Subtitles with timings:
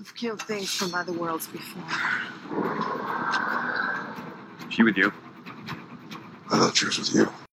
[0.00, 1.82] I've killed things from other worlds before.
[4.70, 5.12] She with you?
[6.50, 7.43] I thought she was with you.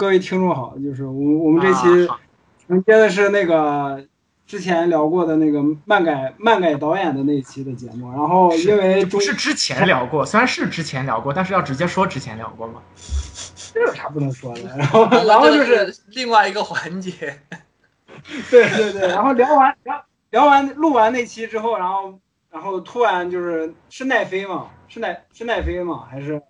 [0.00, 2.20] 各位听众好，就是我我们这期啊好
[2.66, 4.02] 承接的是那个
[4.46, 12.80] 之前聊过的那个漫改漫改导演的那一期的节目，然后因为中不是之前聊过，虽然是之前聊过，但是要直接说之前聊过吗？
[13.74, 17.38] 这有啥不能说的， 然后然后就是另外一个环节，
[18.50, 22.18] 对对对，然后聊完聊聊完录完那期之后，然后
[22.50, 24.68] 然后突然就是是奈飞吗？
[24.88, 26.06] 是奈是奈飞吗？
[26.10, 26.40] 还是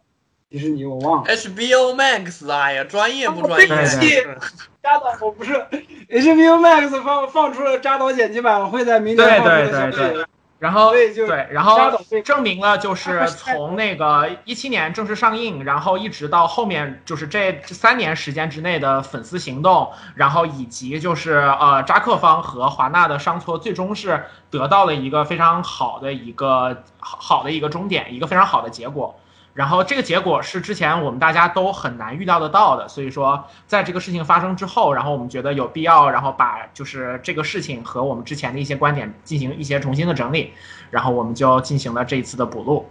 [0.50, 0.84] 迪士尼？
[0.84, 1.32] 我忘了。
[1.32, 3.76] HBO Max 哎呀，专业不专对业？
[3.76, 4.22] 不起
[4.82, 5.52] 扎导，我不是
[6.08, 10.26] HBO Max 放放出了扎导剪辑版，会在明年对放出对的消息对对。
[10.58, 29.18] 然后对，然扎导后证明了就是从那个一七年正式上映，然后一直到后面就是这这三年时间之内的粉丝行动，然后以及就是呃扎克方和华纳的商撮，最终是得到了一个非常好的一个好好的一个终点，一个非常好的结果。
[29.52, 40.52] 然后这个结果是之前我们大家都很难预料得到的，所以说在这个事情发生之后，然后我们觉得有必要，然后把就是这个事情和我们之前的一些观点进行一些重新的整理，
[40.90, 42.86] 然后我们就进行了这一次的补录。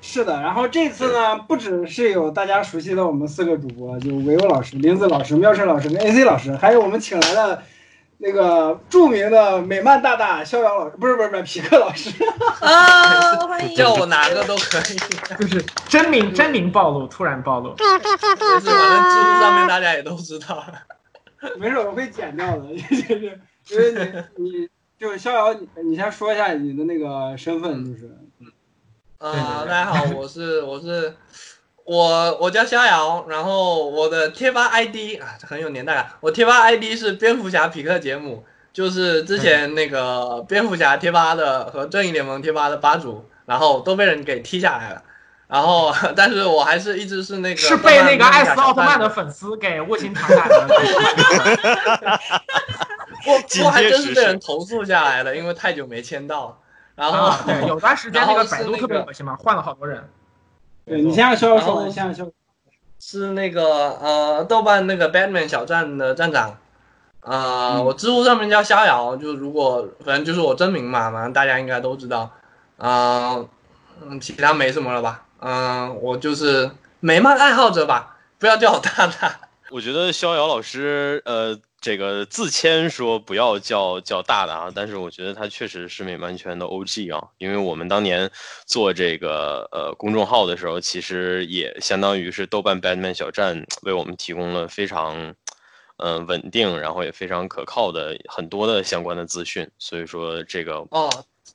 [0.00, 7.62] 是的，然后这次呢，不只是有大家熟悉的我们四个主播，就维欧老师、林子老师、妙胜老师跟 AC 老师，还有我们请来的
[8.22, 12.10] 那个著名的美漫大大逍遥老师，不是不是不是皮克老师，
[12.60, 13.74] 啊， 欢迎！
[13.74, 14.96] 叫我哪个都可以。
[15.40, 17.74] 就是真名真名暴露，突然暴露。
[17.80, 20.62] 就是，反正知乎上面大家也都知道。
[21.58, 22.76] 没事，我会剪掉的，
[23.64, 28.14] 就是因为你你就是逍遥，你你先说一下你的那个身份，就是
[29.16, 31.16] 呃，对对对大家好，我是我是
[31.90, 45.02] 我我叫逍遥，然后我的贴吧 ID 啊很有年代感，我贴吧 ID 是蝙蝠侠匹克杰姆，就是之前那个蝙蝠侠贴吧的和正义联盟贴吧的吧主，然后都被人给踢下来了。
[45.48, 50.68] 然后， 但是我还是一直是那个是被那个艾斯奥特曼的粉，丝 给卧薪尝胆的。
[53.26, 56.56] 我我还真是被人投诉下来了，因为太久没签到。
[56.94, 60.08] 然后、啊，对，有段时间那个百度特别恶心嘛，换了好多人。
[60.84, 62.30] 对你先让逍遥说然后完，先让逍遥。
[63.02, 66.58] 是那个呃，豆瓣那个 Batman 小站的站长，
[67.22, 67.84] 呃，嗯。
[67.86, 72.30] 我知乎上面叫逍遥，就如果反正就是我真名嘛，反正大家应该都知道，
[72.76, 73.48] 呃，
[74.02, 76.70] 嗯，其他没什么了吧，嗯、我就是
[77.00, 79.40] 美漫爱好者吧，不要叫我大大，
[79.70, 88.30] 我觉得逍遥老师，呃，这个自谦说不要叫叫大大啊，但是我觉得他确实是美漫圈的 OG 啊，因为我们当年
[88.66, 95.34] 做这个呃公众号的时候，其实也相当于是豆瓣 Batman 小站为我们提供了非常。
[96.02, 101.10] 呃，稳定，然后也非常可靠的很多的相关的资讯，所以说这个哦，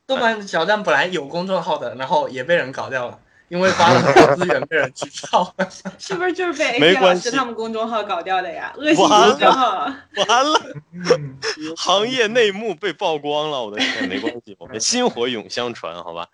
[0.05, 5.69] 豆瓣小站本来有公众号的，然后也被人搞掉了，因为花了很多资源被人举报了。
[5.99, 8.73] 是不是就是被没 AC 老关系师他们公众号搞掉的呀？
[8.77, 9.91] 恶心完公众号。
[10.27, 10.61] 完了，
[10.93, 11.37] 嗯，
[11.77, 16.27] 行业内幕被曝光了，我的天， 没关系，我们薪火永相传，好吧？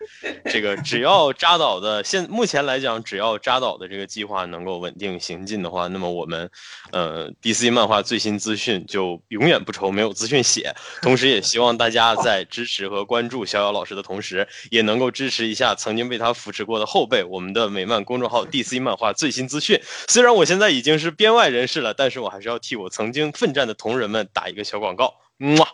[0.45, 6.49] 这个只要扎导的现目前来讲，只要扎导的这个计划能够稳定行进的话，那么我们
[6.91, 10.73] 呃 DC 漫画最新资讯就永远不愁没有资讯写。
[11.01, 19.81] 同时，也希望大家在支持和关注逍遥老师的同时，也能够支持一下曾经被他扶持过的后辈，我们的美漫公众号 DC 漫画最新资讯。
[20.07, 25.13] 虽然我现在已经是编外人士了，但是我还是要替我曾经奋战的同仁们打一个小广告。
[25.39, 25.67] 嗯哇，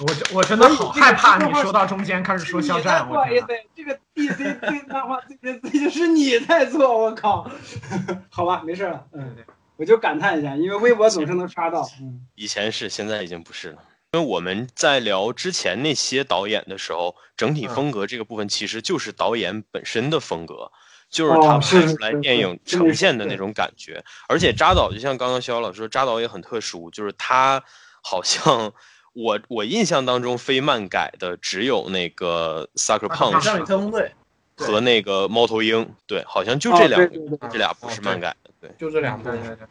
[0.00, 7.50] 我真我真的好害怕你说到中间开始说肖战，不好意思我天哪！，这个 DC 最漫画最新资讯是你在做，我靠！
[8.30, 9.36] 好吧，没事了，嗯，
[9.76, 13.78] 我就感叹一下，因为微博总是能刷到，嗯，以前是，现在已经不是了。
[14.14, 20.70] 因为我们在聊之前那些导演的时候，整体风格这个部分其实就是导演本身的风格，
[21.08, 24.04] 就是他拍出来电影呈现的那种感觉。
[24.28, 27.64] 而且扎导就像刚刚逍遥老师说，扎导也很特殊，就是他
[28.02, 28.70] 好像
[29.14, 34.12] 我我印象当中非漫改的只有那个 Sucker Punch 特工队
[34.56, 38.70] 和那个猫头鹰，对，好像就哦这两个，对对对这俩不是漫改的，对。
[38.78, 39.38] 就这两部对。
[39.38, 39.66] 对对，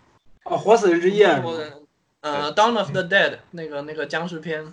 [0.46, 1.64] 哦，活死人之夜，我
[2.21, 4.63] 呃，《Dawn of the Dead》那个那个僵尸片，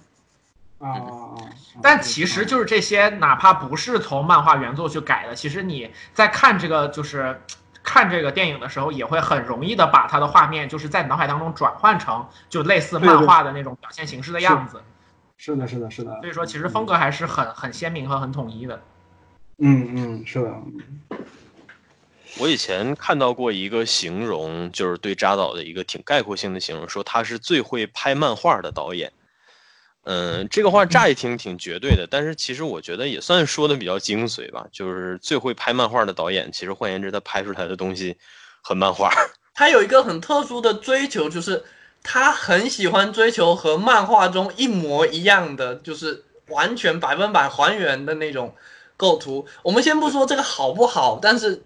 [0.78, 1.36] 啊啊啊！
[1.82, 7.40] 但其实就是这些，哪怕不是从漫画原作去改的，其实你在看这个就是
[7.82, 14.82] 看这个电影的时候，也会很容易的把它的画面就是在脑海当中转换成就类似漫画的那种表现形式的样子。
[15.38, 16.20] 是的，是的，是的。
[16.20, 18.82] 所以说，其实风格还是很很鲜明和很统一的。
[19.56, 20.54] 嗯嗯，是的。
[22.40, 29.12] 我以前看到过一个形容，就是对扎导的一个挺概括性的形容，说他是最会拍漫画的导演。
[30.04, 34.64] 嗯，这个话乍一听挺绝对的，但是其实我觉得也算说的比较精髓吧。
[34.70, 38.16] 就是最会拍漫画的导演，其实换言之，他拍出来的东西
[38.62, 39.10] 很漫画。
[39.52, 41.64] 他有一个很特殊的追求，就是
[42.04, 48.54] 他很喜欢追求和漫画中一模一样的，就是完全百分百还原的那种
[48.96, 49.44] 构图。
[49.64, 51.64] 我们先不说这个好不好，但是。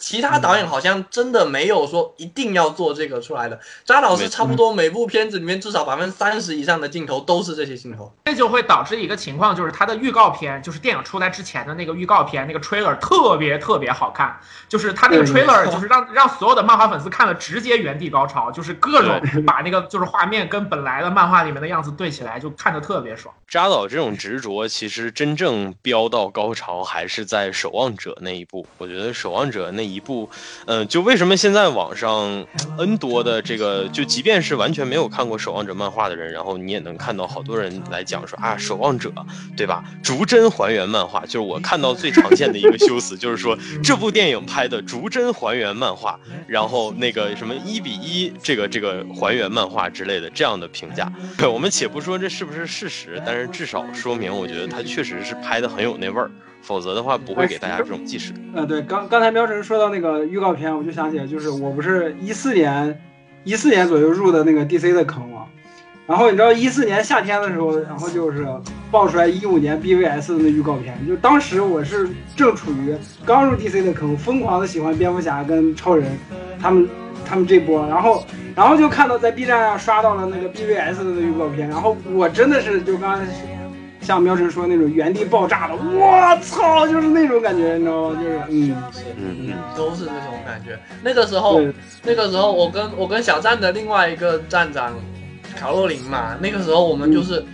[0.00, 3.60] 其他导演好像真的没有说一定要做这个出来的。
[3.84, 23.34] 扎老师差不多每部片子里面至少百分之三十以上的镜头都是这些镜头，这就会导致一个情况，就是他的预告片，就是电影出来之前的那个预告片，那个 trailer 特别特别好看，就是他那个 trailer 就是让让所有的漫画粉丝看了直接原地高潮，就是各种把那个就是画面跟本来的漫画里面的样子对起来，就看着特别爽。
[23.46, 28.66] 扎导这种执着，其实真正飙到高潮还是在《守望者》那一部。
[28.78, 29.89] 我觉得《守望者》那。
[29.90, 30.28] 一部，
[30.66, 32.46] 嗯，就为什么现在网上
[32.78, 39.10] N 多的这个，就即便是完全没有看过《守望者》漫画的人，然后你也能看到好多人来讲说啊，《守望者》
[39.56, 39.84] 对吧？
[40.02, 51.10] 逐帧还原漫画，就是我看到最常见的一个修辞，就是说这部电影拍的逐帧还原漫画，然后那个什么一比一这个这个还原漫画之类的这样的评价。
[51.36, 56.30] 对， 我们且不说这是不是事实，但是至少说明，我觉得它确实是拍的很有那味儿。
[56.62, 58.32] 否则的话，不会给大家这种即时。
[58.54, 63.00] 呃，对，刚刚才喵神说到那个预告片，我就想起来，就是我不是一四年，
[63.44, 65.46] 一四年左右入的那个 DC 的坑嘛。
[66.06, 68.44] 然后你知道一四年夏天的时候，然后就是
[68.90, 76.18] 爆出来一五年 BVS 的那预告片，就当时我是正处于刚入 DC 的坑，疯狂的喜欢蝙蝠侠跟超人，
[76.60, 76.88] 他们
[77.24, 83.24] 他们这波，然后然后就看到在 B 站上刷到了那个 BVS 的那预告片，然后我真的是就刚才。
[84.00, 88.20] 像喵神说那种原地爆炸的，我操，就是那种感觉，你知道吗？
[88.20, 88.76] 就是，嗯，
[89.16, 90.78] 嗯嗯，都是那种感觉。
[91.02, 91.60] 那个时候，
[92.02, 94.94] 那个时候，我跟我跟小站的另外一个站长
[95.56, 97.44] 卡洛琳嘛，那个时候我们就是，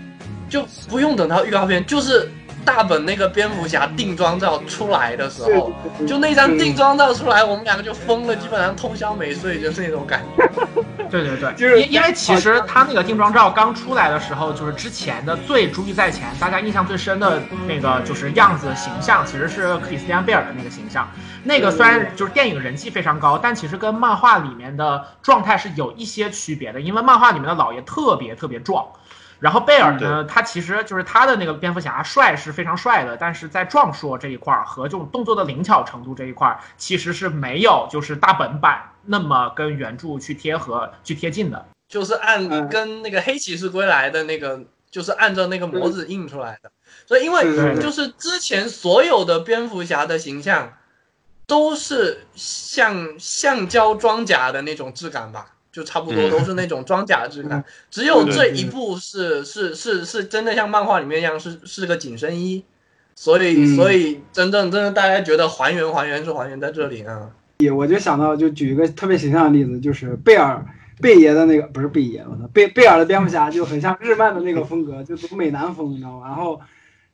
[0.48, 2.28] 就不用等到预告片，就是。
[2.66, 5.72] 大本那个蝙蝠侠定妆照出来的时候，
[6.06, 10.44] 就那张定妆照出来，我们两个就疯了，基本上通宵没睡，就是那种感觉。
[11.08, 21.08] 对对对，就是因因为其实他那个定妆照刚出来的时候，就是之前的最珠玉在前，大家印象最深的那个就是样子形象，其实是克里斯蒂安贝尔的那个形象。
[21.44, 28.84] 那个虽然就是电影人气非常高，但其实跟漫画里面的状态是有一些区别的，因为漫画里面的老爷特别特别壮。
[29.38, 44.60] 然后贝尔呢，他其实就是他的那个蝙蝠侠帅是非常帅的，但是在壮硕这一块儿和这种动作的灵巧程度这一块儿，其实是没有就是大本版那么跟原著去贴合去贴近的，就是按跟那个黑骑士归来的那个，
[44.90, 46.70] 就是按照那个模子印出来的。
[47.06, 50.72] 所以因为就是之前所有的蝙蝠侠的形象，
[51.46, 55.55] 都是像橡胶装甲的那种质感吧。
[55.76, 62.64] 就差不多都是那种装甲质感，只有这一部是是是是真的像漫画里面一样，是是个紧身衣，
[63.14, 67.28] 所以所以真正真的大家觉得还原还原是还原在这里啊。
[67.58, 70.64] 也我就想到就举一个特别形象的例子，就是贝尔
[71.02, 76.26] 贝爷的那个不是贝爷，我操贝贝尔的蝙蝠侠就很像日漫的那个风格，就走美男风，你知道吗？
[76.26, 76.58] 然后。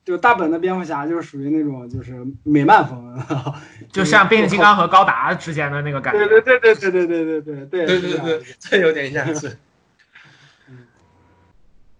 [0.05, 3.23] 就大本的蝙蝠侠就是属于那种就是美漫风，
[3.93, 6.27] 就像变形金刚和高达之间的那个感觉。
[6.27, 9.57] 对对对对对对对对对对对对对，这有点像是。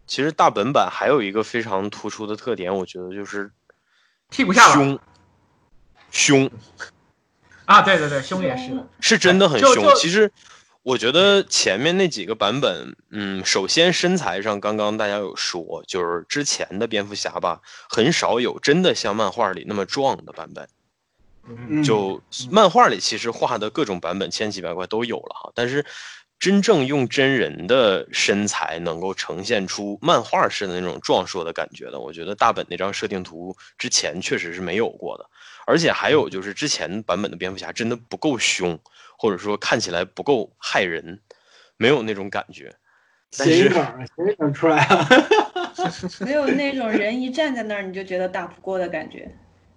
[0.07, 3.51] 其实大本版还有一个非常突出的特点，我觉得就是
[4.31, 4.99] 屁股下凶
[6.11, 6.51] 凶
[7.65, 9.95] 啊，对对对，凶也是，是真的很凶。
[9.95, 10.31] 其实。
[10.83, 20.69] 我觉得前面那几个版本，嗯，首先身材上，刚刚大家有说，就是之前的蝙蝠侠吧，很少有真的像漫画里那么壮的版本。
[21.85, 25.85] 就漫画里其实画的各种版本千奇百怪都有了哈，但是
[26.39, 35.29] 真正用真人的身材能够呈现出漫画式的那种壮硕的感觉的，我觉得大本那张设定图之前确实是没有过的。
[35.65, 38.79] 而且还有就是之前版本的蝙蝠侠真的不够凶。
[39.23, 41.21] 或者说看起来不够害人，
[41.77, 42.75] 没有那种感觉。
[43.31, 43.81] 谐音梗，
[44.17, 45.07] 谐音梗出来了。
[46.27, 49.33] 没有那种人一站在那儿你就觉得打不过的感觉。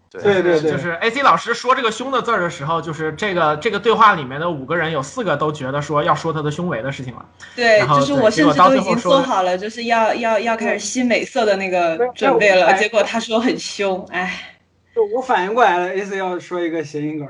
[0.10, 7.24] 对对对对，就是 AC 老师说这个凶的字儿的时候，就是这个这个对话里面的五个人有四个都觉得说要说他的胸围的事情了。
[7.56, 14.58] 对，就是我甚至都已经做好了，就是要要要开始吸美色的那个准备了，哎结果他说很凶，哎，
[14.96, 17.28] 就我反应过来了，AC 要说一个谐音梗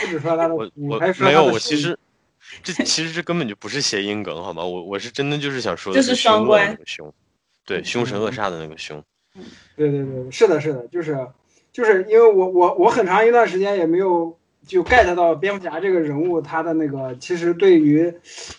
[0.00, 1.98] 不止说他的我虎，我没有，我其实
[2.62, 4.64] 这其实这根本就不是谐音梗，好吗？
[4.64, 7.12] 我我是真的就是想说的就是双凶恶的关那个凶，
[7.64, 9.02] 对，凶神恶煞的那个凶。
[9.76, 11.26] 对对对，是的，是的，就是
[11.72, 18.12] 就是因为我我我很长一段时间也没有就 get 到蝙蝠侠这个人物他的那个其实对于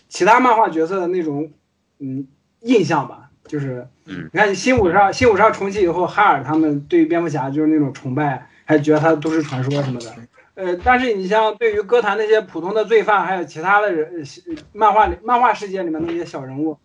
[0.07, 1.51] 其他漫画角色的那种
[1.99, 2.27] 嗯
[2.61, 10.15] 印象吧，就是嗯你看新五十二新五十二重启以后，哈尔他们对于蝙蝠侠就是那种崇拜，还觉得他都市传说什么的。
[10.55, 16.77] 呃，但是你像对于歌坛那些普通的罪犯，还有其他的人，呃漫画里漫画世界里面那些小人物，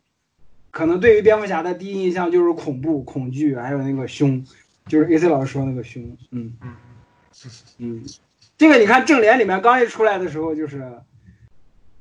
[0.70, 4.42] 可能对于蝙蝠侠的第一印象就是恐怖、恐惧，还有那个凶，
[4.86, 6.74] 就是 AC 老师说那个凶，嗯嗯
[7.78, 8.04] 嗯，
[8.56, 10.80] 这个你看正联里面刚一出来的时候，就是，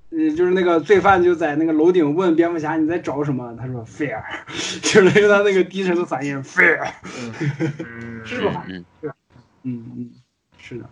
[0.09, 4.23] 呃，就是那个罪犯就在那个楼顶问蝙蝠侠你在找什么，他说 fear，
[4.81, 6.87] 就是用他那个低沉的嗓音 fear，
[7.83, 8.65] 嗯，是吧？
[8.69, 8.85] 嗯，
[9.63, 10.11] 嗯嗯，
[10.57, 10.89] 是的，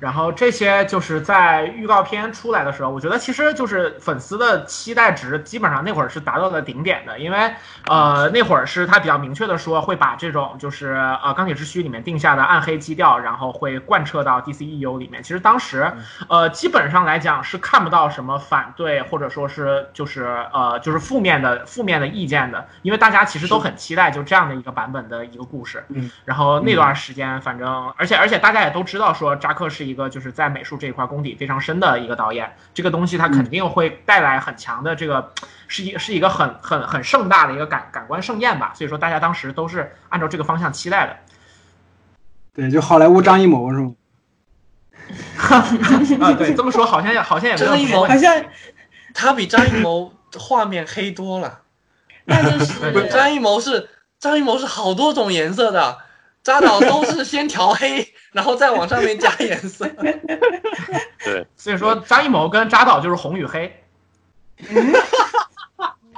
[0.00, 7.54] 然后这些就是在预告片出来的时候，我觉得其实就是粉丝的期待值基本上那会儿是达到了顶点的，因为
[7.86, 15.22] 呃那会儿是他比较明确的说会把这种就是呃钢铁之躯里面定下的暗黑基调，然后会贯彻到 DCEU 里面。
[15.22, 15.92] 其实当时
[16.28, 25.84] 呃基本上来讲是看不到什么反对或者说是就是呃就是负面的负面的意见的，因为大家其实都很期待就这样的一个版本的一个故事。
[25.88, 35.32] 嗯，然后那段时间反正而且而且大家也都知道说扎克是一个就是在美术这一块功底非常深的一个导演，这个东西他肯定会带来很强的这个，
[35.68, 41.16] 是一是一个很很很盛大的一个感感官盛宴吧，所以说大家当时都是按照这个方向期待的。
[42.54, 43.94] 对，就好莱坞张艺谋是吗？
[46.20, 48.44] 啊，对， 这么说好像也好像也没有张艺谋什么好像
[49.12, 51.60] 他比张艺谋画面黑多了。
[52.26, 55.98] 那就是张艺谋是张艺谋是好多种颜色的，
[56.44, 59.88] 扎导都是先调黑， 然后再往上面加颜色。
[61.24, 63.74] 对，所以说张艺谋跟扎导就是红与黑。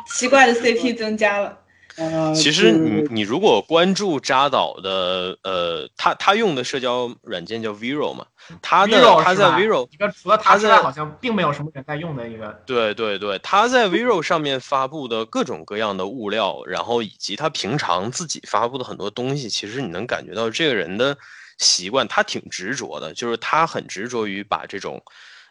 [0.08, 1.58] 奇怪的 CP 增加了，
[1.96, 8.26] 呃，其实你你如果关注扎导的呃，他他用的社交软件叫 Vero 嘛，
[8.62, 12.50] 他的 Vero 他在是吧 Vero 一个除了他之外好像并没有什么人在用的一个。
[12.66, 21.16] 对对对，他在 Vero 上面发布的各种各样的物料，然后以及他平常自己发布的很多东西，其实你能感觉到这个人的
[21.58, 25.02] 习惯，他挺执着的，就是他很执着于把这种，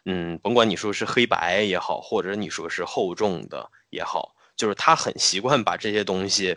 [0.04, 6.56] 嗯，甭管你说是黑白也好，或者你说是厚重的也好，就是他很习惯把这些东西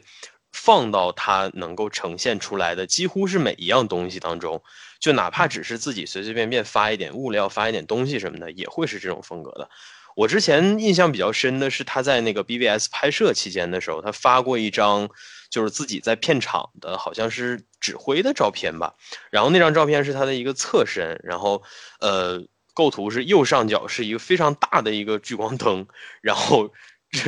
[0.51, 4.62] 放到他能够呈现出来的几乎是每一样东西当中，
[5.00, 9.70] 就哪怕只是自己随随便便发一点物料、发一点东西什么的，也会是这种风格的。
[10.15, 15.10] 我之前印象比较深的是他在那个 BBS 拍摄期间的时候，他发过一张
[15.50, 18.96] 就是自己在片场的好像是指挥的照片吧，
[19.32, 21.63] 然后那张照片是他的一个侧身，然后
[22.01, 25.88] 呃构图是右上角是一个非常大的一个聚光灯，
[26.22, 26.72] 然后是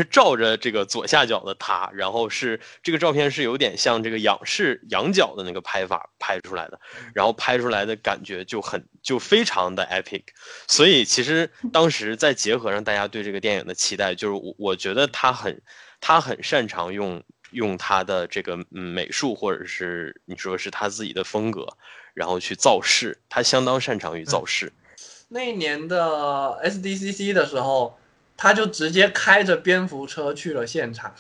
[0.10, 6.80] 照着这个左下角的他，然后是这个照片是有点像这个仰视仰角的那个拍法拍出来的，
[7.16, 10.24] 然后拍出来的感觉就很就非常的 epic，
[10.68, 15.62] 所以其实当时再结合上大家对这个电影的期待，就是我我觉得他很
[16.00, 21.68] 他很擅长用用他的这个嗯美术或者是你说是他自己的风格，
[22.14, 24.72] 然后去造势，他相当擅长于造势。
[25.30, 27.98] 那一年的 SDCC 的时候，
[28.38, 31.14] 他就直接开着蝙蝠车去了现场，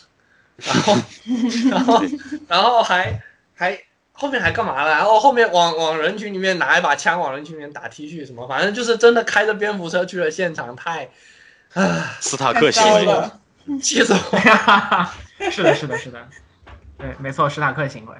[0.57, 0.95] 然后，
[1.69, 2.03] 然后，
[2.47, 3.21] 然后还
[3.55, 3.79] 还
[4.11, 4.91] 后面还干嘛了？
[4.91, 11.09] 然后后面往往人群里面拿一把枪，往人群里面打 T 恤什么，反正就是真的开着蝙蝠车去了现场，太，
[11.73, 13.39] 啊，斯塔克行为，了。
[13.79, 14.39] 气死我！
[15.51, 16.27] 是的，是的，是的，
[16.97, 18.15] 对，没错，史塔克行为。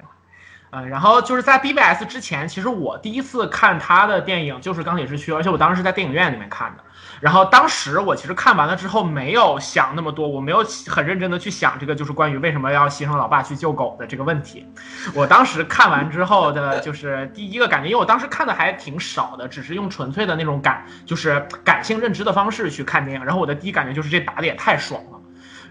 [0.70, 6.84] 呃，然后就是在 BBS 之前，其实我第一次看他的电影就是《钢铁之躯》，而且我当时是在电影院里面看的。
[7.22, 14.66] 然后当时我其实看完了之后，没有想那么多，我没有很认真的去想这个就是关于为什么要牺牲老爸去救狗的这个问题。
[15.14, 23.24] 我当时看完之后的就是第一个感觉，因为我当时看的还挺少的，只是用纯粹的那种感，就是感性认知的方式去看电影。
[23.24, 25.21] 然后我的第一感觉就是这打的也太爽了。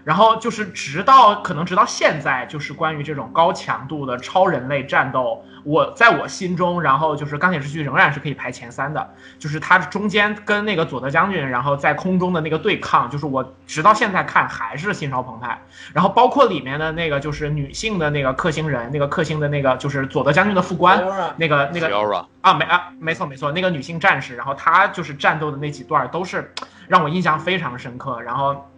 [0.04, 15.56] 然后就是直到可能直到现在，就是关于这种高强度的超人类战斗，我在我心中，然后就是钢铁之躯仍然是可以排前三的，就是它中间跟那个佐德将军，然后在空中的那个对抗，就是我直到现在看还是心潮澎湃。
[15.92, 21.00] 然后包括里面的那个就是女性的那个克星人，那个克星的那个就是佐德将军的副官，
[21.36, 21.86] 那个那个
[22.40, 26.52] 啊，没啊，没错没错，那个女性战士，然后她就是战斗的那几段都是
[26.88, 28.68] 让我印象非常深刻，然后。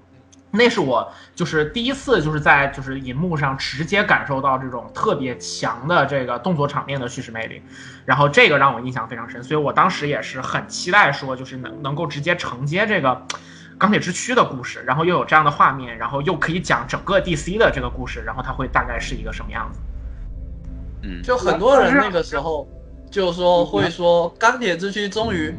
[0.56, 7.60] 那是我就是第一次就是在就是银幕上直接感受到这种特别强的这个动作场面的叙事魅力，
[8.04, 13.20] 然后这个让我印象非常深，所以我当时也是很期待说就是能能够直接承接这个
[13.76, 19.80] 钢铁之躯的故事，然后又有这样的画面，然后又可以讲整个 DC 的这个故事，然后它会大概是一个什么样子？
[21.02, 22.68] 嗯，就很多人那个时候
[23.10, 25.52] 就说会说钢铁之躯终于。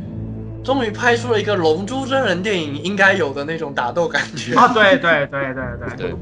[0.66, 4.74] 终于拍出了一个龙珠真人电影应该有的那种打斗感觉啊！
[4.74, 6.16] 对对对对对对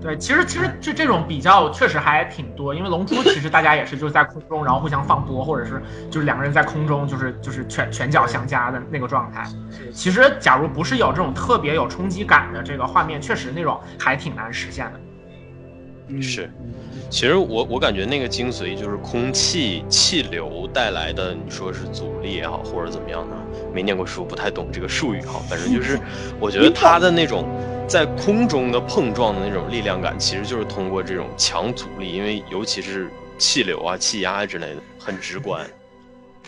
[0.00, 9.44] 对，其实其实这这种比较确实还挺多，因为龙珠其实大家也是就是在空中，然后互相放波，或者是就是两个人在空中就是就是拳拳脚相加的那个状态。
[9.92, 16.22] 其实假如不是有这种特别有冲击感的这个画面，确实那种还挺难实现的。
[16.22, 16.48] 是，
[17.10, 23.36] 其实我我感觉那个精髓就是空气气流带来的，你说是阻力也好，或者怎么样的，
[23.72, 25.40] 没念过书，不太懂这个术语哈。
[25.48, 25.98] 反正就是，
[26.38, 27.48] 我觉得它的那种
[27.88, 35.66] 在空中的碰撞的那种力量感，其实就是通过这种强阻力，因为尤其是气流啊、气压之类的，很直观。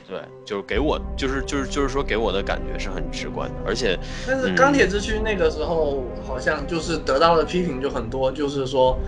[0.06, 8.98] 对，就是给我，就是就是就是说给我的感觉是很直观的，而且，但是钢铁之躯那个时候好像就是得到的批评就很多，就是说。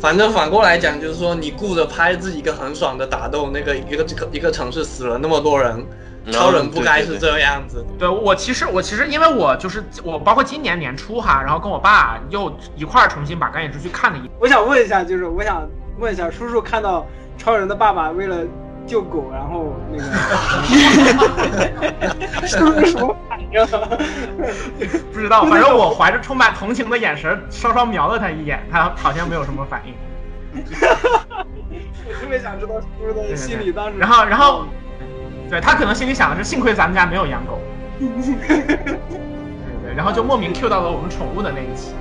[0.00, 5.84] 反正反过来讲，就是说你顾着拍自己一个很爽的打斗，那个一个这个一个城市死了那么多人，
[6.32, 7.84] 超人不该是这样子。
[7.98, 14.30] 对我其实我其实因为我就是我包括今年年初哈，然后跟我爸又一块儿重新把钢铁之躯看了一。
[14.40, 18.38] 我想问一下，就是我想问一下叔叔，看到超人的爸爸为了
[18.90, 20.02] 救狗，然后那个，
[22.44, 23.46] 是不是什么反应？
[25.12, 29.94] 不知道，反正我怀着充满同情的眼神，稍稍瞄了他一眼，他好像没有什么反应。
[32.04, 33.96] 我特别想知道叔叔的心里当时。
[33.96, 34.64] 然后，然后，
[35.48, 37.60] 对他可能心里想的是，幸亏咱们家没有养狗。
[38.00, 38.08] 对
[39.84, 41.94] 对，然后就莫名 Q 到了我们宠物的那一期。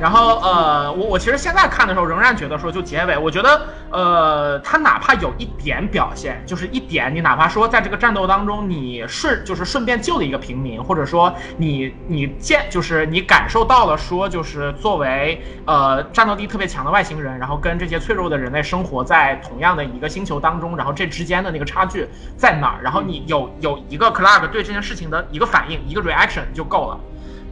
[0.00, 22.08] 然后呃，我我其实现在看的时候，仍然觉得说，就结尾，我觉得呃，他哪怕有一点表现，就是一点，你哪怕说在这个战斗当中，你顺就是顺便救了一个平民，或者说你你见就是你感受到了说，就是作为呃战斗力特别强的外星人，然后跟这些脆弱的人类生活在同样的一个星球当中，然后这之间的那个差距
[22.38, 22.80] 在哪儿？
[22.82, 26.98] 然后你有有一个 Clark 对这件事情的一个反应，一个 reaction 就够了。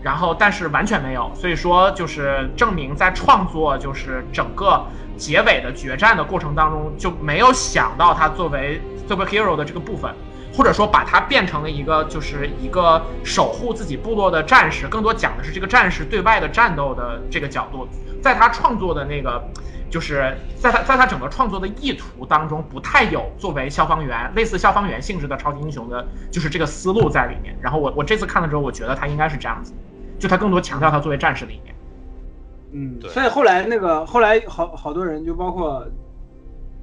[0.02, 10.14] 然后，但是完全没有，所以说就是证明在创作就是整个结尾的决战的过程当中就没有想到他作为 superhero 的这个部分，
[10.56, 17.88] 或者说把它变成了一个就是一个守护自己部落的战士，更多讲的是这个战士对外的战斗的这个角度，
[18.22, 19.42] 在他创作的那个
[19.90, 27.58] 就是在他在他整个创作的意图当中不太有作为消防员类似消防员性质的超级英雄的，就是这个思路在里面。
[27.60, 29.74] 然后我我这次看了之后，我觉得他应该是这样子。
[30.18, 31.74] 就他更多强调他作为战士的一面，
[32.72, 35.86] 嗯，所以后来那个后来好好多人就包括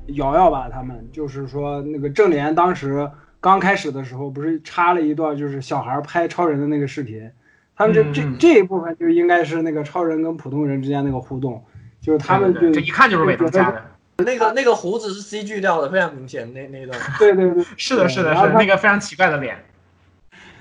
[0.08, 7.30] 瑶瑶吧，他们就是说那个正联当时刚开始的时候不是插了一段就是小孩拍超人的那个视频，
[7.76, 11.64] 他们就这这一部分就应该是那个超人跟普通人之间那个互动，
[12.02, 13.84] 就是他们就这一看就是伪装加的，
[14.24, 19.58] 那个那个胡子是 CG 掉的，非常明显那那段，对对对， 是的是的是那个非常奇怪的脸。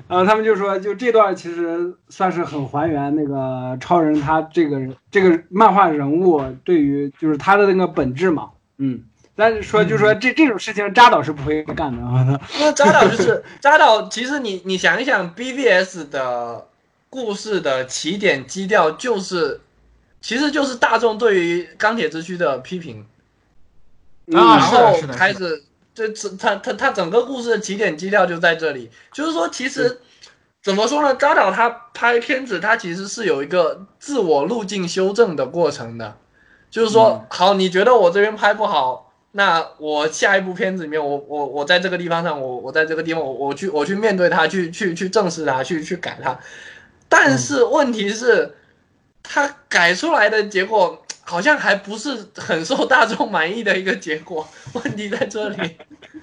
[0.07, 4.79] 然后他们就说，就这段其实算是很还原那个超人他这个
[5.11, 9.03] 这个漫画人物对于就是他的那个本质嘛，嗯，
[9.35, 12.39] 但是说就说这这种事情扎导是不会干的啊。
[12.61, 16.67] 那扎导就是扎导，其实你你想一想，BVS 的
[17.09, 19.61] 故事的起点基调就是，
[20.21, 23.07] 其实就是大众对于钢铁之躯的批评，
[24.27, 25.65] 然后开始。
[25.95, 30.01] 这这他他他整个故事的起点基调就在这里，就是说，其实
[30.63, 31.15] 怎么说呢？
[31.15, 36.17] 扎导他拍片子，他其实是有一个自我路径修正的过程的，
[36.71, 46.39] 就是说，好，你觉得我这边拍不好，那我下一部片子里面，我我我在这个地方上，我我在这个地方，我我去我去面对它，去去去正视它，去去改它。
[47.09, 48.57] 但是问题是，
[49.23, 54.47] 他改出来的结果好像还不是很受大众满意的一个结果。
[54.75, 55.77] 问题在这里，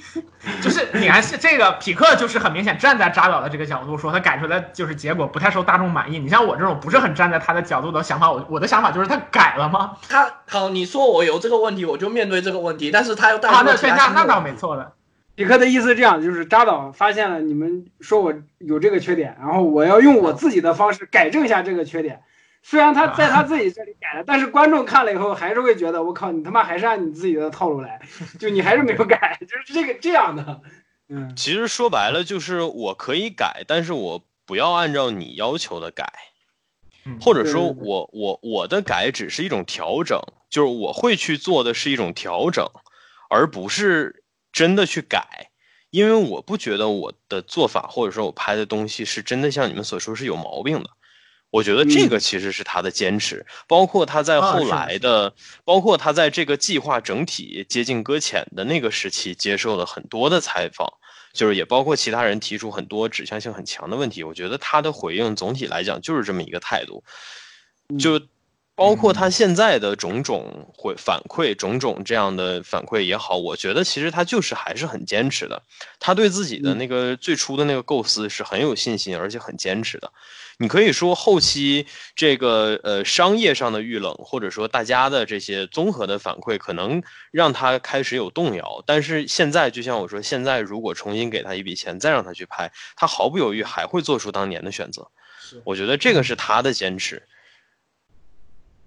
[0.62, 6.20] 就是你还是这个匹克，就是很明显站在扎导的这个角度说，他改出来就是结果不太受大众满意。
[6.20, 9.94] 你像我这种不是很站在他的角度的想法，我我的想法就是他改了吗？
[10.10, 14.92] 他好，你说我有这个问题，我就面对这个问题，但是他又带啊，那出了其对，那那倒没错的。
[15.36, 22.22] 匹克的意思是这样，就是扎导发现了你们说我有这个缺点，然后我要用我自己的方式改正一下这个缺点。
[22.64, 28.00] 虽然他在他自己这里改了，但是观众看了以后还是会觉得我靠，你他妈还是按你自己的套路来，
[28.40, 30.62] 就你还是没有改， 就是这个这样的。
[31.10, 36.08] 嗯，其实说白了就是我可以改，但是我不要按照你要求的改，
[37.06, 40.20] 嗯或者说对对对我我我的改只是一种调整，
[40.50, 42.66] 就是我会去做的是一种调整，
[43.30, 45.50] 而不是真的去改，
[45.90, 50.90] 因为我不觉得我的做法或者说我拍的东西是真的像你们所说是有毛病的。
[51.52, 55.34] 我觉得这个其实是他的坚持，包括他在后来的，
[55.66, 60.88] 包括他在这个计划整体接近搁浅的那个时期，接受了很多的采访，
[61.34, 64.24] 就是也包括其他人提出很多指向性很强的问题。
[64.24, 67.04] 我觉得他的回应总体来讲就是这么一个态度，
[68.00, 68.20] 就
[68.74, 75.62] 包括他现在的种种回反馈，种种这样的反馈也好，我觉得其实他就是还是很坚持的。
[76.00, 80.10] 他对自己的那个最初的那个构思是很有信心，而且很坚持的。
[80.62, 88.84] 你可以说后期这个呃商业上的遇冷，或者说大家的这些综合的反馈，可能让他开始有动摇。
[88.86, 95.10] 但是现在，就像我说，现在如果重新给他一笔钱，再让他去拍，他毫不犹豫还会做出当年的选择。
[95.64, 97.24] 我觉得这个是他的坚持。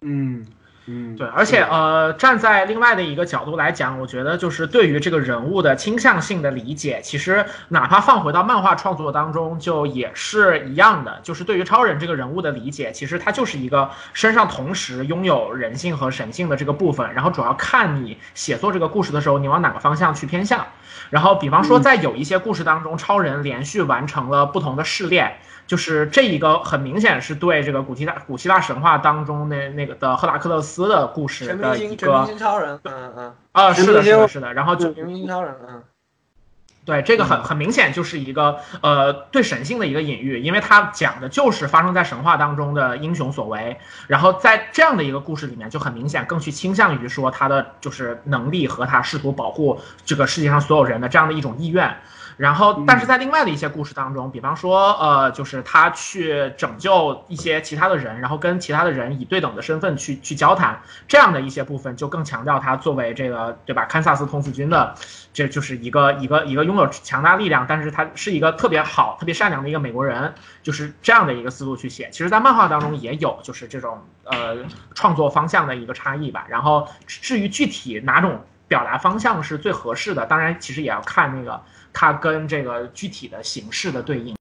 [0.00, 0.46] 嗯
[0.86, 11.20] 嗯，对，而且呃，站在另外的一个角度来讲，我觉得就是对于这个人物的倾向性的理解，其实哪怕放回到漫画创作当中，就也是一样的。
[11.22, 20.66] 就是对于超人这个人物的理解，其实他就是一个身上同时拥有人性和神性的这个部分，然后主要看你写作这个故事的时候，你往哪个方向去偏向。
[21.10, 25.36] 然后，比方说，在有一些故事当中，超人连续完成了不同的试炼，
[25.66, 35.82] 就是这一个很明显是对这个古希腊古希腊神话当中那那个的赫拉克勒斯的故事的一个星超人，嗯嗯，啊，是的，是的，是的，然后就全明星超人，嗯。
[36.86, 51.96] 对这个很很明显就是一个呃对神性的一个隐喻，因为它讲的就是发生在神话当中的英雄所为，然后在这样的一个故事里面就很明显更去倾向于说他的就是能力和他试图保护这个世界上所有人的这样的一种意愿。
[52.36, 64.94] 然后，但是在另外的一些故事当中，比方说，呃，就是他去拯救一些其他的人，然后跟其他的人以对等的身份去去交谈，这样的一些部分就更强调他作为这个对吧，堪萨斯童子军的，
[65.32, 72.08] 这就是一个一个一个拥有强大力量，但是他是一个特别好、特别善良的一个美国人，就是这样的一个思路去写。
[72.10, 74.56] 其实，在漫画当中也有就是这种呃
[74.94, 76.46] 创作方向的一个差异吧。
[76.48, 81.60] 然后至于具体哪种表达方向是最合适的，当然其实也要看那个
[81.94, 84.36] 它跟这个具体的形式的对应。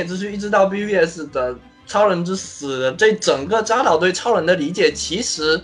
[0.00, 1.54] 铁之躯一直到 BBS 的
[1.86, 5.60] 超人之死，这整个扎导对超人的理解其实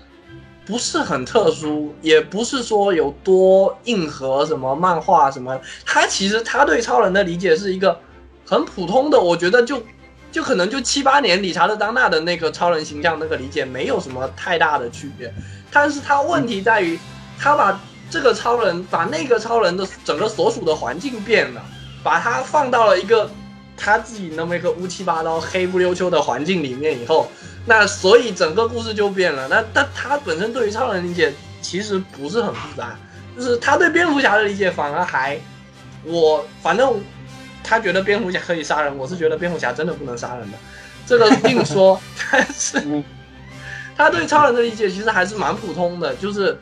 [0.66, 7.99] 不是很特殊，也不是说有多硬核什么漫画什么，他其实他对超人的理解是一个
[8.44, 9.83] 很普通的，我觉得就
[10.31, 15.33] 就可能就七八年理查德当纳的那个超人形象那个理解没有什么太大的区别，
[15.70, 16.99] 但是他问题在于
[17.38, 21.64] 他把这个超人把那个超人的整个所属的环境变了。
[22.05, 23.29] 把他放到了一个
[23.77, 27.29] 他自己那么一个乌七八糟、黑不溜秋的环境里面以后，
[27.67, 29.47] 那所以整个故事就变了。
[29.49, 32.97] 那但他本身对于超人理解其实不是很复杂，
[33.37, 35.39] 就是他对蝙蝠侠的理解反而还，
[36.05, 37.01] 我反正
[37.62, 40.59] 他觉得蝙蝠侠可以杀人，我是觉得蝙蝠侠真的不能杀人的，
[41.07, 42.01] 这个另说。
[42.31, 43.03] 但是
[43.97, 46.59] 他对超人的理解其实还是蛮普通的，就是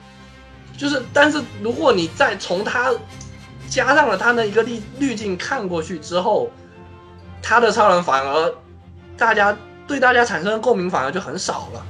[0.76, 2.92] 就是，但是如果你再从他
[3.68, 6.50] 加上了他的一个滤滤镜看过去之后，
[7.44, 8.54] 他的超人反而
[9.18, 9.54] 大家
[9.86, 11.86] 对大家产生的共鸣反而就很少了。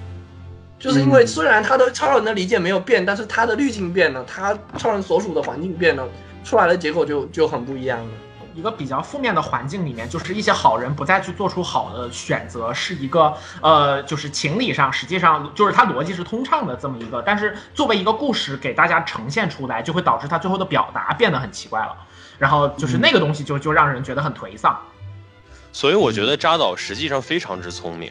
[0.81, 6.07] 就是因为嗯虽然他的超人的理解没有变，但是他的滤镜变了，他超人所属的环境变了，
[6.45, 8.07] 出来的结果就就很不一样了。
[8.55, 21.97] 一个比较负面的环境里面，就是一些好人不再去做出好的选择，是一个呃，就是情理上实际上就是它逻辑是通畅的这么一个，但是作为一个故事给大家呈现出来，就会导致它最后的表达变得很奇怪了，
[22.39, 24.79] 然后就是那个东西就就让人觉得很颓丧。
[25.75, 28.11] 所以我觉得扎导实际上非常之聪明。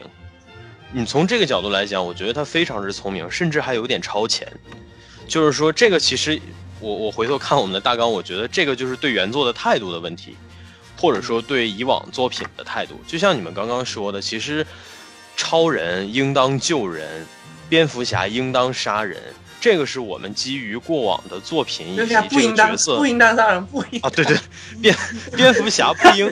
[0.92, 4.46] 你从这个角度来讲，我觉得他非常之聪明，甚至还有点超前。
[5.26, 6.38] 就是说，这个其实
[6.78, 10.36] 我我回头看我们的大纲，我觉得这个就是对原作的态度的问题，
[11.00, 13.00] 或者说对以往作品的态度。
[13.08, 14.64] 就像你们刚刚说的，其实
[15.34, 17.26] 超人应当救人，
[17.70, 19.18] 蝙蝠侠应当杀人，
[19.64, 24.36] 这个是我们基于过往的作品以蝙及蝠侠不应当这个角色不应当杀人，不应啊，对对，
[24.82, 24.94] 蝙
[25.34, 26.26] 蝙蝠侠不应，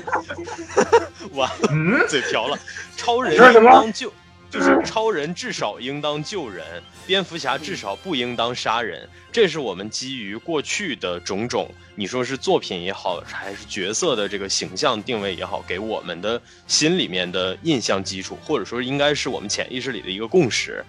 [1.32, 2.58] 完了，嗯，嘴瓢了。
[2.94, 4.12] 超人应当救，
[4.50, 9.08] 就是超人至少应当救人，蝙蝠侠至少不应当杀人。
[9.32, 20.84] 这是我们基于过去的种种，你说是作品也好，还是角色的这个形象定位也好，给我们的心里面的印象基础，或者说应该是我们潜意识里的一个共识。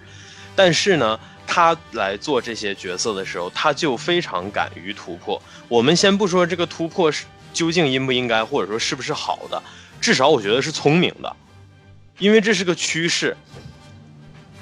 [0.55, 5.41] 但是呢，他来做这些角色的时候，他就非常敢于突破。
[5.67, 9.61] 我们先不说这个突破是究竟应不应该，或者说是不是好的，
[9.99, 11.35] 至少我觉得是聪明的，
[12.19, 13.35] 因为这是个趋势。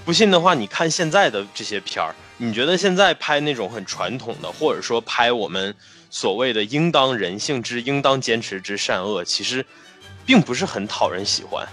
[0.03, 5.75] 不信的话，你看现在的这些片儿，你觉得现在拍那种很传统的，或者说拍我们
[6.09, 9.63] 所谓的应当人性之、应当坚持之善恶，其实
[10.25, 11.67] 并不是很讨人喜欢，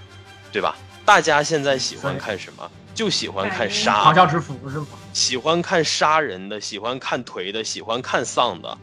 [0.52, 0.76] 对吧？
[1.06, 2.70] 大家现在喜欢看什么？
[2.98, 4.88] 就喜欢看杀咆哮之斧是吗？
[5.12, 8.76] 喜欢看杀人的，喜欢看颓的，喜欢看丧的，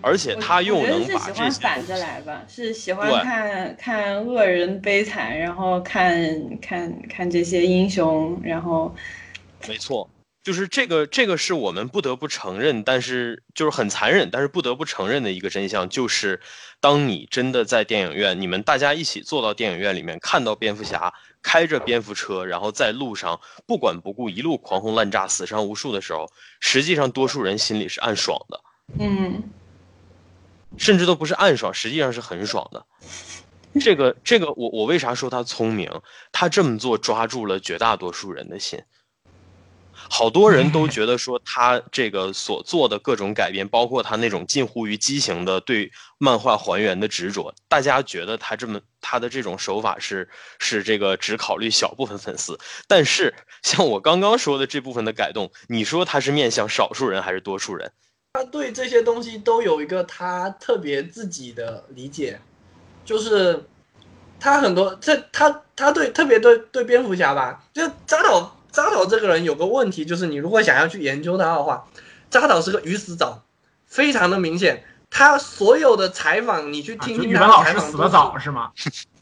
[0.00, 8.92] 而且他又能把这反着来吧，是喜欢看看恶人悲惨，然后看看看这些英雄，然后。
[9.68, 10.10] 没错，
[10.42, 16.40] 就是这个，这个是我们不得不承认，但是就是很残忍，但是不得不承认的一个真相，就是
[16.80, 28.60] 当你真的在电影院，你们大家一起坐到电影院里面，看到蝙蝠侠开着蝙蝠车，然后在路上不管不顾，一路狂轰滥炸，死伤无数的时候，实际上多数人心里是暗爽的，
[28.98, 29.42] 嗯，
[30.76, 32.84] 甚至都不是暗爽，实际上是很爽的。
[33.78, 35.90] 这个，这个，我我为啥说他聪明？
[36.32, 38.82] 他这么做抓住了绝大多数人的心。
[40.08, 52.58] 好多人都觉得说他这个所做的各种改变， 包括他那种近乎于畸形的对漫画还原的执着，大家觉得他这么他的这种手法是是这个只考虑小部分粉丝。
[52.86, 57.92] 但是像我刚刚说的这部分的改动，你说他是面向少数人还是多数人？
[58.34, 62.38] 他对这些东西都有一个他特别自己的理解，
[63.04, 63.64] 就是
[64.38, 71.86] 他很多这他他对特别对对蝙蝠侠吧，就扎导扎导这个人有个问题，就是你如果想要去研究他的话，
[72.28, 73.42] 扎导是个鱼死早，
[73.86, 74.84] 非常的明显。
[75.08, 78.70] 他所有的采访，你去啊听听他的就语文老师死的早是吗？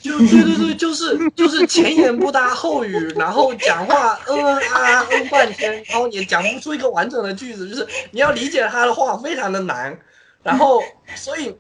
[0.01, 9.97] 就对对对，就是就是前言不搭后语，然后讲话嗯啊嗯半天，然后也讲不出一个完整的句子，就是你要理解他的话非常的难，
[10.43, 10.83] 然后
[11.15, 11.57] 所以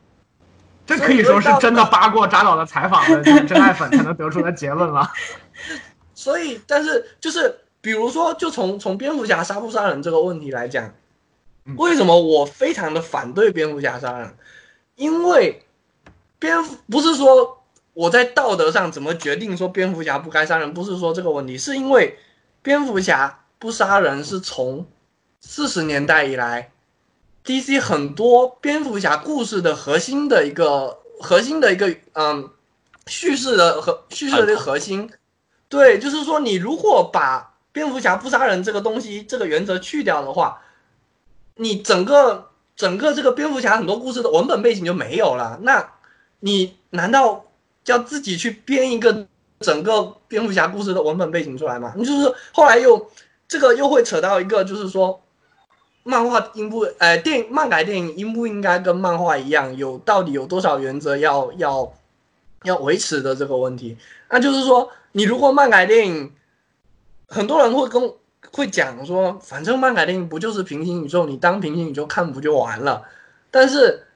[0.84, 5.08] 这可以说是真的扒过扎导的采访的这个真爱粉才能得出的结论了。
[6.12, 10.94] 所以但是就是比如说，就从从蝙蝠侠杀不杀人这个问题来讲，
[11.76, 14.34] 为什么我非常的反对蝙蝠侠杀人？
[14.94, 15.62] 因为
[16.38, 22.18] 蝙蝠不是说我在道德上怎么决定说蝙蝠侠不该杀人，不是说这个问题，是因为
[22.62, 24.86] 蝙蝠侠不杀人是从
[25.42, 26.72] 四十年代以来
[27.44, 32.48] ，DC 很多蝙蝠侠故事的核心的一个核心的一个嗯
[33.06, 35.10] 叙事的和叙事的一个核心，
[35.68, 40.62] 对，就是说你如果把蝙蝠侠不杀人这个东西这个原则去掉的话，
[41.56, 45.58] 你整个整个这个蝙蝠侠很多故事的文本背景就没有了。
[45.62, 45.92] 那
[46.38, 47.46] 你难道
[47.86, 49.26] 要自己去编一个
[49.58, 51.92] 整个蝙蝠侠故事的文本背景出来吗？
[51.96, 53.10] 你就是后来又
[53.48, 55.20] 这个又会扯到一个，就是说
[56.04, 61.92] 漫画应不呃电影漫改电影应不应该跟漫画一样，有到底有多少原则要要
[62.62, 63.96] 要维持的这个问题。
[64.30, 66.32] 那就是说，你如果漫改电影，
[67.34, 68.14] 很多人会跟
[68.52, 73.02] 会讲说，反正漫改电影不就是平行宇宙，你当平行宇宙看不就完了？
[73.50, 74.06] 但是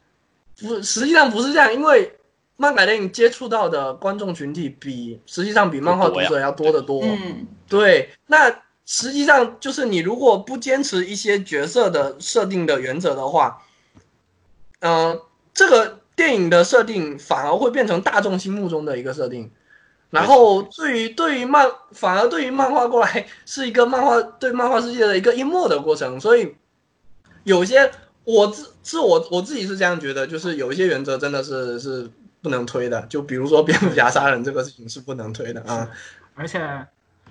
[0.61, 2.17] 不，实际上不是这样，因为
[2.57, 7.03] 漫改电影接触到的观众群体比实际上比漫画读者要多得多。
[7.03, 8.49] 嗯，对，那
[8.87, 13.61] 实际上就是你如果不坚持一些角色的设定的原则的话，
[14.79, 15.21] 嗯、
[15.53, 19.51] 这个电影的设定反而会变成大众心目中的一个设定。
[20.11, 26.55] 然后对于对于漫，反而对于漫画过来是一个漫画对漫画世界的一个淹没的过程，所以
[27.45, 27.91] 有些
[28.25, 35.91] 我自是我我自己是这样觉得，就是有一些原则真的是是不能推的，就比如说蝙蝠侠杀人这个事情是不能推的啊。
[36.35, 36.59] 而且，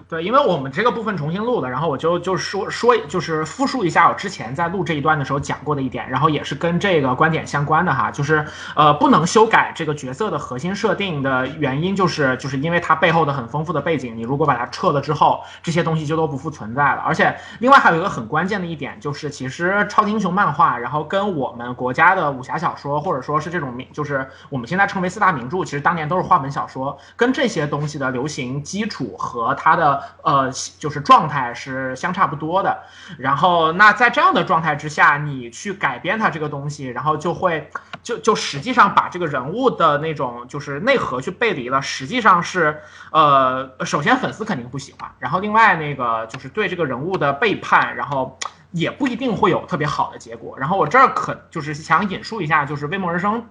[0.10, 8.46] 对，因为我们这个部分重新录的，然后我就就说说，就是复述一下我之前在录这一段的时候讲过的一点，然后也是跟这个观点相关的哈，就是
[8.78, 17.02] 呃，不能修改这个角色的核心设定的原因，就是就是因为它背后的很丰富的背景，你如果把它撤了之后，这些东西就都不复存在了。
[17.06, 32.84] 而且，另外还有一个很关键的一点，就是其实超级英雄漫画，然后跟我们国家的武侠小说，或者说是这种名，就是我们现在称为四大名著，其实当年都是话本小说，跟这些东西的流行基础和它的呃就是状态是相差不多的。
[33.18, 37.70] 然后那在这样的状态之下，你去改编它这个东西，然后就会
[38.04, 42.82] 就就实际上把这个人物的那种就是内核去背离了，实际上是
[43.12, 48.38] 呃首先粉丝肯定不喜欢，然后另外那个就是对这个人物的背叛，然后。
[48.78, 50.58] 也不一定会有特别好的结果。
[50.58, 53.44] 然后我这儿可就是想引述一下，就是魏梦人生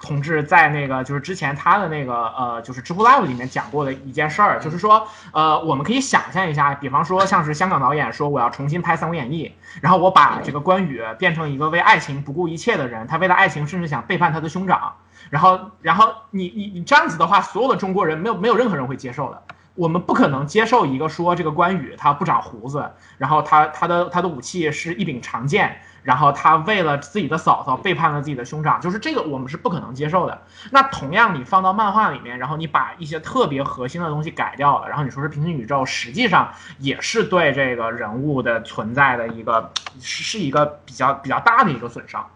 [0.00, 9.46] 同志在那个就是之前他的那个呃就是知乎 Live 里面讲过的一件事儿，就是说呃我们可以想象一下，比方说像是香港导演说我要重新拍《三国演义》，
[9.80, 14.94] 然后我把这个关羽变成一个为爱情不顾一切的人，他为了爱情甚至想背叛他的兄长，
[15.30, 19.42] 然后然后你你你这样子的话，所有的中国人没有没有任何人会接受的。
[19.78, 30.42] 我们不可能接受一个说这个关羽他不长胡子，然后他他的他的武器是一柄长剑，然后他为了自己的嫂嫂背叛了自己的兄长，就是这个我们是不可能接受的。
[30.72, 42.28] 那同样你放到漫画里面，然后你把一些特别核心的东西改掉了，然后你说是平行宇宙，实际上也是对这个人物的存在的一个是是一个比较比较大的一个损伤。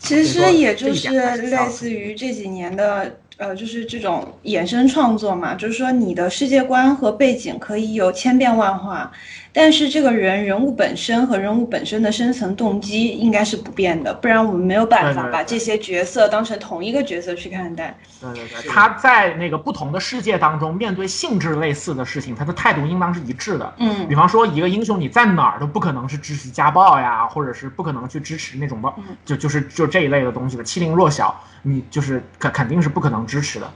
[0.00, 3.20] 其实也就是类似于这几年的。
[3.38, 9.12] 呃，就是这种衍生创作嘛，就是说你的世界观和背景可以有千变万化，
[9.52, 17.94] 但是这个人人物本身和人物本身的深层动机应该是不变的，不然我们没有办法把这些角色当成同一个角色去看待。
[18.18, 23.74] 对对对，他在那个不同的世界当中，面对性质类似的事情，他的态度应当是一致的。
[23.76, 33.25] 嗯，比方说一个英雄，你在哪儿都不可能是支持家暴呀，或者是不可能去支持那种暴，就就是就这一类的东西的欺凌弱小，你就是肯肯定是不可能。
[33.26, 33.70] 支持的。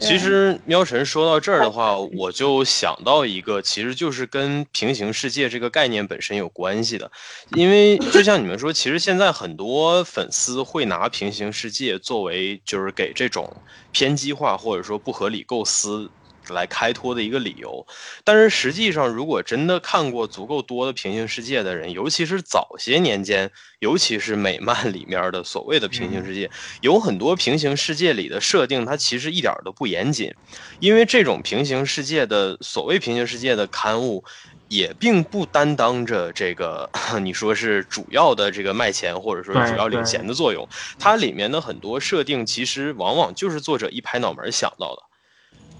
[0.00, 7.08] 其实喵神说到这儿的话，我就想到一个，其实就是跟平行世界这个概念本身有关系的。
[7.54, 13.48] 因为就像你们说，其实现在很多粉丝会拿平行世界作为就是给这种
[13.92, 16.10] 偏激化或者说不合理构思。
[16.48, 17.86] 来开脱的一个理由，
[18.24, 30.34] 但是实际上，如果真的看过足够多的平行世界的人，尤其是早些年间，尤其是美漫里面的所谓的平行世界，有很多平行世界里的设定，它其实一点都不严谨，
[30.80, 34.24] 因为这种平行世界的所谓平行世界的刊物，
[34.68, 36.90] 也并不担当着这个
[37.22, 45.02] 你说是主要的这个卖钱或者说主要领钱的作用，它里面的很多设定，其实往往就是作者一拍脑门想到的。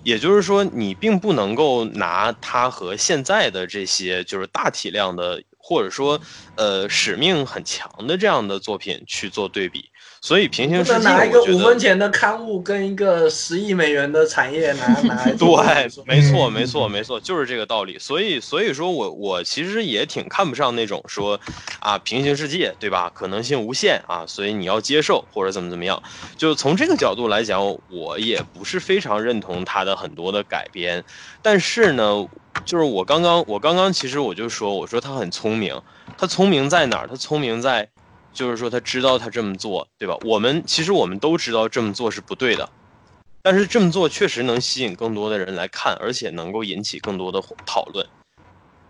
[0.04, 6.20] 也就是说，你并不能够拿它和现在的这些就是大体量的，或者说，
[6.56, 9.90] 呃，使命很强的这样的作品去做对比。
[10.24, 15.46] 所以平行世界，拿一个五分钱的刊物跟一个十亿美元的产业拿 拿来对，
[16.06, 17.98] 没错，没错，没错，就是这个道理。
[17.98, 21.38] 所以，所以说我我其实也挺看不上那种说
[21.78, 23.12] 啊平行世界，对吧？
[23.14, 26.02] 可能性无限啊，所以你要接受或者怎么怎么样。
[26.38, 31.04] 就从这个角度来讲，我也不是非常认同他的很多的改编。
[31.42, 32.26] 但是呢，
[32.64, 35.78] 就是我刚刚我刚刚其实我就说，我说他很聪明，
[36.16, 37.06] 他聪明在哪儿？
[37.06, 37.90] 他聪明在。
[38.34, 40.16] 就是说，他知道他这么做，对吧？
[40.22, 42.68] 我们其实我们都知道这么做是不对的，
[43.40, 48.06] 但是这么做确实能吸引更多的人来看，而且能够引起更多的讨论。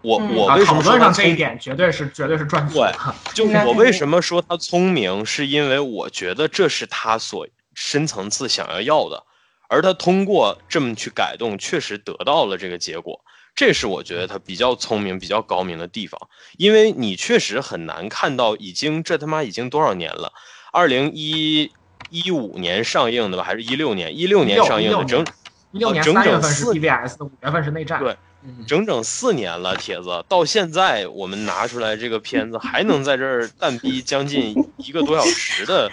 [0.01, 2.93] 我我为什么说上这一点绝对是绝对是赚对？
[3.33, 9.23] 就我为什么说他聪明，是因为我觉得这是他所深层次想要要的，
[9.69, 13.25] 而他通过这么去改动，确实得到了这个结果。
[13.55, 16.21] 这是我觉得他比较聪明、比较高明的地方。
[16.57, 20.33] 因为你确实很难看到，已经这他妈已经多少年了？
[20.73, 21.71] 二零一
[22.11, 24.17] 一五年上映的吧，还是一六年？
[24.19, 25.25] 一六年上映的，整
[25.73, 28.01] 一六年整整三月份是四 BBS，五月份是内战。
[28.01, 35.91] 对嗯整整四年了，铁子，到现在我们拿出来这个片子，还能在这儿蛋逼将近一个多小时的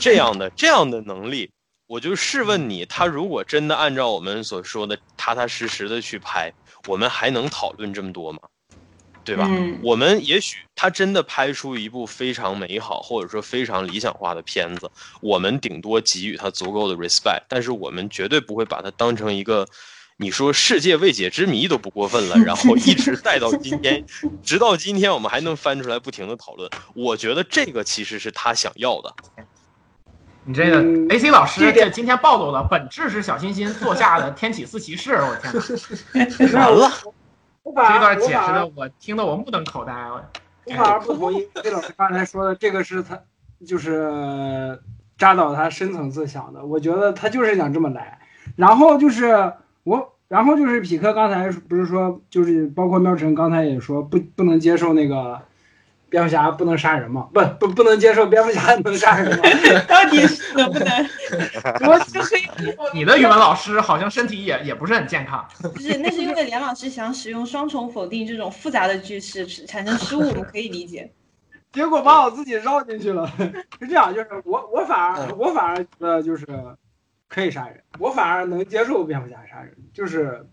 [0.00, 1.52] 这样的这样的能力，
[1.86, 6.52] 我就试问你，他如果真的按照我们所说的踏踏实实的去拍，
[6.86, 8.40] 我们还能讨论这么多吗？
[9.22, 9.46] 对吧？
[9.50, 19.68] 嗯我们也许他真的拍出一部非常美好或者说非常理想化的片子，我们顶多给予他足够的 respect，但是我们绝对不会把它当成一个
[20.16, 24.04] 你说世界未解之谜都不过分了，然后一直带到今天，
[24.42, 26.68] 直到今天我们还能翻出来不停的讨论。
[26.94, 29.14] 我觉得这个其实是他想要的。
[30.50, 36.68] 你这个嗯 AC 老师这今天暴露了，本质是小清新座下的天启四骑士，我天哪！
[36.68, 36.90] 完了，
[37.62, 39.92] 这段解释的我听得我目瞪口呆。
[39.92, 40.20] 我
[40.64, 43.16] 我反而不同意魏老师刚才说的，这个是他
[43.64, 44.76] 就是
[45.16, 48.18] 扎导他深层次想的，我觉得他就是想这么来。
[48.56, 49.52] 然后就是
[49.84, 55.40] 我，然后就是匹克刚才不是说，就是包括喵晨刚才也说不不能接受那个
[56.10, 59.44] 蝙蝠侠不能杀人吗，不不不能接受蝙蝠侠能杀人吗。
[59.88, 60.88] 到底是能不能？
[61.88, 62.42] 我是黑
[62.92, 65.46] 你的语文老师好像身体也也不是很健康。
[65.62, 71.10] 不是，那是因为梁老师想使用双重否定这种复杂的句式产生失误，我们可以理解。
[71.72, 73.32] 结果把我自己绕进去了。
[73.78, 76.44] 是这样，就是我我反而嗯我反而觉得就是
[77.28, 79.72] 可以杀人，我反而能接受蝙蝠侠杀人。
[79.94, 80.44] 就是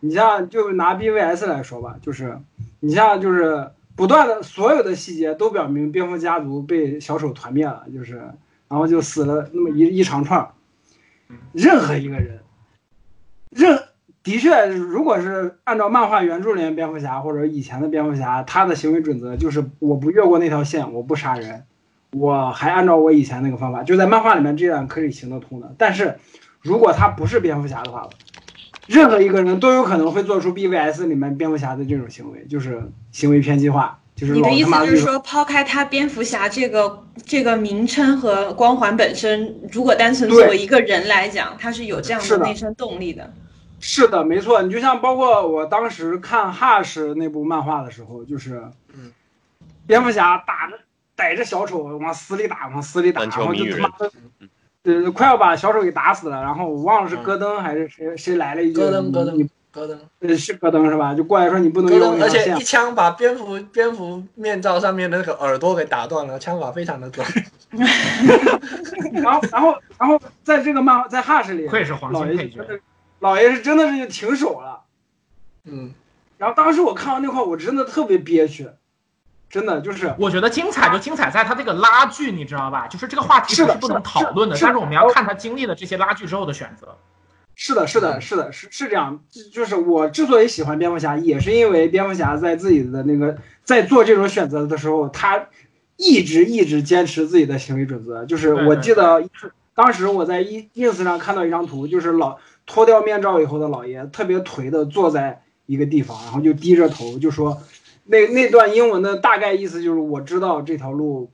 [0.00, 2.38] 你像就拿 BVS 来说吧，就是
[2.80, 8.16] 你像就是不断的所有的细节都表明蝙蝠家族被小丑团灭了，就是
[8.68, 10.50] 然后就死了那么一一长串儿。
[11.52, 12.40] 任何一个人，
[13.50, 13.82] 任
[14.22, 21.64] 的确，如果是按照漫画原著里面蝙蝠侠或者以前的蝙蝠侠，他的行为准则就是我不越过那条线，我不杀人，
[22.12, 25.74] 我还按照我以前那个方法，就在漫画里面这样可以行得通的。
[25.78, 26.16] 但是
[26.60, 28.08] 如果他不是蝙蝠侠的话，
[28.86, 32.82] 任何一个人都有可能会做出 BVS 里面蝙蝠侠的这种行为，就是
[33.12, 43.32] 行为偏激化，就是你的意思就是说，抛开他蝙蝠侠这个这个名称和光环本身，如果单纯作为一个人来讲，他是有这样的的内生动力的。
[43.78, 44.62] 是的，没错。
[44.62, 48.62] 你就像包括我当时看 Hush 那部漫画的时候，就是，
[48.94, 49.12] 嗯
[49.86, 50.78] 蝙蝠侠打着
[51.14, 54.10] 逮着小丑往死里打，往死里打，单然后就他妈的，
[54.86, 56.40] 对，快要把小丑给打死了。
[56.40, 61.12] 然后我忘了是戈登还是谁谁来了一句，戈登戈登你戈登，呃是戈登是吧？
[61.12, 62.62] 就过来说你不能，用而且一。
[62.62, 67.26] 枪把蝙蝠蝙蝠面罩上面的那个耳朵给打断了，枪法非常的准。
[69.12, 72.60] 然后然后然后在这个漫画在 Hush 里，不愧是黄老金配角
[73.18, 74.82] 老爷是真的是就停手了。
[75.64, 75.92] 嗯，
[76.38, 78.68] 然后当时我看到那块，我真的特别憋屈，
[79.48, 82.86] 真的就是我觉得精彩就精彩在他这个拉锯，你知道吧？
[82.88, 86.96] 就是这个话题是不能讨论的，但是我们要看他经历了这些拉锯之后的选择。
[87.54, 89.20] 是的，是的，是的，是是这样。
[89.30, 95.46] 就就是我之所以喜欢蝙蝠侠，也是因为蝙蝠侠在自己的那个在做这种选择的时候，他
[95.96, 98.26] 一直一直坚持自己的行为准则。
[98.26, 99.26] 就是我记得
[99.74, 102.36] 当时我在 ins 上看到一张图，就是老
[102.66, 107.62] 脱掉面罩以后的老爷特别颓的坐在一个地方，然后就低着头就说，
[108.06, 111.30] 那那段英文的大概意思就是我知道这条路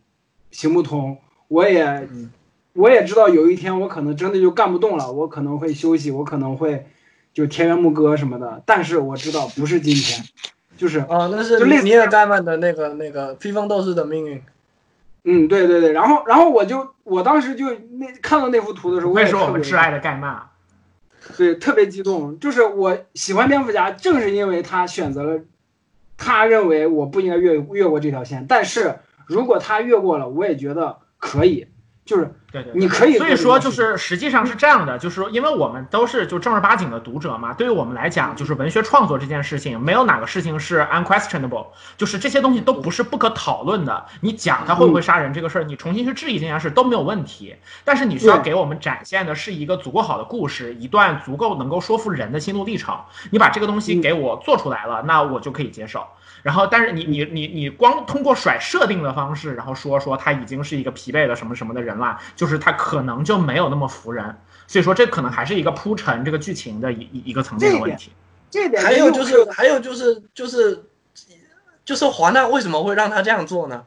[0.51, 1.19] 行不通，
[1.49, 2.31] 我也嗯
[2.75, 6.87] 我也知道有一天我可能真的就干不动了，我可能会休息，我可能会
[7.35, 10.25] 就田园牧歌什么的，但是我知道不是今天，
[10.77, 14.43] 就是啊，那是就类似尼尔盖曼的那个那个披风斗士的命运。
[15.25, 20.43] 嗯，对对对，然后然后我就我当时就那看到那幅图的时候，我我也特别们挚爱的盖曼。
[21.37, 25.41] 对特别激动，就是我喜欢蝙蝠侠，正是因为他选择了，
[26.25, 28.95] 他认为我不应该越越过这条线，但是
[29.27, 31.67] 如果他越过了，我也觉得可以，
[32.05, 44.05] 就是对对，你可以所以说，就是实际上是这样的，就是说，因为我们都是就正儿八经的读者嘛，对于我们来讲，就是文学创作这件事情，没有哪个事情是 unquestionable，就是这些东西都不是不可讨论的。
[44.21, 52.99] 你讲他会不会杀人这个事儿，你重新去质疑这件事都没有问题，但是你需要给我们展现的是一个足够好的故事，一段足够能够说服人的心路历程。
[53.31, 56.05] 你把这个东西给我做出来了，那我就可以接受。
[56.43, 64.37] 然后，但是你你你你光通过甩设定的方式，然后说说他已经是一个疲惫的什么什么的人了，就是他可能就没有那么服人。
[64.67, 68.11] 所以说，这可能还是一个铺陈这个剧情的一一一个层面的问题。
[68.51, 70.85] 这一点还有就就是还有就是就是
[71.85, 73.85] 就是华纳为什么会让他这样做呢？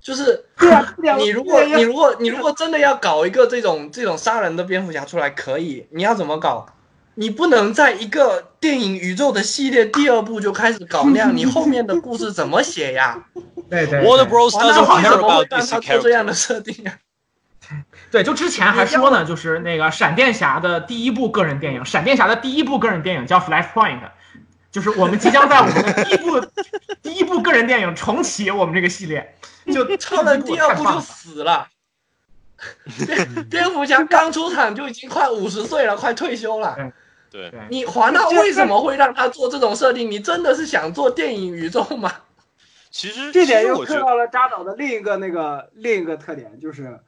[0.00, 6.66] 就是 对啊，你如果你如果你如果真的要搞一个这种这种杀人的蝙蝠侠出来，可以，你要怎么搞？
[7.16, 13.24] 你不能在一个电影宇宙的系列第二部就开始搞那样，你后面的故事怎么写呀？
[13.70, 14.50] 对对 Warner Bros.
[14.50, 16.32] 华纳 doesn't 为什 care 么会 about 让 DC 他做这样的。
[16.34, 16.94] 设定啊？
[18.10, 24.00] 对，就之前还说呢，就是那个闪电侠的第一部个人电影，闪电侠的第一部个人电影叫 Flashpoint，
[24.70, 26.40] 就是我们即将在我们的第一部
[27.02, 29.34] 第一部个人电影重启我们这个系列，
[29.72, 31.68] 就超了第二部就死了，
[33.06, 36.76] 蝙蝙蝠侠刚出场就已经快五十岁了，快退休了。
[37.34, 40.08] 对，你华纳为什么会让他做这种设定？
[40.08, 42.12] 你真的是想做电影宇宙吗？
[42.92, 47.00] 其实这点又刻到了扎导的另一个那个另一个特点，就是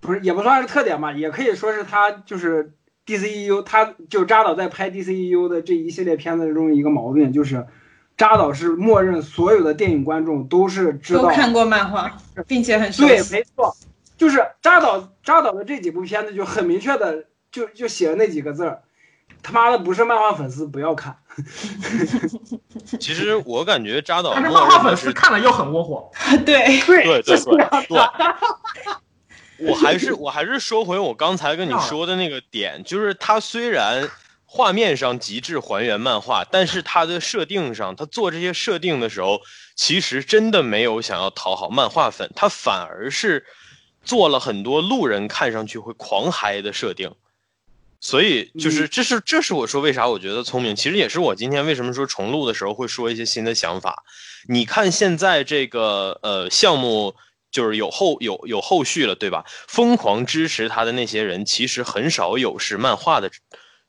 [0.00, 2.72] 不是也不算是特点吧，也可以说是他就是
[3.06, 7.64] DCEU，他就扎导在拍 DCEU 的这一系列片子中一个毛病，就是
[8.16, 12.18] 扎导是默认所有的电影观众都是知道都看过漫画，
[12.48, 13.36] 并且很熟对，悉。
[13.36, 13.76] 没错，
[14.16, 18.82] 就是扎导扎导的这几部片子就很明确的就就写了那几个字儿，
[19.42, 21.16] 他妈的不是漫画粉丝不要看。
[22.98, 26.10] 其实我感觉扎导但是漫画粉丝看了又很窝火。
[26.44, 27.96] 对，对对对，
[29.68, 34.08] 我还是我还是说回我刚才跟你说的那个点，就是他虽然
[34.44, 39.40] 画面上极致还原漫画，但是他的设定上，他做这些设定的时候，
[39.76, 43.44] 其实真的没有想要讨好漫画粉，他反而是
[44.02, 47.12] 做了很多路人看上去会狂嗨的设定。
[48.00, 54.04] 所以就是这是这是我说为啥我觉得聪明，其实也是我今天为什么说重录的时候会说一些新的想法。
[54.48, 57.16] 你看现在这个呃项目
[57.50, 59.44] 就是有后有有后续了，对吧？
[59.66, 63.30] 疯狂支持他的那些人，其实很少有是漫画的，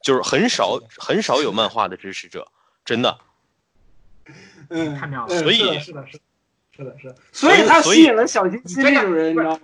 [0.02, 2.48] 就是很少很少有漫画的支持者，
[2.84, 3.20] 真的。
[4.70, 6.20] 嗯，太妙了嗯所以是的，是的，
[6.80, 6.96] 是的。
[6.98, 9.60] 是的，所以他吸引了小清新这种人，你知道吗？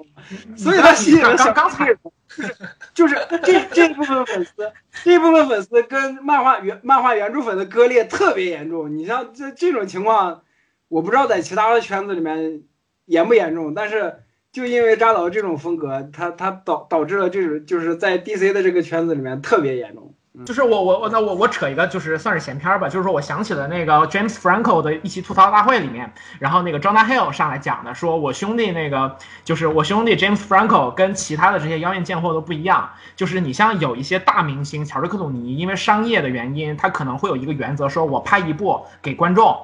[0.57, 4.72] 所以他吸引了小刚才清新这种人，就是这这一部分粉丝，
[5.03, 8.95] 这一部分粉丝跟漫画原漫画原著粉的割裂特别严重。
[8.95, 10.43] 你像这这种情况，
[10.89, 12.63] 我不知道在其他的圈子里面
[13.05, 20.13] 严不严重，但是就因为扎导这种风格，他他导导致了这种就是在 DC 的这个圈子里面特别严重。
[20.43, 39.57] 就是我我我那我我扯一个就是算是闲篇儿吧，就是说我想起了那个 James Franco 的一期吐槽大会里面，然后那个 Jonah Hill 上来讲的，说我兄弟那个就是我兄弟 James Franco 跟其他的这些妖艳贱货都不一样，就是你像有一些大明星乔治克鲁尼，因为商业的原因，他可能会有一个原则，说我拍一部给观众，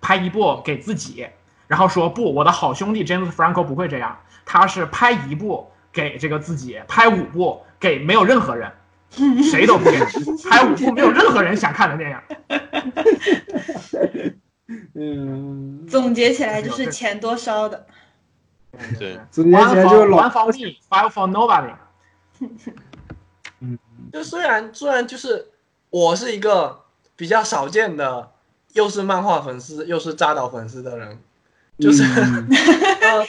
[0.00, 1.26] 拍一部给自己，
[1.66, 8.70] 然后说不，我的好兄弟 James Franco 不会这样，他是拍一部给这个自己，拍五部给没有任何人。
[9.50, 9.98] 谁都不给，
[10.48, 12.18] 拍五部没有任何人想看的电影。
[14.94, 17.86] 嗯，总结起来就是钱多烧的。
[18.98, 21.74] 对，总结起 One 来 for 就是老 one for me, five for nobody。
[24.12, 25.48] 就虽然虽然就是
[25.90, 26.84] 我是一个
[27.16, 28.30] 比较少见的，
[28.74, 31.18] 又是漫画粉丝又是扎导粉丝的人，
[31.78, 32.48] 就是、 嗯
[33.00, 33.26] 呃，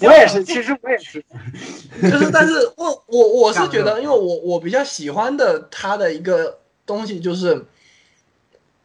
[0.00, 1.22] 我也是，其实我也是。
[2.02, 7.66] 就是，但是我我我是觉得，因为我我比较喜欢的他的一个东西就是，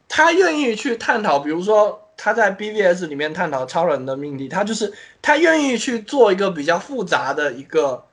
[0.08, 4.92] 他愿意去探讨，比如说他在 BVS 里面探讨超人的命题，他就是
[5.22, 8.04] 他愿意去做一个比较复杂的一个，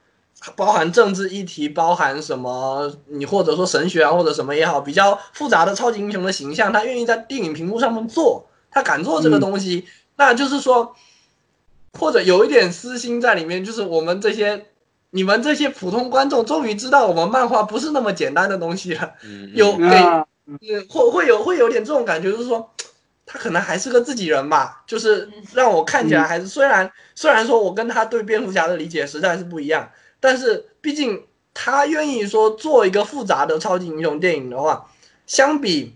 [0.55, 9.85] 包含政治议题，包含什么你或者说神学啊或者什么也好，比较复杂的超级英雄的形象，他愿意在电影屏幕上面做，他敢做这个东西，
[10.15, 10.95] 那就是说。
[11.97, 14.65] 或者有一点私心在里面，就是我们这些
[15.11, 22.69] 你们这些普通观众终于知道我们漫画不是那么简单的东西了，嗯，有给会会有会有点这种感觉，就是说
[23.25, 29.89] 他可能还是个自己人吧，就是让我看起来还是虽然虽然说我跟他对蝙蝠侠的理解实在是不一样，
[30.19, 34.91] 但是毕竟他愿意说做一个复杂的超级英雄电影的话，
[35.25, 35.95] 相比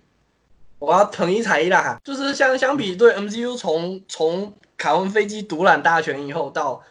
[0.80, 6.82] 我要统一裁一了哈，就是相相比对 MCU 从从凯文飞机独揽大权以后到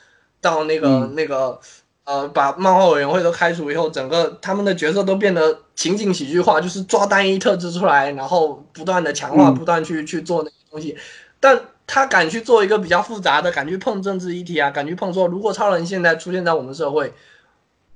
[0.41, 1.15] 到那个、嗯。
[1.15, 1.59] 那个
[2.05, 9.55] 呃把漫画委员会都开除以后，整个他们的角色都变得情景喜剧化，就是抓单一特质出来，然后不断的强化，嗯。
[9.55, 10.97] 不断去去做那些东西。
[11.41, 17.13] 但他敢去做一个比较复杂的，敢去碰政治议题啊，敢去碰说，如果超人现在出现在我们社会，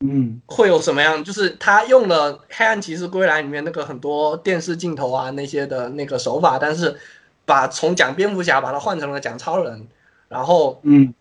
[0.03, 0.40] 嗯。
[0.46, 1.22] 会有什么样？
[1.22, 6.98] 就是他用了《黑暗骑士归来》里面那个很多电视镜头啊那些的那个手法，但是
[7.44, 9.86] 把从讲蝙蝠侠把它换成了讲超人，
[10.28, 11.14] 然后嗯。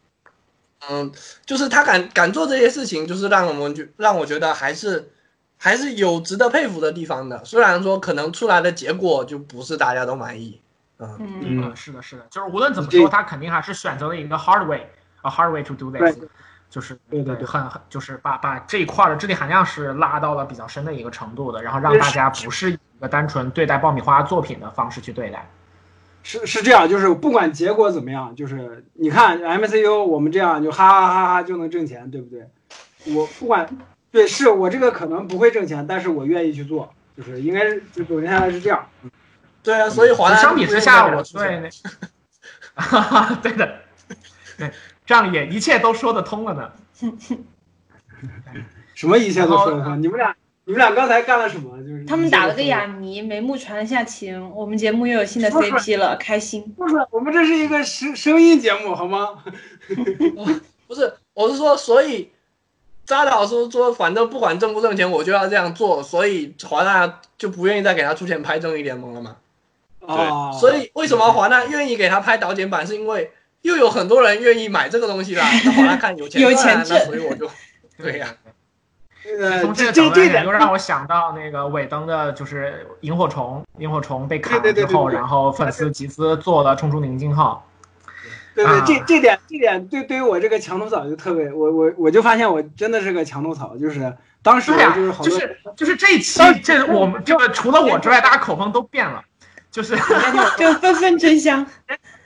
[0.89, 1.11] 嗯，
[1.45, 5.11] 就是他敢敢做这些事情，就是让我们觉让我觉得还是
[5.55, 7.39] 还是有值得佩服的地方的。
[7.45, 10.59] 虽然说可能出来的结果就不是大家都满意，
[10.97, 16.27] 嗯，嗯，嗯，是的，是的，就是无论怎么说，他肯定还是选择了一个 hard way，a hard way to do this，对
[16.71, 25.47] 就是对对对很很就是把把这一块的智力含量是拉到了比较深的一个程度的，然后让大家不是一个单纯对待爆米花作品的方式去对待。
[26.23, 32.47] 是是这样，就是不管结果怎么样，就是你看 MCU 我们这样就哈哈哈哈就能挣钱，对不对？
[33.13, 33.67] 我不管，
[34.11, 38.87] 对，是我这个可能不会挣钱，但是我愿意去做，就是应该是就总结下来是这样。
[39.63, 41.69] 对啊，所以华纳相比之下，我对对
[42.75, 43.79] 那， 对的，
[44.57, 44.71] 对，
[45.11, 46.71] 这样也一切都说得通了呢。
[48.95, 50.01] 什么一切都说得通？
[50.01, 50.33] 你们俩，
[50.63, 51.77] 你们俩刚才干了什么？
[51.79, 52.63] 就是他们打了个。
[52.63, 56.63] 哑谜，眉目传了下情，我们节目又有新的 CP 了，开心。
[56.77, 59.43] 不是，我们这是一个声声音节目，好吗？
[60.87, 62.31] 不是，我是说，所以
[63.05, 69.35] 扎导说说，反正不管挣不挣钱，我就要这样做，所以华纳就不愿意再给他出钱拍正义联盟了嘛。
[69.99, 73.29] 哦，所以为什么华纳愿意给他拍导剪版，是因为
[73.61, 75.45] 又有很多人愿意买这个东西啦。
[75.65, 77.49] 那华纳看有钱有钱赚啊，那所以我就
[77.97, 78.27] 对呀、
[79.39, 87.67] 呃，从这这个这这点又让我想到那个尾灯的，就是萤火虫，萤火虫被砍了对对对之后，对对然后粉丝集资做了《冲出宁静号
[88.55, 94.59] 对对，啊这这点这点对对于我这个墙头草就特别，我我我就发现我真的是个墙头草，就是当》。
[94.61, 99.23] 时就是好多就是就是这一期，这我们这个除了我之外，大家口风都变了，
[99.71, 99.95] 就是
[100.57, 101.65] 就纷纷争香。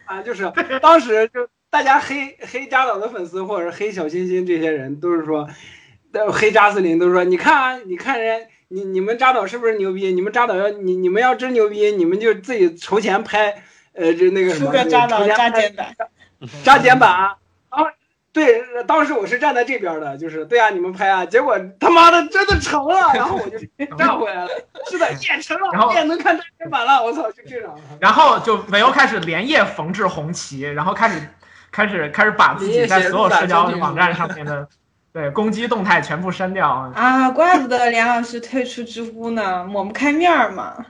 [0.05, 0.51] 啊，就是
[0.81, 5.47] 当时就大家黑黑扎导的粉丝或者黑小星星这些人都是说，
[6.13, 10.11] 呃黑扎斯林都说，你看啊，你看人你你们扎导是不是牛逼？
[10.11, 15.95] 你们扎导要你你们要真牛逼，你们就自己筹钱拍，呃这那个什么，出个扎导筹钱拍扎剪版，
[16.63, 17.35] 扎剪版
[18.35, 23.57] 对，当时我是站在这边的，就是对啊，你们拍啊，结果他妈的真的成了，然后我就
[23.95, 24.49] 站回来了。
[24.91, 27.73] 是的，也成然后了，也能看扎剪版了，我操，就这种。
[27.97, 31.21] 然后就没有开始连夜缝制红旗，然后开始
[31.71, 34.67] 开始开始把自己在所有社交网站上面的
[35.13, 36.91] 对攻击动态全部删掉。
[36.93, 40.85] 啊，怪不得梁老师退出知乎呢，抹不开面儿嘛。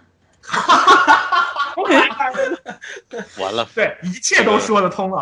[3.37, 5.21] 完了，对，一切都说得通了。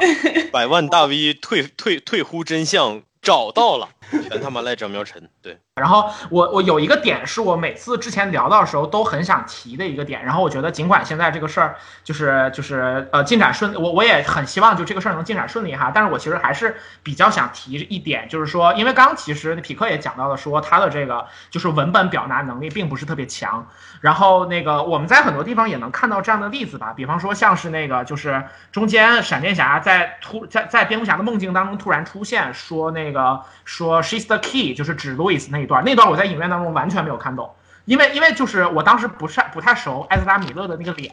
[0.51, 3.89] 百万大 V 退退退乎真相，找到了，
[4.29, 5.29] 全他妈赖张苗晨。
[5.41, 23.67] 对，然后我我有一个点是我每次之前聊到的时候都很想提的一个点，然后我觉得尽管现在这个事儿就是就是呃进展顺，我我也很希望就这个事儿能进展顺利哈，但是我其实还是比较想提一点，就是说，因为刚其实匹克也讲到了说他的这个就是文本表达能力并不是特别强，
[24.01, 37.49] 然后那个我们在很多地方也能看到这样的例子吧，比方说像是那个就是中间闪电侠在突在在蝙蝠侠的梦境当中突然出现，说那个说 she's the key，就是指路易斯那一段，那段我在影院当中完全没有看懂，
[37.85, 41.11] 因为因为就是我当时不是不太熟艾斯拉米勒的那个脸，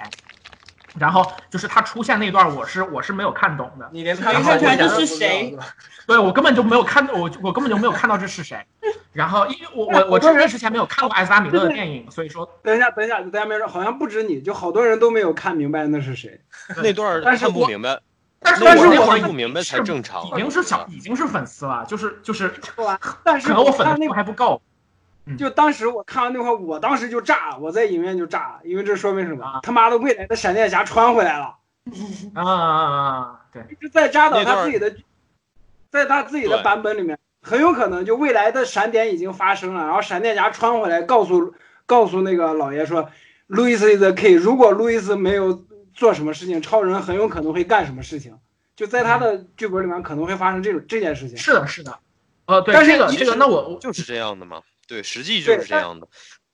[0.98, 5.56] 然后就是他出现那段我是我是没有看懂的，你连没看出来这是谁？
[6.06, 8.58] 对我根本就没有看我我根本就没有看到这是谁，
[9.12, 16.40] 然后因为我我我之之前没有看过艾斯拉米勒的电影，所以说等一下，等一下，大家没说，好像不止你，就好多人都没有看明白那是谁。
[16.82, 18.00] 那段但是我看不明白，
[18.40, 20.30] 但是那会儿我不明白才正常已。
[20.34, 22.52] 经是小已经是粉丝了，就是就是
[23.22, 24.60] 但是可能我粉的看那数还不够。
[25.38, 29.60] 就当时我看完那块儿，我当时就炸了，我在影院就炸了，因为这说明什么啊？
[29.62, 31.54] 他妈的，未来的闪电侠穿回来了，
[32.34, 33.40] 啊啊啊！
[33.52, 34.92] 对，就是在扎导他自己的，
[35.90, 41.54] 在他自己的对版本里面，很有可能就未来的闪点已经发生了，然后闪电侠穿回来告诉
[41.86, 43.08] 告诉那个老爷说，
[43.46, 45.62] 路易斯 is the key，如果路易斯没有
[46.00, 48.38] 做什么事情，超人很有可能会干什么事情，
[48.74, 51.36] 就在他的剧本里面可能会发生这种这件事情。
[51.36, 51.98] 是的，是的。
[52.46, 54.62] 呃，对但是一这个这个，那我我就是这样的嘛。
[54.88, 56.08] 对，实际就是这样的。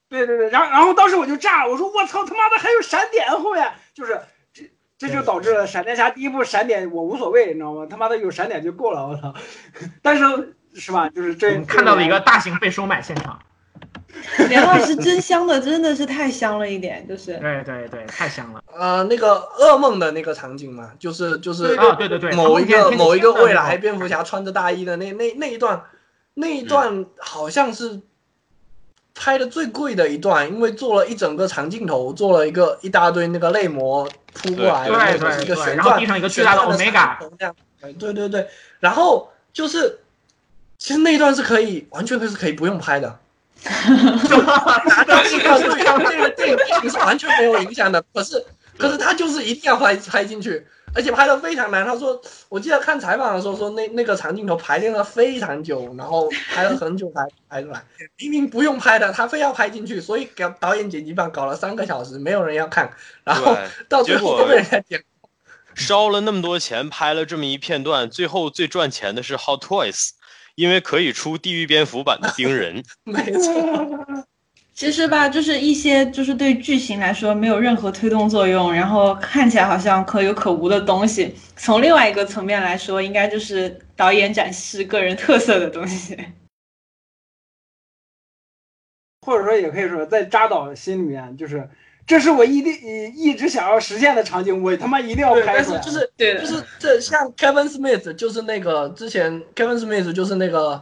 [0.08, 4.20] 对对对，然后然后当时我就炸了，我说我操他妈的还有闪点后面，就是
[4.52, 4.68] 这
[4.98, 7.86] 这就导致了闪电侠第一部闪点我无所谓，你知道吗？
[7.88, 9.32] 他妈的有闪点就够了，我操！
[10.02, 11.08] 但是是吧？
[11.10, 13.40] 就是这看到了一个大型被收买现场。
[14.48, 21.94] 梁老师真香的，真的是太香了一点，就是对对对，太香了呃，那个噩梦的那个场景嘛，就是就是啊！
[21.94, 25.82] 对对对，某一个某一个未来蝙蝠侠穿着大衣的那那那一段，
[26.34, 28.00] 那一段好像是
[29.14, 37.54] 拍的最贵的一段，因为做了一整个长镜头，做了一个一大堆那个泪膜扑过来对对对，一个旋转，然后地上一个巨大的旋转 omega，长头这样，
[37.98, 38.46] 对对对，
[38.80, 40.00] 然后就是
[40.78, 43.18] 其实那一段是可以完全可是可以不用拍的。
[44.28, 46.48] 就拿到这个这个这个电
[46.82, 48.44] 影是完全没有影响的，可是
[48.78, 51.84] 可是他就是一定要拍拍进去，而且拍的非常难。
[51.84, 57.82] 他说，我记得看采访的时候说，那那个长镜头排练了非常久，然后拍了很久才拍出来。
[58.18, 62.90] 明明不用拍的，他非要拍进去，所以给导演剪辑版搞了三个小时，没有人要看，
[63.24, 63.56] 然后
[63.88, 65.02] 到最后都被人家剪。
[65.74, 70.12] 烧了那么多钱拍了这么一片段，最后最赚钱的是 Hot Toys，
[70.56, 72.82] 因为可以出地狱蝙蝠版的冰人。
[73.04, 74.26] 没错，
[74.74, 81.34] 其实吧，就是一些就是对剧情来说没有任何推动作用，然后看起来好像可有可无的东西。
[81.56, 86.18] 从另外一个层面来说，应该就是导演展示个人特色的东西。
[89.22, 91.68] 或者说，也可以说，在扎导心里面，就是
[92.06, 92.72] 这是我一定
[93.14, 95.80] 一直想要实现的场景，我他妈一定要，拍出来。
[95.80, 100.80] 但是就是对就是这像 Kevin Smith 就是那个之前 Kevin Smith 就是那个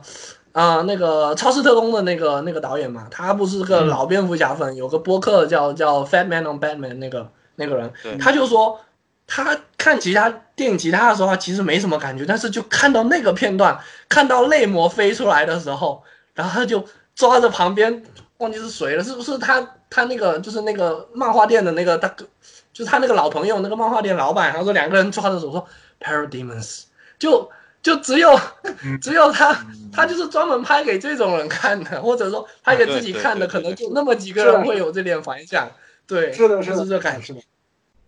[0.52, 8.78] 啊、那个超市特工的那个那个导演嘛，他不是个老蝙蝠侠粉，有个播客叫叫 Fat Man on Batman 那个那个人，他就说
[9.26, 13.76] 他看其他电影其他的时候，他其实没什么感觉，但是就看到那个片段，
[14.08, 16.04] 看到泪魔飞出来的时候，
[16.34, 16.84] 然后他就
[17.16, 18.04] 抓着旁边
[18.38, 19.60] 忘记是谁了，是不是他
[19.95, 22.26] 他那个就是那个漫画店的那个大哥，
[22.72, 25.64] 就是他那个老朋友那个漫画店老板，然后说两个人抓着手说
[26.01, 26.82] Parademons，
[27.16, 27.49] 就
[27.80, 28.36] 就只有
[29.01, 29.57] 只有他
[29.92, 35.70] 他就是专门拍给这种人看的， 或者说拍给自己看的，可能就那么几个人会有这点反响，
[36.09, 37.32] 对，是的，是的，就是这感觉。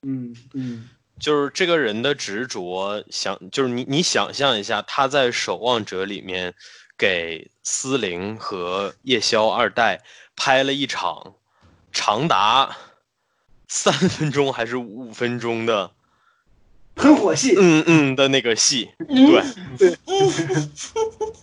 [0.02, 0.88] 嗯嗯，
[1.20, 6.52] 就是这个人的执着，想就是你你想象一下，他在《守望者》里面
[6.98, 10.00] 给司灵和夜宵二代
[10.34, 11.34] 拍了一场
[11.96, 12.76] 长达
[13.68, 15.92] 三分钟还是五分钟的，
[16.94, 19.32] 喷火戏，嗯嗯的那个戏，嗯
[19.78, 19.96] 对对，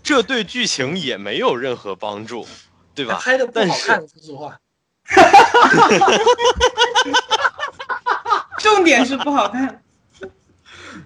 [0.04, 2.48] 这对剧情也没有任何帮助，
[2.94, 3.20] 对吧？
[3.20, 4.60] 拍的不好看，说实话。
[8.60, 9.84] 重点是不好看。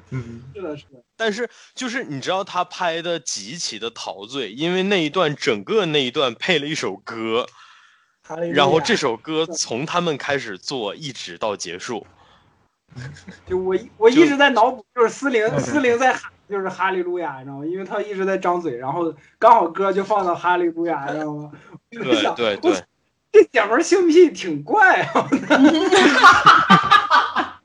[0.10, 1.02] 嗯是的，是的。
[1.16, 7.48] 但是就是你知道他拍的极其的陶醉，因为那一段整个那一段配了一首歌，
[8.54, 12.06] 然后这首歌从他们开始做一直到结束。
[13.46, 17.66] 就我我一直在脑补，就是司灵对对司灵在喊就是哈利路亚，你知道吗？
[17.66, 21.52] 因为他一直在张嘴，然后刚好歌就放到哈利路亚，你知道吗？
[21.92, 22.84] 我就对想对我对，
[23.32, 25.30] 这姐们儿性癖挺怪啊！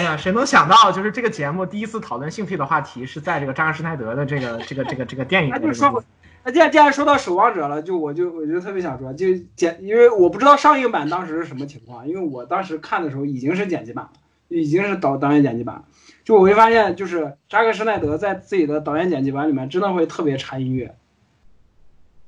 [0.00, 6.02] 哎呀，谁能想到，就是这个节目第一次讨论性癖的话题是在这个扎克施耐德的这个这个这个这个电影那就说，
[6.42, 9.26] 那既然既然说到守望者了，就我就我就特别想说，就
[9.56, 14.12] 剪，因为我不知道上映版当时是什么情况，因为我当时看的时候已经是剪辑版了，
[14.48, 15.84] 已经是导导演剪辑版。
[16.24, 20.96] 就我会发现，就是扎克施耐德在自己的导演剪辑版里面真的会特别插音乐，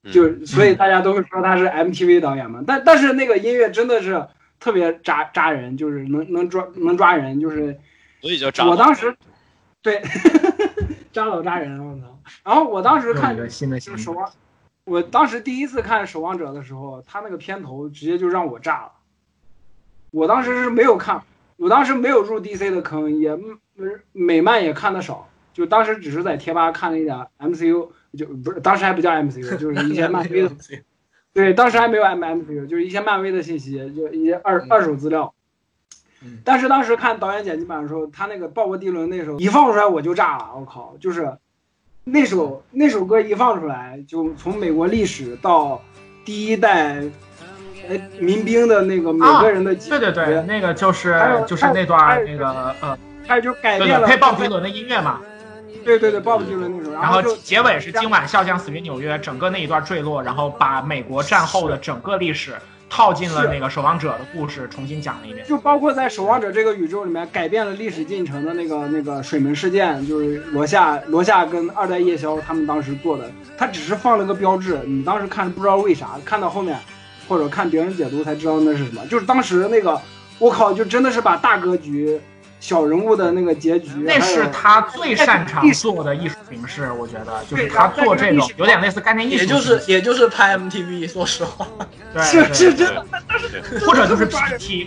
[0.04, 2.62] 嗯就所以大家都会说他是 MTV 导演嘛。
[2.66, 4.26] 但但是那个音乐真的是
[4.62, 7.76] 特别扎扎人，就是能能抓能抓人，就是
[8.20, 9.16] 所以叫扎我当时
[9.82, 10.00] 对
[11.12, 12.18] 扎老扎人，我操！
[12.44, 13.36] 然后我当时看。
[13.36, 14.30] 就是守望，
[14.84, 18.92] 我当时第一次看《守望者》的时候，他那个片头直接就让我炸了。
[20.12, 21.20] 我当时是没有看，
[21.56, 23.36] 我当时没有入 DC 的坑，也
[24.12, 30.50] 美漫也看的少，就当时只是在贴吧看了一点 MCU，就不是当时还不叫 MCU，就是一些 漫威的，
[31.34, 35.32] 对，当时还没有 M MCU，就是一些漫威的信息，就一些二嗯二手资料
[36.22, 36.38] 嗯。
[36.44, 40.94] 但是当时看导演剪辑版的时候，他那个鲍勃迪伦那首一放出来我就炸了，我靠！
[41.00, 41.32] 就是
[42.04, 45.80] 那首那首歌一放出来，就从美国历史到
[46.24, 47.02] 第一代
[47.88, 55.20] 呃民兵的那个每个人的对对对，那个就是就是那段那个呃，还有就改了配鲍勃迪伦的音乐嘛。
[55.84, 62.54] 对对对鲍勃迪伦那首，然后结尾是今晚笑将死于纽约，整个那一段坠落，然后把美国战后的整个历史
[62.88, 65.46] 套进了那个守望者的故事，重新讲了一遍。
[65.46, 76.78] 就包括在《守望者》这个宇宙里面改变了历史进程的那个那个水门事件，就是罗夏罗夏跟二代夜宵他们当时做的，他只是放了个标志，你当时看不知道为啥，看到后面
[77.28, 79.98] 或者看别人解读才知道那是什么，就是当时那个
[80.38, 82.20] 我靠，就真的是把大格局、
[82.62, 91.66] 小人物的那个结局，那是他最擅长做的艺术形式，我觉得就是他做这种有点类似概念艺术也，就是也就是拍 MTV，说实话，
[92.14, 93.04] 对是对是真的，
[93.50, 94.86] 对或者就是 PT。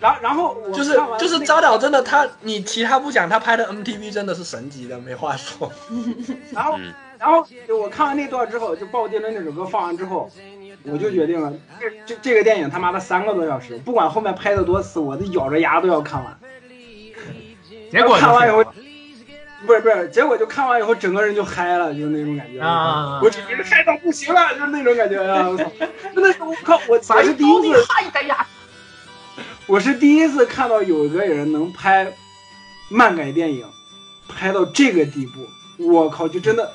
[0.00, 5.70] 然然后我就是就是看完那个扎导真的他，你其他不讲，他拍的 MTV 真的是神级的，没话说。
[6.52, 10.30] 然后嗯，然后就我看完那段之后，就《鲍丁的那首歌放完之后，
[10.84, 16.38] 我就决定了，这这这个电影他妈的三个多小时，不管后面拍的多次，我都咬着牙都要看完。
[17.92, 18.64] 结果看完以后，
[19.66, 22.58] 不是不是，结果就看完以后，整个人就嗨了，就是那种感觉。
[22.60, 25.46] 啊我整个人嗨到不行了，就是那种感觉啊！
[25.46, 25.70] 我操，
[26.14, 28.46] 真的是我靠，我我是第一次，嗨的呀！
[29.70, 32.12] 我是第一次看到有一个人能拍
[32.88, 33.64] 漫改电影，
[34.26, 35.48] 拍到这个地步，
[35.78, 36.72] 我靠，就真的，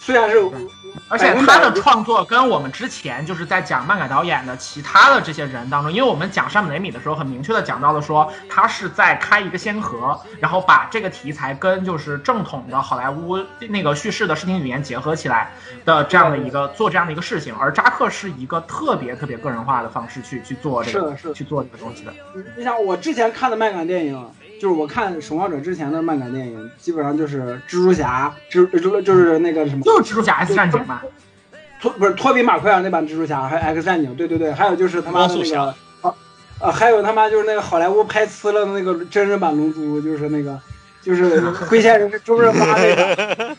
[0.00, 0.40] 虽然是，
[1.08, 13.38] 而且他的创作跟我们之前就是在讲漫改导演的其他的这些人当中，因为我们讲山姆雷米的时候，很明确的讲到了说他是在开一个先河，然后把这个题材跟就是正统的好莱坞
[13.68, 15.52] 那个叙事的视听语言结合起来
[15.84, 21.34] 的这样的一个做这样的一个事情，而扎克是一个特别特别个人化的方式去去做这个是的是的。
[21.34, 22.12] 去做这个东西的。
[22.56, 24.30] 你想我之前看的漫改电影，
[24.64, 31.02] 就是我看《守望者》之前的漫改电影，基本上就是蜘蛛侠，蜘蛛就是那个什么，就是蜘蛛侠 X 战警嘛，
[31.78, 35.60] 托不是托比马奎尔那版蜘蛛侠，还有 X 战警，对对对，还有就是他妈的那个
[36.00, 36.14] 啊
[36.60, 40.58] 啊，还有他妈就是那个好莱坞拍呲了的那个真人版龙珠，就是那个
[41.02, 43.56] 就是 龟仙人是周润发那个，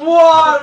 [0.06, 0.58] 哇！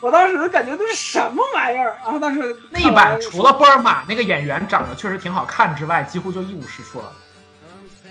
[0.00, 1.96] 我当时感觉这是什么玩意儿？
[2.04, 7.10] 然后当时那一版除了波尔玛那个演员长得确实挺好看之外，几乎就一无是处了。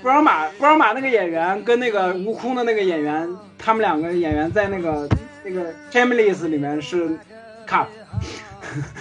[0.05, 3.27] 布尔玛，布尔玛那个演员跟那个悟空的那个演员，
[3.57, 5.09] 他们两个演员在那个
[5.43, 7.09] 那个《Shameless》里面是
[7.67, 7.87] cup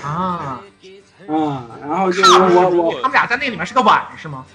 [0.03, 0.63] 啊，
[1.29, 4.47] 啊、然后就是我我他们俩在那里面是个碗是吗？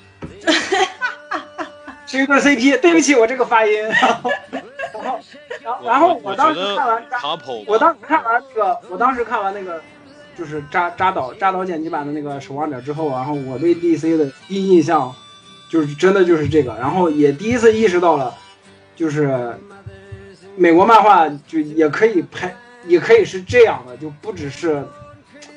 [2.07, 4.31] 是一对 CP，对不起我这个发音， 然后
[5.61, 9.79] 然后然后我当时看完 couple，我当时看完那个，我当时看完那个，
[10.35, 15.13] 就是扎扎导扎导剪辑版的那个《守望者》之后，然后我对 DC 的第一印象，
[15.69, 18.35] 就是真的就是这个，然后也第一次意识到了，
[18.95, 19.55] 就是
[20.57, 22.53] 美国漫画就也可以拍，
[22.87, 24.83] 也可以是这样的，就不只是，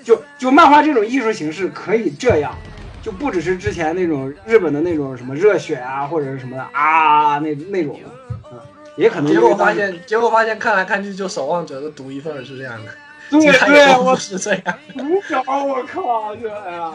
[0.05, 2.55] 就就漫画这种艺术形式可以这样。
[3.03, 8.09] 就不只是之前那种日本的那种什么热血啊，或者是什么的啊那那种的，
[8.53, 8.61] 嗯，
[8.97, 12.93] 也可能结果发现，结果发现看来看去就守望者的独一份是这样的，
[13.29, 14.63] 对对，我是这样。
[14.95, 16.93] 无聊，我靠，这哎呀，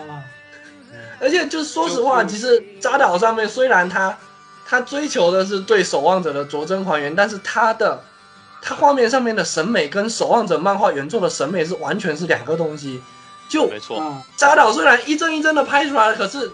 [1.19, 4.17] 而且就是说实话，其实扎导上面虽然他
[4.67, 8.01] 他追求的是对守望者的着真还原，但是他的
[8.61, 13.01] 他画面上面的审美跟守望者漫画原作的审美是完全是两个东西。
[13.49, 16.51] 就没错，啊，扎导虽然一帧一帧的拍出来，可是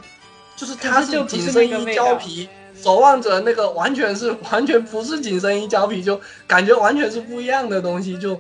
[0.55, 2.47] 就是他是就紧身衣胶皮，
[2.79, 8.15] 守望者那个完全是完全不是紧身衣胶皮，就感觉完全是不一样的东西。
[8.19, 8.39] 就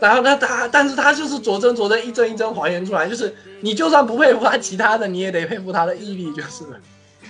[0.00, 6.80] 然后他他，但是他就是着真着真一帧一帧还原出来，就是你就算不佩服他其他的，你也得佩服他的毅力，就是了。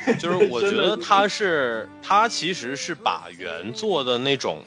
[0.18, 4.62] 就是我觉得他是他其实是把原作的那种，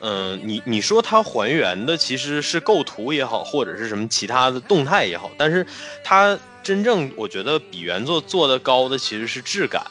[0.00, 5.64] 嗯、你你说他还原的其实是构图也好，或者是什么其他的动态也好，但是
[6.02, 9.82] 他真正我觉得比原作做的高的其实是质感。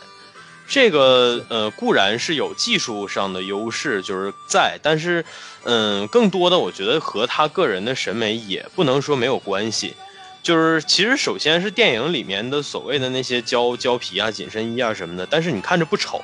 [0.68, 5.24] 这个呃固然是有技术上的优势，就是在，但是
[5.64, 9.94] 嗯，更多的我觉得和他个人的审美也不能说没有关系。
[10.42, 16.22] 就是其实首先是电影里面的所谓的那些胶胶皮啊、紧身衣啊什么的，但是你看着不丑，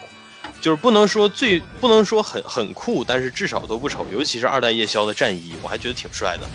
[0.60, 4.06] 就是不能说最不能说很很酷，但是至少都不丑。
[4.12, 6.46] 尤其是二代夜宵的战衣，我还觉得挺帅的。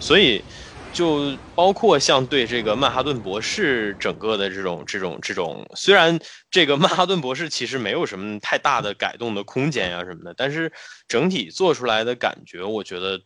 [0.00, 0.42] 所以
[0.98, 6.18] 就包括像对这个曼哈顿博士整个的这种这种这种，虽然
[6.50, 10.72] 这个曼哈顿博士其实没有什么太大的改动的空间呀、什么的，但是
[11.06, 13.20] 整体做出来的感觉，我觉得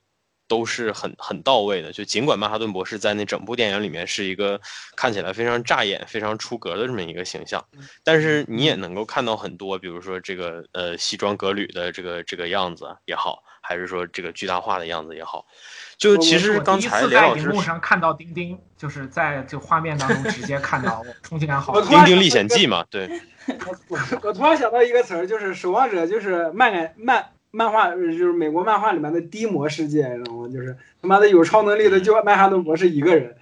[0.47, 1.91] 都是很很到位的。
[1.93, 4.61] 就尽管曼哈顿博士在那整部电影里面是一个
[4.95, 7.67] 看起来非常扎眼、非常出格的这么一个形象，
[8.05, 15.47] 但是你也能够看到很多，比如说这个呃西装革履的这个这个样子也好，还是说这个巨大化的样子也好，
[16.03, 21.79] 就其实刚才我第一次在荧连老师幕上看到丁丁，就是在这画面当中直接看到，我冲击感好大。
[21.79, 23.09] 我突然丁丁历险记嘛，对，
[23.89, 30.49] 我我突然想到一个词儿，就是守望者，就是漫改漫漫画，就是美国漫画里面的低模世界，你知道吗？
[30.53, 33.37] 就是他妈的有超能力的就曼哈顿博士一个人，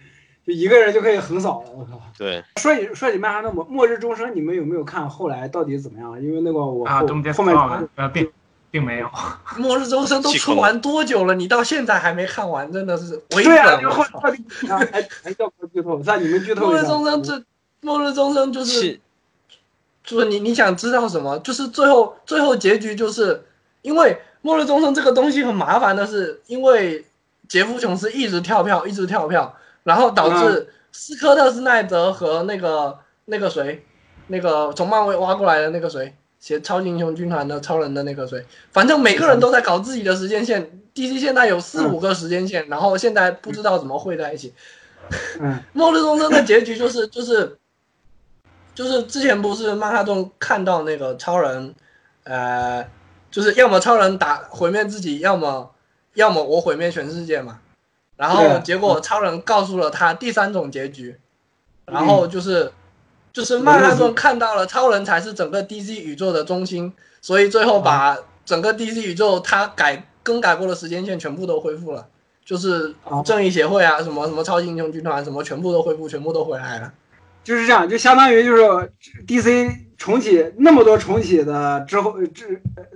[0.47, 1.99] 就一个人就可以横扫了，我靠！
[2.19, 6.23] 对，说起说起曼哈顿末末日钟声，你们有没有看后来到底怎么样？
[6.23, 8.31] 因为那个我啊，后、后面呃，并
[8.71, 9.11] 并没有。
[9.57, 11.35] 末日钟声都出完多久了？
[11.35, 13.83] 你到现在还没看完，真的是为对啊，本。
[13.83, 16.01] 就我操后到底啊，哎哎，要不剧透？
[16.05, 16.89] 让你们剧透末日一下。
[16.89, 17.43] 钟声这
[17.81, 19.01] 末日钟声就是是
[20.05, 21.39] 就是你你想知道什么？
[21.41, 23.45] 就是最后最后结局就是
[23.83, 27.05] 因为末日钟声这个东西很麻烦的是，因为
[27.49, 33.85] 杰夫琼斯一直跳票，一直跳票，然后导致斯科特斯奈德和那个那个谁，
[34.29, 40.68] 那个从漫威挖过来的那个谁，写超级英雄军团的超人的那个谁，反正每个人都在搞自己的时间线。
[40.93, 44.53] DC 现在有四五个时间线，然后现在不知道怎么汇在一起。
[45.38, 47.57] 嗯， 末日终生的结局就是就是
[48.74, 51.74] 就是之前不是曼哈顿看到那个超人，
[52.24, 52.84] 呃，
[53.30, 55.70] 就是要么超人打毁灭自己，要么
[56.14, 57.61] 要么我毁灭全世界嘛。
[58.16, 61.18] 然后结果超人告诉了他第三种结局，
[61.86, 62.72] 然后就是
[63.33, 72.07] 就是曼哈顿看到了超人才是整个 DC 宇宙的中心，所以最后把整个 DC 宇宙他改更改过的时间线全部都恢复了。
[72.45, 76.93] 就是哦正义协会啊，什么什么超级英雄军团，什么全部都恢复，全部都回来了。
[77.45, 78.93] 就是这样，就相当于就是
[79.26, 82.45] DC 重启那么多重启的之后，这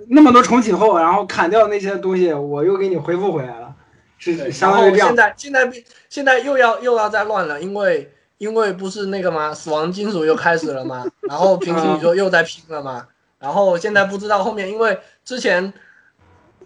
[0.09, 3.73] 那么多重启后，然后砍掉那些东西，我又给你恢复回来了，
[4.19, 5.51] 是相当于这样然后现。
[5.51, 9.53] 在现在现在又要又要再乱了，因为因为不是那个吗？
[9.53, 13.07] 死亡金属又开始了嘛， 然后平行宇宙又在拼了嘛，
[13.39, 15.73] 然后现在不知道后面，因为之前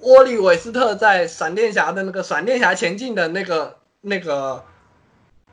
[0.01, 4.63] 沃利韦斯特在闪电侠的那个闪电侠前进的那个那个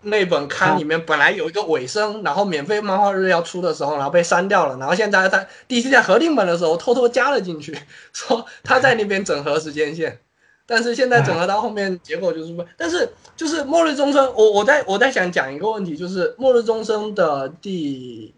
[0.02, 7.76] 那本刊里面本来有一个尾声，然后免费漫画日要出的时候，然后被删掉了，然后现在在 DC 在合订本的时候偷偷加了进去，
[8.14, 10.20] 说他在那边整合时间线。
[10.66, 18.34] 但是现在整合到后面，结果就是不，但是就是《末日钟声》，我我在我在想讲一个问题，就是《末日钟声》的第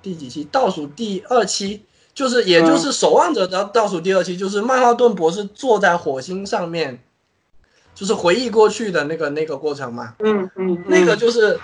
[0.00, 1.82] 第几期，倒数第二期，
[2.14, 7.02] 就是也就是《守望者》的倒数第二期，就是曼哈顿博士坐在火星上面，
[7.96, 10.14] 就是回忆过去的那个那个过程嘛。
[10.20, 11.58] 嗯嗯，那个就是，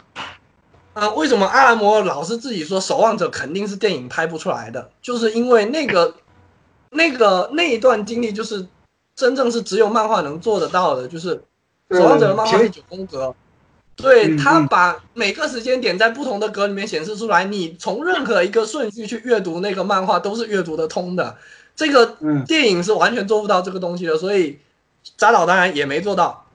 [0.94, 6.16] 呃，为什么阿兰摩老是自己说《守望者》肯定是电影拍不出来的，就是因为那个
[6.90, 8.66] 那个那一段经历，就是
[9.20, 11.36] 真正是只有漫画能做得到的，就是
[11.94, 13.34] 《守望者》的漫画是九宫格。
[13.94, 21.36] 对他把每个时间点在不同的格里面显示出来，你从任何一个顺序去阅读那个漫画都是阅读得通的。
[21.76, 24.58] 这个嗯电影是完全做不到这个东西的，所以
[25.18, 26.46] 扎导当然也没做到。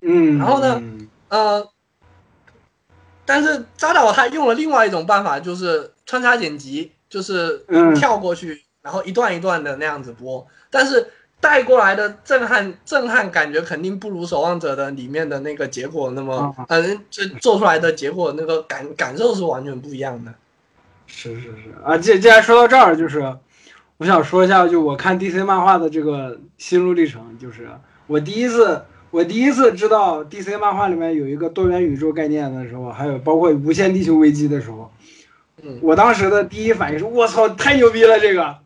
[0.00, 1.68] 嗯，然后呢嗯呃，
[3.24, 10.44] 但是扎导他用了另外一种办法，就是穿插剪辑，就是嗯跳过去，然后一段一段的那样子播。
[10.70, 11.08] 但是
[11.44, 20.32] 带过来的震撼震撼感觉肯定不如《守望者》的里面的那个结果那么反正，这做出来的结果那个感感受是完全不一样的。
[21.06, 23.36] 是是是啊，既既然说到这儿，就是
[23.98, 27.68] 我想说一下，就我看 DC 漫画的这个心路历程，就是
[28.06, 34.90] 我第一次我第一次知道 DC 漫画里面有一个多元宇宙概念的时候，还有包括无限地球危机的时候，
[35.62, 38.56] 嗯我当时的第一反应是我操，太牛逼了这个。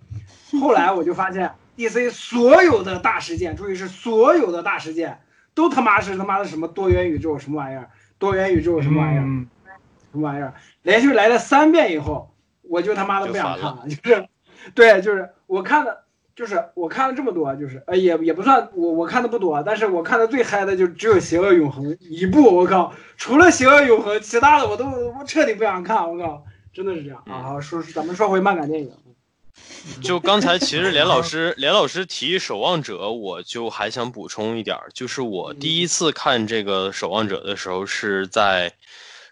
[0.63, 5.21] 后来我就发现 DC 所有的大事件，注意是所有的大事件，
[5.55, 9.23] 都他妈是他妈的什么多元宇宙什么玩意儿，多元宇宙什么玩意儿。
[9.23, 9.49] 嗯
[10.11, 10.55] 什么玩意儿？
[10.83, 14.27] 连续来了三遍以后，我就他妈的不想看了，就是，
[14.75, 16.05] 对，就是我看的，
[16.35, 27.43] 就是我看了这么多，就是呃也也不算我我看的不多，但是我看的最嗨的就只有《邪恶永恒》一部，我靠，除了《邪恶永恒》，其他的我都我彻底不想看，我靠，真的是这样啊。
[27.43, 28.91] 好，说咱们说回漫改电影，
[30.03, 38.73] 就刚才其实连老师连老师提《守望者》，我就还想补充一点儿，就是我第一次看这个《守望者》的时候是在，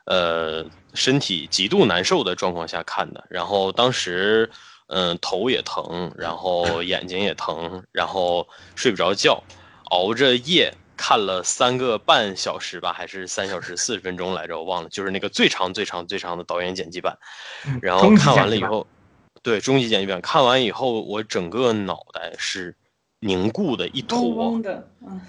[0.06, 4.50] 呃，身体极度难受的状况下看的，然后当时
[4.88, 9.42] 嗯、头也疼，然后 眼睛也疼，然后睡不着觉，
[9.90, 17.18] 熬着夜看了三个半小时吧，还是三小时四十分钟来着，我忘了，就是那个最长最长最长的导演剪辑版，
[17.82, 18.86] 然后看完了以后，
[19.46, 22.74] 对终极剪辑版看完以后，我整个脑袋是
[23.20, 25.20] 凝固的一坨嗡，的，嗯，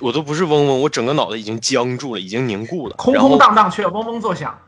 [0.00, 4.58] 我都不是嗡嗡，我整个脑袋已经僵住了，已经凝固了，空空荡荡却嗡嗡作响。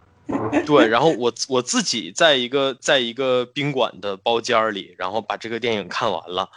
[0.65, 6.49] 对，然后我我自己在一个在一个宾馆的包间里，然后把这个电影看完了。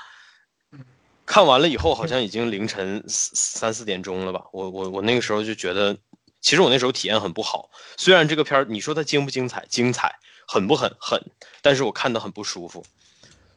[1.25, 4.43] 看完了以后，好像已经凌晨三三四点钟了吧？
[4.51, 5.97] 我我我那个时候就觉得，
[6.41, 7.71] 其实我那时候体验很不好。
[7.97, 9.65] 虽然这个片儿你说它精不精彩？
[9.67, 10.13] 精彩，
[10.51, 10.91] 狠不狠？
[10.99, 11.23] 狠，
[11.61, 12.83] 但是我看的很不舒服，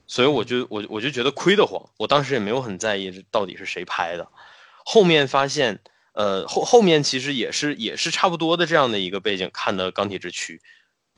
[0.06, 1.82] 所以我就我我就觉得亏得慌。
[1.96, 4.28] 我当时也没有很在意这到底是谁拍的。
[4.84, 5.80] 后面发现，
[6.12, 10.56] 呃，后后面其实也是也是差不多的这样的一个背景看的《钢铁之躯》，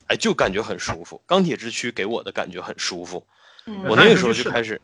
[0.07, 1.17] 哎，就感觉很舒服。
[1.25, 3.27] 《钢铁之躯》给我的感觉很舒服。
[3.65, 4.79] 嗯我那个时候就开始，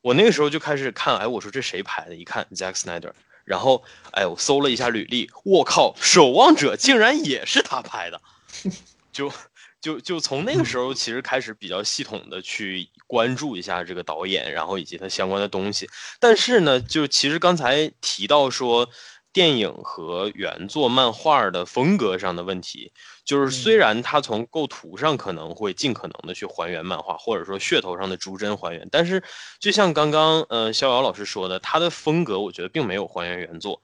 [0.00, 2.14] 我那个时候就开始看，哎，我说这谁拍的？
[2.14, 3.10] 一看 Zack Snyder，
[3.44, 3.82] 然后
[4.12, 8.20] 哎，我搜了一下履历，我靠，《守望者》竟然也是他拍的，
[9.10, 9.32] 就
[9.80, 15.88] 就就从那个时候其实开始比较系统的去关注一下这个导演，然后以及他相关的东西。
[16.18, 18.88] 但是呢，就其实刚才提到说
[19.32, 22.92] 电影和原作漫画的风格上的问题。
[23.24, 29.20] 就是虽然它从构图上可能会尽可能的去还原漫画，或者说噱头上的逐帧还原，但是
[29.58, 33.82] 就像刚刚呃逍遥老师说的，他的风格我觉得并没有还原原作。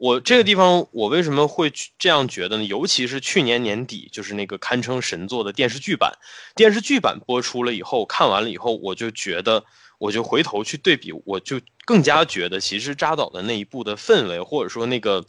[0.00, 2.64] 我这个地方我为什么会这样觉得呢？
[2.64, 6.10] 尤其是去年年底，就是那个堪称神作的电视剧版，
[6.56, 9.62] 电视剧版播出了以后，看完了以后，我就觉得，
[9.98, 15.22] 我就回头去对比，我就更加觉得，其实扎导的那一部的氛围，或者说那个。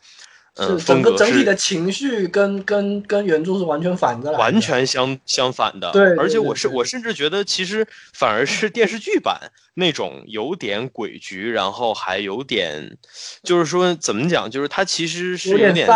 [0.56, 5.90] 嗯，整个整体的情绪跟跟跟原著是完全反的，完全相相反的。
[5.92, 9.40] 对，而且我是我甚至觉得，其实反而是电视剧版
[9.76, 12.98] 那种有点诡谲，然后还有点，
[13.44, 15.88] 就是说怎么讲，就是它其实是有点，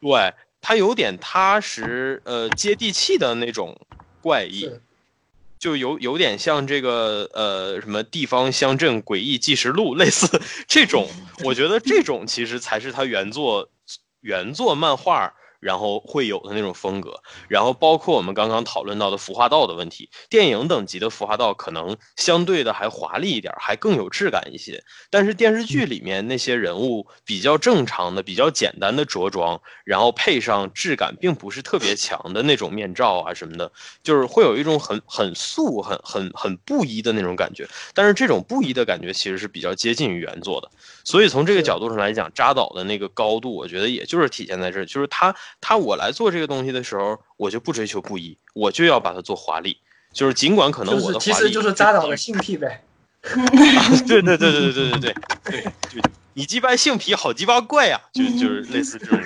[0.00, 3.76] 对，它有点踏实，呃，接地气的那种
[4.22, 4.70] 怪异，
[5.58, 11.08] 就有有点像这个呃什么地方乡镇诡异纪实录 类似这种，
[11.44, 13.70] 我觉得这种其实才是他原作
[14.20, 15.34] 原作漫画。
[15.60, 24.82] 然后会有的那种风格，然后包括我们刚刚讨论到的服化道的问题，电影等级的服化道可能相对的还华丽一点，还更有质感一些。
[25.10, 37.66] 但是电视剧里面那些人物比较正常的、比较简单的着装，然后配上质感并不是特别强的那种面罩啊什么的，就是会有一种很很素、很很很布衣的那种感觉。
[37.94, 40.70] 但是这种布衣的感觉其实是比较接近于原作的，
[41.04, 45.34] 所以从这个角度上来讲，扎导的那个高度，我觉得也就是体现在这儿，就是他。
[45.60, 49.78] 他我来做这个东西的时候，我就不追求布衣，我就要把它做华丽。
[50.12, 52.82] 就是尽管可能我的其实就是扎导的性癖呗。
[54.06, 59.20] 对对对对对对对对对，就你鸡巴性癖好鸡巴怪呀，就就是类似这种。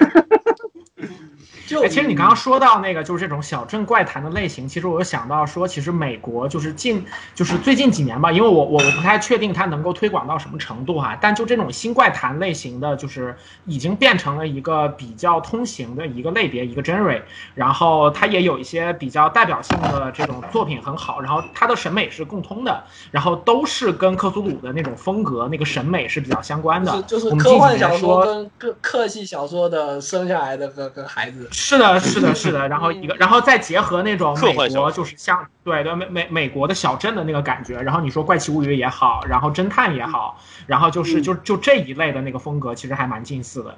[1.78, 7.04] 哎，其实你刚刚说到那个就是这种小镇怪谈的类型，其实我又想到说，其实美国就是近
[7.34, 17.22] 就是最近几年吧，因为我我我不太确定它能够推广到什么程度哈，但就这种新怪谈类型的，就是已经变成了一个比较通行的一个类别，一个 genre，
[17.54, 31.48] 然后它也有一些比较代表性的这种作品很好，然后它的审美是共通的，然后都是跟克苏鲁的那种风格那个审美是比较相关的，就是科幻小说跟克克系小说的生下来的个个孩子。
[31.62, 43.76] 是的，是的，是的，然后一个，然后再结合那种美国，就是像对对美美美国的小镇的那个感觉，然后你说怪奇物语也好，然后侦探也好，然后就是就就这一类的那个风格，其实还蛮近似的。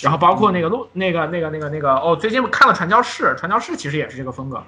[0.00, 4.64] 然后包括那个路那个那个那个那个哦，最近看了传教士，传教士其实也是这个风格，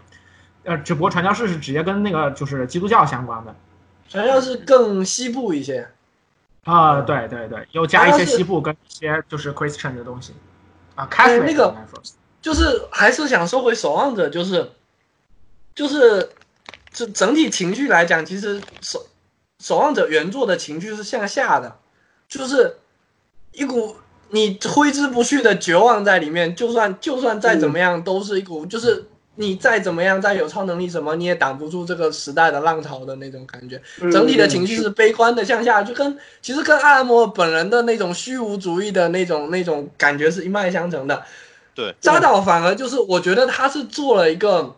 [0.63, 3.55] 呃，只不过传教士是直接跟那个就是基督教相关的，
[4.09, 5.89] 传教士更西部一些。
[6.65, 10.33] 啊，对对对，又加一些西部跟一些就是 Christian 的东西。
[10.95, 11.75] 啊，开始那个
[12.41, 14.71] 就是还是想说回守望者，就是
[15.75, 16.31] 就是
[16.93, 19.07] 这整体情绪来讲，其实守
[19.59, 21.77] 守望者原作的情绪是向下的，
[22.29, 22.77] 就是
[23.53, 23.97] 一股
[24.31, 29.07] 你挥之不去的绝望在里面，就算就算再怎么样，都是一股就是。
[29.37, 33.81] 你再怎么样，再有超能力什么，你也挡不住这个时代的浪潮的那种感觉。
[34.11, 41.25] 整体的情绪是悲观的向下，就跟其实跟阿拉莫本人的那种虚无主义的那种那种感觉是一脉相承的。
[41.75, 44.77] 对，扎导反而就是我觉得他是做了一个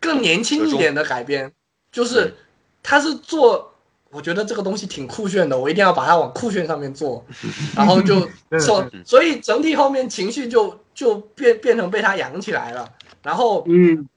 [0.00, 1.52] 更年轻一点的改编，
[1.92, 2.34] 就是
[2.82, 3.74] 他是做，
[4.10, 7.22] 我觉得这个东西挺酷炫的，我一定要把它往酷炫上面做，
[7.76, 8.26] 然后就
[8.58, 12.90] 所所以整体后面情绪就就变变成被他养起来了。
[13.22, 14.08] 然后，嗯，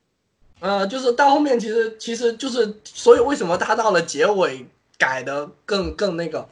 [0.60, 4.66] 呃，就是到后面，其实其实就是，所以为什么他到了结尾
[4.98, 6.48] 改的更更那个？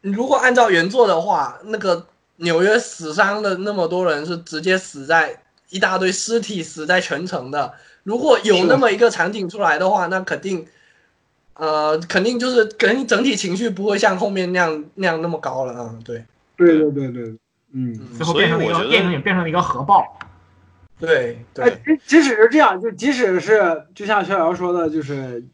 [0.00, 2.06] 如果按照原作的话，那个
[2.36, 7.72] 纽约死伤的那么多人是直接死在一大堆尸体死在全城的。
[8.04, 10.64] 如果有那么一个场景出来的话，那肯定，
[11.54, 15.98] 呃，肯定就是肯定整体情绪不会像后面那样那样那么高了啊。
[16.04, 16.24] 对，
[16.56, 17.34] 对对对对，
[17.72, 20.04] 嗯，最后变成了一个电影也变成了一个核爆。
[20.98, 25.44] 对，哎，即使是这样，就即使是就像逍遥说的，就是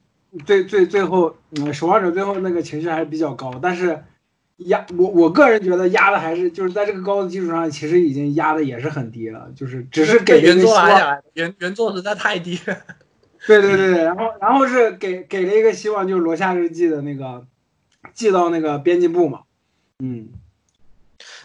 [0.46, 4.04] 最最最后，嗯，守望者最后那个情绪还是比较高，但是
[4.58, 12.56] 压我我个人觉得压的还是就是在这个高的基础上，其实已经压的也是很低了，就是只是给原作来讲，原原作实在太低
[13.48, 17.44] 对对对，然后然后是给给了一个希望，就是罗夏日记的那个
[18.14, 19.40] 寄到那个编辑部嘛，
[19.98, 20.28] 嗯，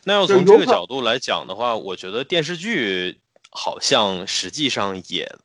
[0.04, 3.18] 那要从这个角度来讲的话，我觉得电视剧。
[3.58, 5.36] 好像实际上也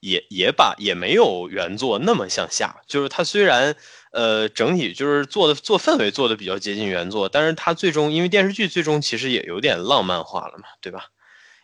[0.00, 3.76] 也也把也没有原作那么向下，就是它虽然
[4.10, 11.06] 呃整体就是做的做氛围做的比较接近原作，但是它最终因为电视剧最终其实也有点浪漫化了嘛，对吧？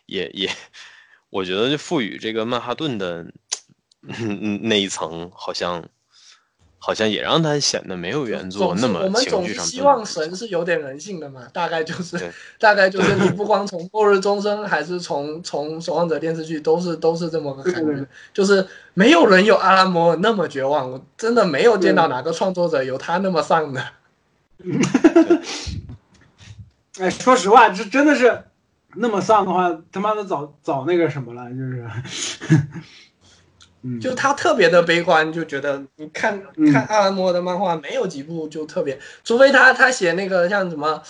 [0.05, 0.49] 也也
[1.29, 3.25] 我觉得就赋予这个曼哈顿的
[4.61, 5.89] 那一层好像
[6.87, 23.83] 好像也让他显得没有原作那么我们总是希望神是有点人性的嘛，大概就 是大概就是你不光从末日钟声，还是从从守望者电视剧，都是都是这么个感觉就是没有人有阿拉摩那么绝望，我真的没有见到哪个创作者有他那么丧的。
[26.99, 28.45] 哎，说实话，这真的是
[28.95, 31.83] 那么丧的话，他妈的早早那个什么了，就是，
[33.81, 41.01] 嗯，就他特别的悲观，就觉得你看嗯看阿兰摩尔的漫画，没有几部就特别，除非他他写那个像什么。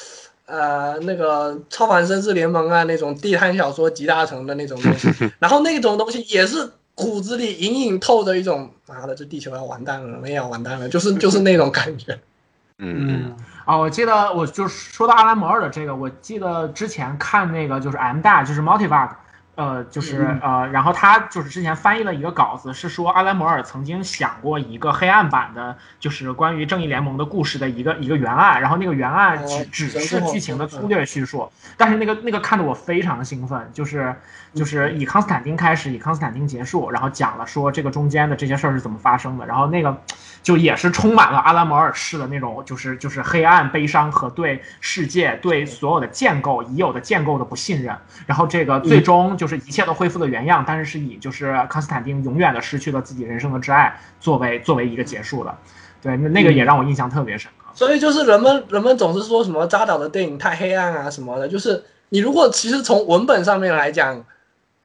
[0.49, 12.17] 呃，那个超凡绅士联盟啊，那种地摊小说集大成的那种东西， 然后那种东西也是骨子里隐隐透着一种，妈的，这地球要完蛋了，人也要完蛋了，就是就是那种感觉。
[12.79, 13.35] 嗯
[13.65, 19.09] 啊，我记得我就说到阿兰摩尔的这个，我记得之前看那个就是 M 大，就是 Multivac，
[19.57, 20.39] 呃，就是嗯。
[20.41, 34.15] 呃，然后他就是之前翻译了一个稿子，是说阿兰摩尔曾经想过一个黑暗版的，就是关于正义联盟的故事的一个一个原案，然后那个原案哦只只是剧情的粗略叙述，但是那个那个看得我非常兴奋，就是
[34.53, 40.01] 就是以康斯坦丁开始，以康斯坦丁结束，然后讲了说这个中间的这些事儿是怎么发生的，然后那个
[40.41, 47.95] 就也是充满了阿拉摩尔式的那种，就是就是黑暗、悲伤和对世界、对所有的建构已有的建构的不信任。
[48.25, 55.57] 然后这个最终就是一切都恢复了原样，但是是以就是康斯坦丁永远的失去了自己人生的挚爱作为作为一个结束的。
[56.01, 57.67] 对，那那个也让我印象特别深刻。
[57.73, 64.23] 所以就是人们人们总是说什么扎导的电影太黑暗啊什么的，就是你如果其实从文本上面来讲，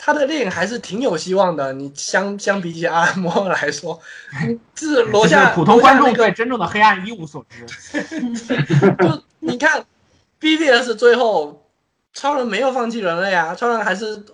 [0.04, 1.72] 他的电影还是挺有希望的。
[1.74, 4.00] 你相相比起阿兰摩来说，
[4.42, 7.64] 嗯是罗就是夏普通观众对真正的黑暗一无所知。
[8.98, 9.84] 就你看
[10.40, 11.64] ，BBS 最后
[12.12, 14.24] 超人没有放弃人类啊，超人还是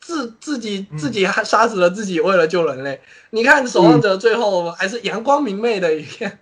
[0.00, 3.00] 自自己嗯自己还杀死了自己，为了救人类。
[3.30, 6.38] 你看守望者最后还是阳光明媚的一片，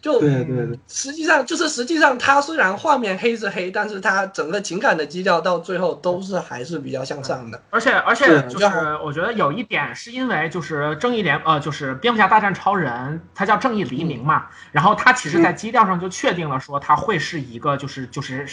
[0.00, 7.60] 就对对对，实际上就是实际上它虽然画面黑是黑，但是它整个情感的基调到最后都是还是比较向上的。
[7.70, 18.46] 而且而且就是我觉得有一点是因为就是正义联呃就是蝙蝠侠大战超人，它叫正义黎明嘛，然后它其实在基调上就确定了说它会是一个就是就是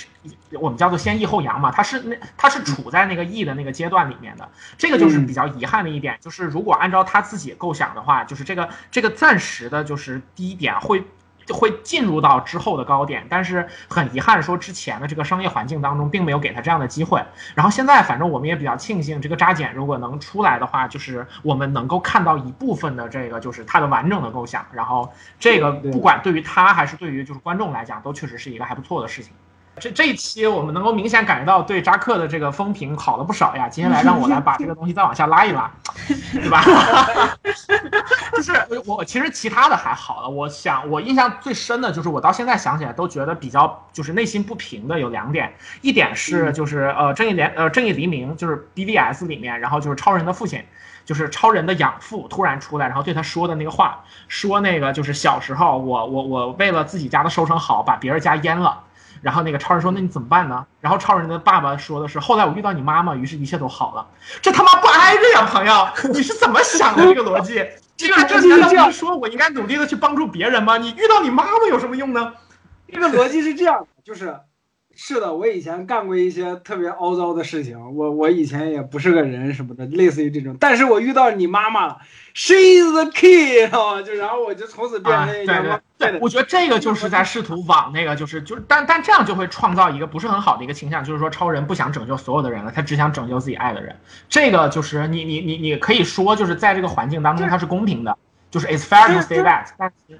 [0.59, 4.47] 我们叫做先抑后扬嘛，它是那它是处在那个抑的那个阶段里面的，
[4.77, 11.03] 这个就是比较遗憾的一点，就是如果按照他自己构想的话，就是这个这个暂时的就是低点会。
[11.45, 17.21] 就会进入到之后的高点，但是很遗憾说之前的这个商业环境当中并没有给他这样的机会。
[17.55, 24.65] 然后现在反正我们也比较庆幸，这个扎简如果能出来的话，就是我们能够看到一部分的这个就是它的完整的构想。
[24.71, 29.33] 然后这个不管对于他还是对于就是观众来讲，都确实是一个还不错的事情。
[29.79, 33.67] 这这一期我们能够明显感觉到对扎克的这个风评好了不少呀。
[33.67, 35.71] 接下来让我来把这个东西再往下拉一拉，
[36.33, 36.63] 对吧？
[38.35, 38.53] 就是
[38.85, 40.29] 我其实其他的还好了。
[40.29, 50.63] 我想我印象最深的就是我到现在想起来都觉得比较就是内心不平的有两点，一点是就是呃正义联呃正义黎明就是 BVS 里面，然后就是超人的父亲。
[51.05, 58.81] 就是超人的养父突然出来，然后对他说的那个话，说那个就是小时候我我我为了自己家的收成好，把别人家淹了。
[59.23, 64.05] 然后那个超人说：“那你怎么办呢？”然后超人的爸爸说的是：“后来我遇到你妈妈，于是一切都好了。”
[64.41, 65.87] 这他妈不挨着呀，朋友！
[66.13, 67.65] 你是怎么想的这个逻辑？
[67.95, 70.77] 这个这难道不是说我应该努力的去帮助别人吗？
[70.77, 72.33] 你遇到你妈妈有什么用呢？
[72.91, 74.37] 这个逻辑是这样的，就是
[74.95, 80.55] 是的，我以前干过一些特别凹糟的事情，我我以前也不是个人什么的，类似于这种。
[80.59, 81.97] 但是我遇到你妈妈了
[82.35, 84.01] ，She's the key，知道吗？
[84.01, 93.95] 就然后我就从此变啊，成对对对，我觉得这个就是在试图往那个，就是就是，但但这样就会创造一个不是很好的一个倾向，就是说超人不想拯救所有的人了，他只想拯救自己爱的人。
[94.29, 98.15] 这个就是你你你你可以说，就是在这个环境当中他是公平的，
[98.51, 100.19] 就是 it's fair to say that，但是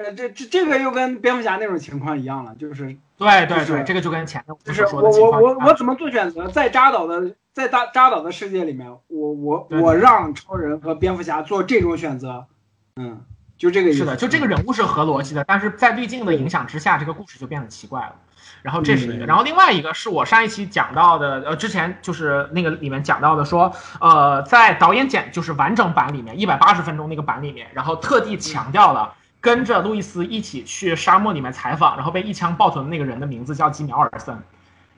[0.00, 2.84] 呃，这这这个又跟蝙蝠侠那种情况一样了，就是
[3.18, 12.46] 对对对，就是这个就跟前面就是说的情我我况我我怎么做选择，在扎导的在扎扎导的世界里面，我我我让超人和蝙蝠侠做这种选择，
[12.96, 13.20] 嗯，
[13.58, 13.98] 就这个意思。
[13.98, 18.14] 是的，就这个人物是合逻辑的，但是在滤镜的影响之下，这个故事就变得奇怪了。
[18.62, 23.70] 然后这是一个，嗯然后另外一个是我上一期讲到的，呃，之前就是那个里面讲到的说，
[24.00, 29.14] 呃，在导演剪就是完整版里面一百八十分钟那个版里面，然后特地强调了。
[29.40, 34.36] 跟着路易斯一起去沙漠里面采访，然后被一枪爆头的那个人的名字叫吉米·奥尔森。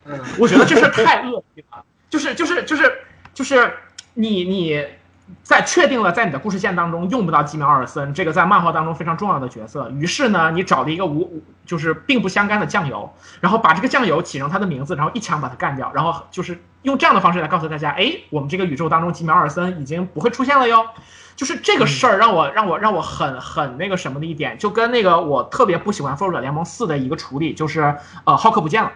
[0.05, 2.93] 嗯，我觉得这是太恶意了，就是就是就是
[3.33, 3.73] 就是
[4.15, 4.85] 你你
[5.45, 13.09] 在确定了在你的故事线当中用不到吉米奥尔森这个在漫画当中非常重要的角色，于是呢，你找了一个无就是并不相干的酱油，
[13.41, 20.85] 然后把这个酱油起成他的名字，然后一枪把他干掉，然后就是用这样的方式来告诉大家，哎，我们这个宇宙当中吉米奥尔森已经不会出现了哟。
[21.37, 28.93] 就是这个事儿让我让我让我很很那个什么的一点，就跟那个我特别不喜欢《复仇者联盟四》的一个处理，就是呃浩克不见了。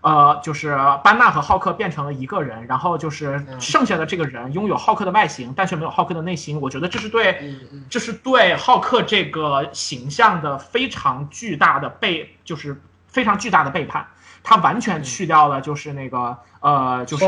[0.00, 6.60] 呃，就是班纳和浩克变成了一个人，然后就是剩下的这个人拥有浩克的外形，但却没有浩克的内心。
[6.60, 7.52] 我觉得这是对，
[7.90, 14.06] 这是对浩克这个形象的非常巨大的背，就是非常巨大的背叛。
[14.44, 17.26] 他完全去掉了，就是那个呃，就是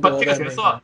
[0.00, 0.80] 本这个角色。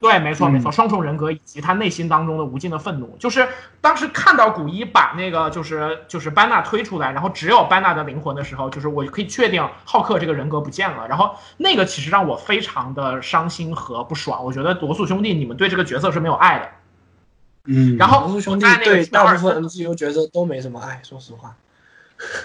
[0.00, 3.48] 对，没错没错，双重人格以及他内心当中的无尽的愤怒，就是
[3.80, 14.44] 当时看到古一把那个就是就是班纳推出来，然后只有班纳的灵魂的时候，就是我可以确定浩克这个人格不见了，然后那个其实让我非常的伤心和不爽。
[14.44, 16.70] 我觉得罗素兄弟你们对这个角色是没有爱的，
[17.64, 21.56] 嗯，然后罗素兄弟对大部分 MCU 角色都没什么爱，说实话。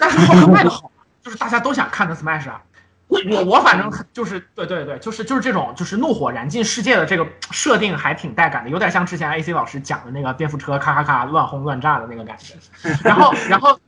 [0.00, 0.90] 但是浩克卖的好，
[1.22, 2.60] 就是大家都想看的 Smash 啊。
[3.30, 12.54] 我我反正就是对对对，就是就是这种就是怒火燃尽世界的这个设定还挺带感的，有点像之前 AC 老师讲的那个蝙蝠车咔咔咔乱轰乱炸的那个感觉。
[13.02, 13.78] 然后然后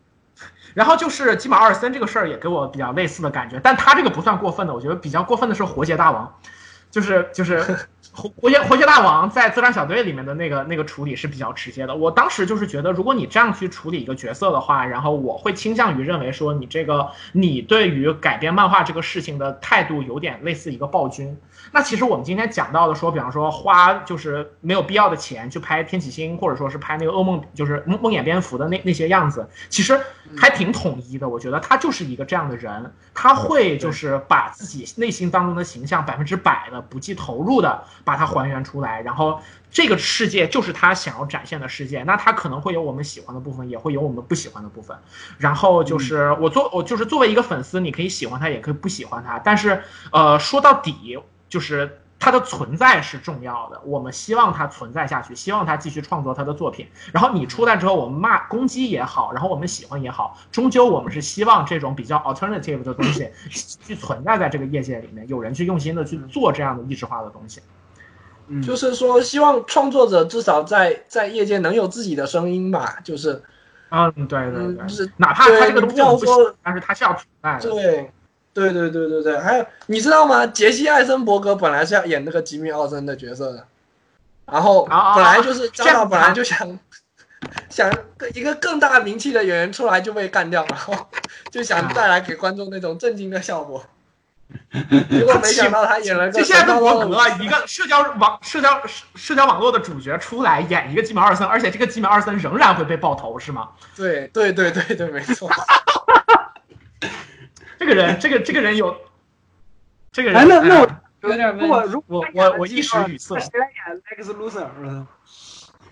[0.75, 6.33] 然后就是基马奥尔森这个事儿也给我比较类似的感觉，但他这个不算过分的，我觉得比较过分的是活结大王，
[6.97, 7.63] 就是就是。
[8.17, 11.95] 活活结活结大王在自杀小队里面的那个那个处理是比较直接的。
[11.95, 21.37] 我当时就是觉得，如果你这样去处理一个角色的话，然后我会倾向于认为说，你这个你对于改编漫画这个事情的态度有点类似一个暴君。
[21.73, 30.01] 那其实我们今天讲到的说，比方说花就是没有必要的钱去拍天启星，或者说是拍那个噩梦，就是梦梦魇蝙蝠的那那些样子，其实
[30.37, 31.29] 还挺统一的。
[31.29, 39.41] 我觉得他就是一个这样的人，他会就是把自己内心当中的形象百分之百的不计投入的把它还原出来，然后
[39.71, 42.03] 这个世界就是他想要展现的世界。
[42.05, 44.97] 那他可能会有我们喜欢的部分，也会有我们不喜欢的部分。
[45.39, 49.39] 然后就是我作我就是作为一个粉丝，你可以喜欢他，也可以不喜欢他。
[49.39, 49.83] 但是
[50.13, 51.19] 呃，说到底。
[51.49, 56.89] 就是它的存在是重要的，我们希望它存在下去，希望它继续创作它的作品。
[57.13, 63.31] 然后你出来之后，我们骂攻击也好，然后我们喜欢也好，终究我们是希望这种比较 alternative 的东西
[63.87, 67.61] 去存在在这个业界里面，有人去用心的去做这样的意识化的东西。
[68.49, 72.99] 嗯，就是说，希望创作者至少在在业界能有自己的声音吧。
[73.05, 73.43] 就是，
[73.91, 77.71] 嗯，对对对，就是哪怕他这个东西不行，但是他是要存在的。
[77.71, 78.11] 对。
[78.57, 80.47] 对对对对对，还有你知道吗？
[80.47, 83.67] 杰西·艾森伯格本来是要演那个吉米·奥森的角色的，
[84.47, 86.79] 然后本来就是张导本来就想
[87.69, 87.93] 想
[88.33, 90.95] 一个更大名气的演员出来就被干掉，然后
[91.51, 93.85] 就想带来给观众那种震惊的效果，
[95.11, 98.81] 结果没想到他演了个杰西·艾森伯格一个社交网社交
[99.15, 103.69] 社交网络的主角出来演一个吉米·奥森，而且这个吉米·奥森仍然会被爆头，是吗？
[103.95, 105.51] 对对对对对，没错。
[107.79, 108.97] 这个人，这个这个人有，
[110.13, 110.89] 这个人，哎，那那我
[111.29, 115.07] 有点问，如果我我我一时语塞，谁来演 Lex Luthor？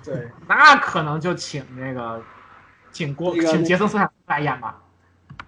[0.04, 2.22] 对，那可能就请那个，
[2.92, 4.80] 请郭，请杰森斯坦来演吧。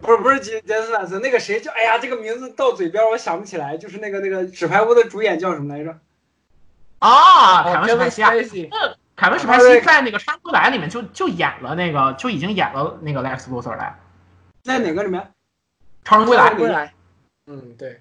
[0.01, 1.71] 不是不是杰杰森斯坦森，那个谁叫？
[1.73, 5.99] 哎呀，这个名字到嘴边我想不起来，就是那个那个纸牌屋的主演叫什么来着？
[6.99, 8.71] 啊，凯文史派西。
[9.15, 13.99] 凯文史派西在那个《山歌来》里面就就演了那个，就已经演了那个 Lex Luthor 来，
[14.63, 15.27] 在哪个里面？
[16.07, 16.95] 超人归来，归来，
[17.49, 18.01] 嗯，对，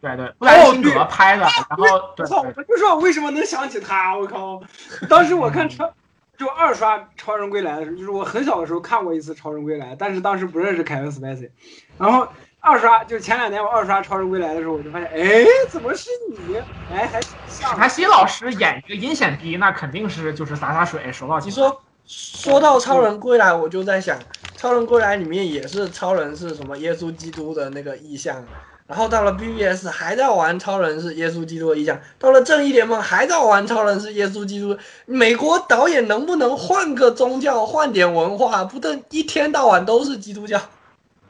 [0.00, 1.84] 对对，布莱辛格拍的，然后，
[2.16, 4.62] 我操，我就说我为什么能想起他，我靠，
[5.10, 5.92] 当时我看超，
[6.38, 11.50] 就二刷超人归来的时候，就是我很小的时候看过一次超人归来，但是当时不认识凯文·斯派西，
[11.98, 12.28] 然后
[12.60, 16.08] 二刷，就是前两年我二刷超人归来的时候，我就发现，哎，怎么是
[16.46, 16.56] 你？
[16.94, 21.48] 哎，还像海西老师演一个阴险逼，那肯定是就是洒洒水，手到擒。
[21.48, 24.16] 你说，说到超人归来，我就在想。
[24.60, 28.44] 超人归来里面也是超人是什么耶稣基督的那个意象，
[28.86, 34.76] 然后到了 BBS 还在玩超人是耶稣基督的意象，到了正义联盟还在玩超人是耶稣基督。
[35.06, 40.60] 美国导演能不能换个宗教，换点文化，不能一天到晚都是基督教？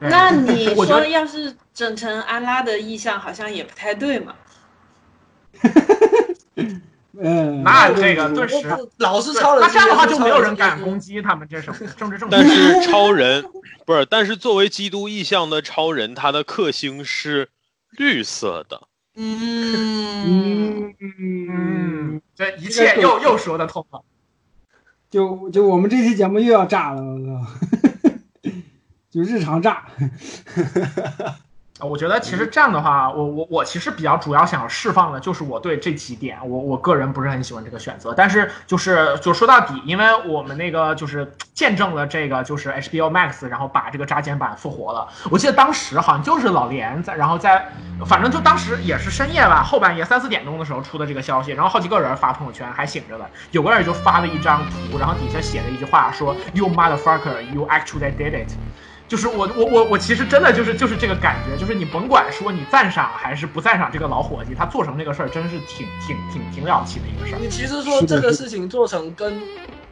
[0.00, 4.34] 那你说要是整成安拉的意象，好像也不太对嘛。
[7.22, 8.56] 嗯，那这个顿时
[8.98, 12.36] 老是超人，他这样的话就没有人敢攻击他们这种政治正确。
[12.36, 13.44] 但是超人
[13.84, 17.48] 不是，但是作为基督意象的超人，他的克星是
[17.90, 18.82] 绿色的。
[19.16, 24.02] 嗯嗯，这一切又又说得通了。
[25.10, 28.50] 就就我们这期节目又要炸了，我操！
[29.10, 29.86] 就日常炸。
[31.80, 45.08] 我觉得其实这样的话，我我我其实比较主要想释放的就是我对这几点，我我个人不是很喜欢这个选择，但是就是就说到底，因为我们那个就是见证了这个就是 HBO Max，然后把这个扎剪版复活了。
[45.30, 47.66] 我记得当时好像就是老连在，然后在
[48.06, 58.50] 反正就当时也是深夜吧，后半夜三四点钟的时候出的这个消息，然后好几个人发朋友圈还醒着的，有个人就发了一张图，然后底下写了一句话说 You motherfucker, you actually did it。
[59.10, 67.38] 就是我我我我其实真的就是就是这个感觉，就是你甭管说你赞赏还是不赞赏这个老伙计，他做成这个事儿真是挺挺挺挺了不起的一个事儿。
[67.40, 69.42] 你其实说这个事情做成跟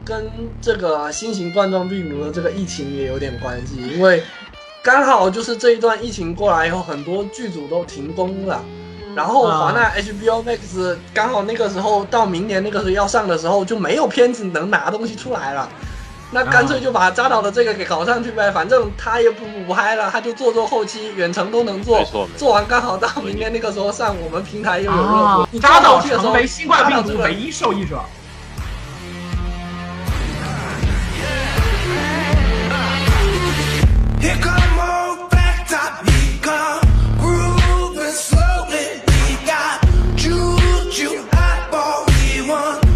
[0.05, 0.31] 跟
[0.63, 4.23] 这个新型冠状病毒的这个疫情也有点关系，因为
[4.85, 8.65] 刚好就是这一段疫情过来以后，很多剧组都停工了，
[9.17, 15.69] 然后华纳 HBO Max 刚好那个时候到明年那个时候要上的时候就没有片子能拿东西出来了。
[16.31, 22.05] 那干脆就把扎导的这个给搞上去呗，反正他也不不拍了，他就做做后期，远程都能做，
[22.37, 25.03] 做完刚好到明年那个时候上，我们平台又有热
[25.37, 25.49] 度。
[25.51, 27.99] 你扎导成为新冠病毒唯一受益者。
[40.91, 42.88] 就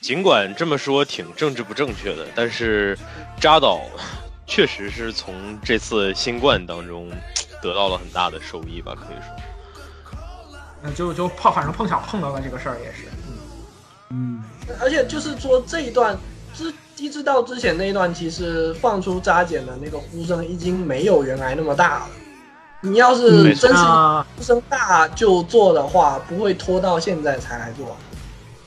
[0.00, 2.96] 尽管这么说挺政治不正确的，但是
[3.40, 3.80] 扎导
[4.46, 7.10] 确实是从这次新冠当中
[7.62, 9.44] 得到了很大的收益吧，可以说。
[10.80, 13.08] 那就就碰，反正碰巧碰到了这个事儿也是。
[13.26, 13.34] 嗯
[14.10, 14.42] 嗯，
[14.80, 16.16] 而且就是说这一段
[16.54, 22.08] 之一直到之前那一段，其实放出扎减的那个呼声已经没有原来那么大了。
[22.80, 23.84] 你要是真是
[24.36, 27.96] 呼声大就做的话，不会拖到现在才来做。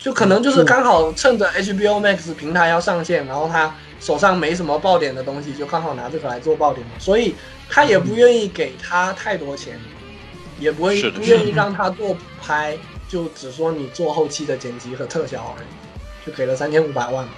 [0.02, 6.94] 就可能就是刚好趁着 HBO Max 平台要上线，然后他手上没什么爆点的东西，就刚好拿这个来做爆点嘛。
[6.98, 7.36] 所以
[7.70, 9.80] 他也不愿意给他太多钱，
[10.60, 12.76] 也不会不愿意让他做拍，
[13.08, 17.34] 就只说你做后期的剪辑和特效而已，就给了三千五百万嘛。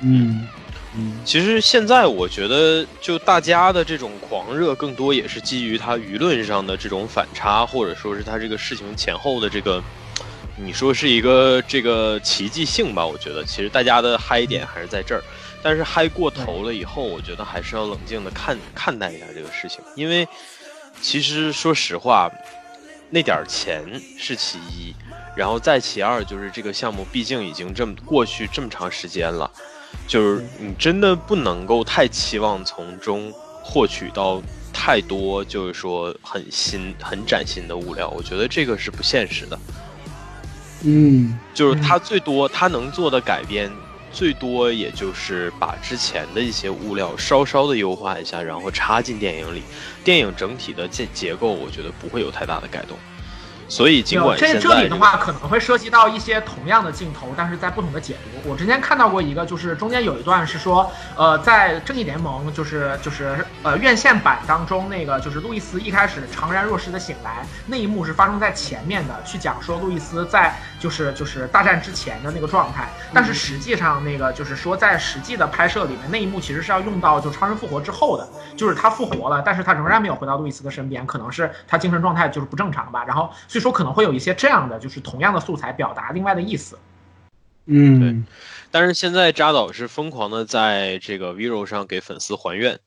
[0.00, 0.46] 嗯
[0.96, 9.82] 嗯，其实现在我觉得，就大家的这种狂热，更多也是基于他舆论上的这种反差，或者说是他这个事情前后的这个。
[10.56, 13.04] 你说是一个这个奇迹性吧？
[13.04, 15.22] 我觉得其实大家的嗨点还是在这儿，
[15.62, 20.26] 但是嗨过头了以后，我觉得还是要冷静的看看待一下这个事情，因为
[21.00, 22.30] 其实说实话，
[23.10, 23.84] 那点钱
[24.16, 24.94] 是其一，
[25.34, 29.50] 然后再其二就是这个项目毕竟已经这么过去这么长时间了，
[30.06, 34.40] 就是你真的不能够太期望从中获取到
[34.72, 39.58] 太多，就是说很新很崭新的物料，我觉得这个是不现实的。
[40.84, 43.70] 嗯，就是他最多他能做的改编，
[44.12, 49.62] 最多也就是把之前的一些物料稍稍的优化一下，然后插进电影里。
[50.04, 52.96] 电影整体的结结构，我觉得不会有太大的改动。
[53.66, 58.50] 所以，尽管这这里的话可能会涉及到一些同样的镜头，但是在不同的解读。
[58.50, 70.54] 我之前看到过一个，就是中间有一段是说，呃，在正义联盟就是就是呃院线版当中，那个就是路易斯一开始怅然若失的醒来那一幕是发生在前面的，去讲说路易斯在
[70.84, 72.86] 就是就是大战之前的那个状态。
[73.14, 83.24] 但是实际上那个就是说在实际的拍摄里面那一幕其实是要用到就超人复活之后的，就是他复活了，但是他仍然没有回到路易斯的身边，可能是他精神状态就是不正常吧，然后。
[83.48, 86.78] 所以说可能会有一些这样的，就是同样的素材表达另外的意思。
[87.66, 88.14] 嗯，对。
[88.70, 92.78] 但是现在扎导是疯狂的在这个 Vero 上给粉丝还愿，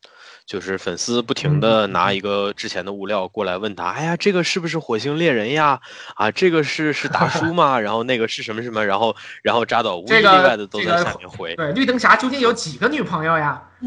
[0.47, 5.81] 就是粉丝不停的拿一个之前的物料过来问他，哎呀，这个是不是火星猎人呀？
[6.15, 7.77] 啊，这个是是大叔吗？
[7.81, 8.85] 然后那个是什么什么？
[8.85, 9.13] 然后
[9.43, 11.53] 然后扎导无一例外的都在下面回。
[11.55, 13.61] 对，绿灯侠究竟有几个女朋友呀？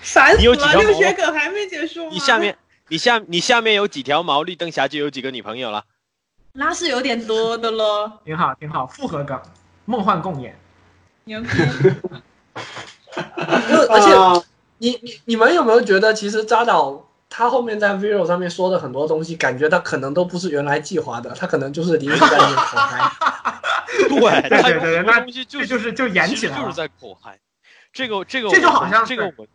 [0.00, 0.72] 烦死了！
[0.74, 2.58] 六学梗还没结束 你下面。
[2.90, 5.84] 你下你下面有几条毛，绿灯侠就有几个女朋友了，
[6.54, 8.10] 那是有点多的喽。
[8.24, 9.38] 挺好挺好，复合梗，
[9.84, 10.58] 梦幻共演，
[11.24, 11.48] 牛逼。
[13.90, 14.46] 而且
[14.78, 23.12] 你你你们有没有觉得，其实扎导他后面在 Vero 上面说的很多东西，感觉他可能都不是原来计划的，他可能就是临时在演口嗨。
[24.08, 27.38] 对对对对，那东西就就是就演起来就是在口嗨。
[27.92, 29.46] 这个这个这就好像这个我。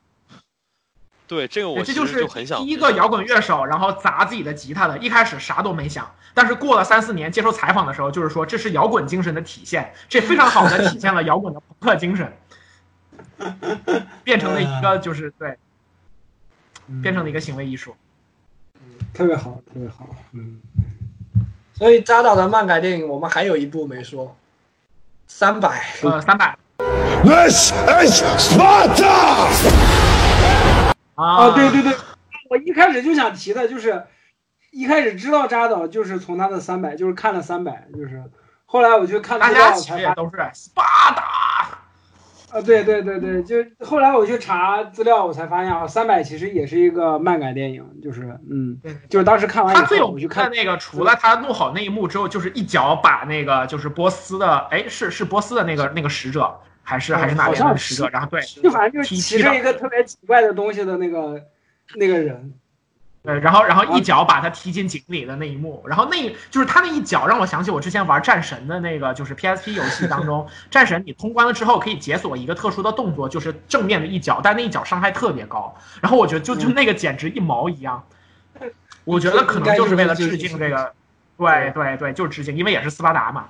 [1.26, 12.32] 对这个我这就是实很想第一个摇滚乐手，然后砸自己的吉他的，一开始啥都没想，但是过了三四年接受采访的时候，就是说这是摇滚精神的体现，这非常好的体现了摇滚的朋克精神，
[14.24, 15.58] 变成了一个就是对，
[17.02, 17.96] 变成了一个行为艺术。
[19.14, 20.60] 特别好，特别好，嗯，
[21.74, 24.36] 所以扎导的漫改电影，我们还有一部没说，
[25.28, 25.84] 三百。
[26.02, 26.58] 呃，三百
[27.24, 29.48] This is Sparta!
[31.16, 31.96] 啊啊，对对对，
[32.50, 34.04] 我一开始就想提的就是，
[34.72, 38.24] 一开始知道扎导就是从他的三百，就是看了三百，就是
[38.66, 40.84] 后来我就看资料大家其实也都是斯巴
[41.16, 41.24] 达。
[42.54, 58.08] 啊，对对对对，就后来我去查资料，我才发现啊，三百其实也是一个漫改电影，就是嗯，对就是当时看完以他最有后我去看名的那个，除了他弄好那一幕之后，就是一脚把那个就是波斯的，哎，是是波斯的那个那个使者，还是还是哪边的使者？
[58.10, 61.42] 然后对，就反正就是骑着一个特别奇怪的东西的那个
[61.96, 62.54] 那个人，
[63.24, 78.06] 对，然后然后一脚把他踢进井里的那一幕，然后那就是他那一脚让我想起我之前玩战神的那个，就是 PSP 游戏当中， 战神你通关了之后可以解锁一个特殊的动作，就是正面的一脚，但那一脚伤害特别高，然后我觉得就就那个简直一毛一样，
[79.06, 80.94] 我觉得可能就是为了致敬这个，
[81.38, 81.72] 对。
[81.72, 83.50] 对对，就是致敬，因为也是斯巴达嘛。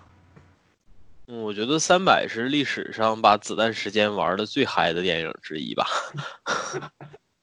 [1.28, 5.88] 嗯，我觉得三百是历史上把子弹时间玩的最嗨的电影之一吧，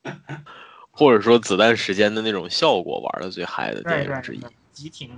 [1.00, 4.40] 或者说子弹时间的那种效果玩的最嗨的电影之一。，
[4.70, 5.08] 急停。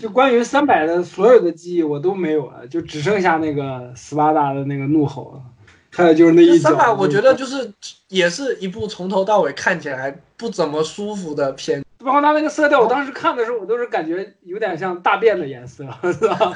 [0.00, 5.42] 就关于三百的所有的记忆我都没有了，就只剩下那个斯巴达的那个怒吼了，
[5.90, 6.56] 还有就是那。
[6.60, 7.72] 三百，我觉得就是
[8.06, 11.84] 也是一部从头到尾看起来不怎么舒服的片。
[11.98, 16.54] 包括他那个色调，我当时看的时候，我都是感觉有点像大便的颜色， 是吧？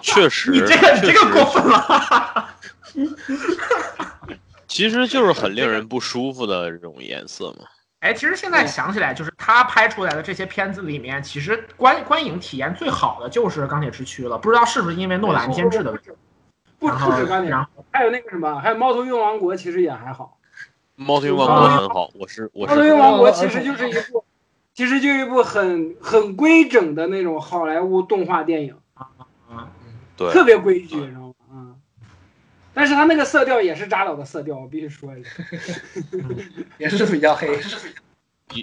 [0.00, 2.54] 确实，你这个你这个过分了。
[4.68, 7.64] 其实就是很令人不舒服的这种颜色嘛。
[8.00, 14.38] 哎，其实现在想起来，就是他拍出来的这些片子里面，其实观观影体验最好的就是《钢铁之躯》了。
[14.38, 16.10] 不知道是不是因为诺兰监制的问题？
[16.78, 20.38] 不不止钢铁然，还有那个什么，还有《猫头鹰王国》，其实也还好。
[20.94, 24.24] 猫头鹰王国很好，我是我是《猫头鹰王国》其实就是一部，
[24.74, 29.66] 其实就是一部很很规整的那种好莱坞动画电影，啊
[30.16, 31.47] 对特别规矩，你知道吗？
[32.78, 32.80] 嗯。
[32.80, 35.30] 但是它那个色调也是扎导的色调，我必须说一下。
[36.78, 37.48] 也是比较黑。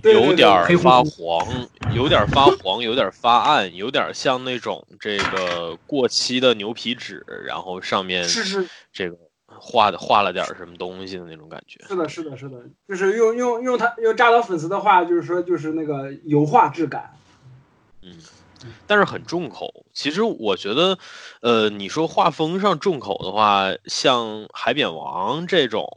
[0.02, 1.46] 有点儿发黄，
[1.94, 9.18] 有点儿发黄，有点儿发暗，有点儿像那种这个过期的牛皮纸，然后上面是是这个
[9.48, 11.84] 画的画了点儿什么东西的那种感觉。
[11.88, 17.12] 是的，是的，是的，就是用用用他用扎导粉丝的话，就是说就是那个油画质感。
[18.02, 18.18] 嗯，
[18.88, 19.86] 但是很重口。
[19.94, 20.98] 其实我觉得，
[21.42, 25.88] 呃，你说画风上重口的话，像《海扁王》这种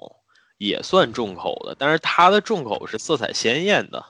[0.58, 4.04] 也算重口的，但是它的重口是色彩鲜艳的。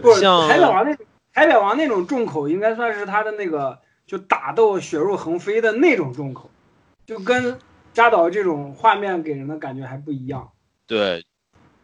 [0.00, 6.50] 不，像海扁王那种海扁王那种重口，应该算是他的那个就打斗血肉横飞的那种重口，
[7.06, 7.58] 就跟
[7.92, 10.50] 扎导这种画面给人的感觉还不一样。
[10.86, 11.24] 对，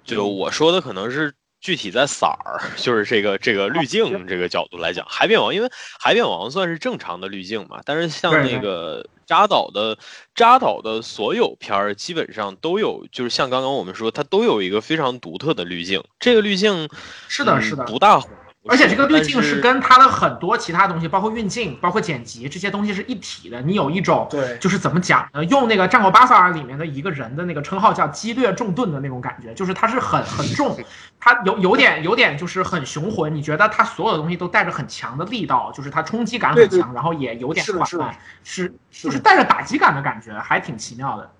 [0.05, 9.99] 就我说的可能是具体在色儿， 就是这个这个滤镜这个角度来讲，海扁王因为海扁王算是正常的滤镜嘛，但是像那个扎导的
[10.35, 16.91] 扎导的所有片儿基本上都有，就是像刚刚我们说，它都有一个非常独特的滤镜，这个滤镜嗯
[17.29, 18.29] 是的是的不大火。
[18.69, 23.61] 而且这个滤镜是跟它的很多其他东西，包括运镜、包括剪辑这些东西是一体的。
[23.63, 25.45] 你有一种对就是怎么讲呢？
[25.47, 30.77] 用那个《战国巴萨尔》里面的一个人的那个称号叫“激略重盾”的那种感觉，就是他是很很重，
[31.21, 33.35] 他有有点有点就是很雄浑。
[33.35, 41.31] 你觉得他所有的东西都带着很强的力道，就是他冲击感很对强，然后也有点缓慢，是就是带着打击感的感觉，还挺奇妙的。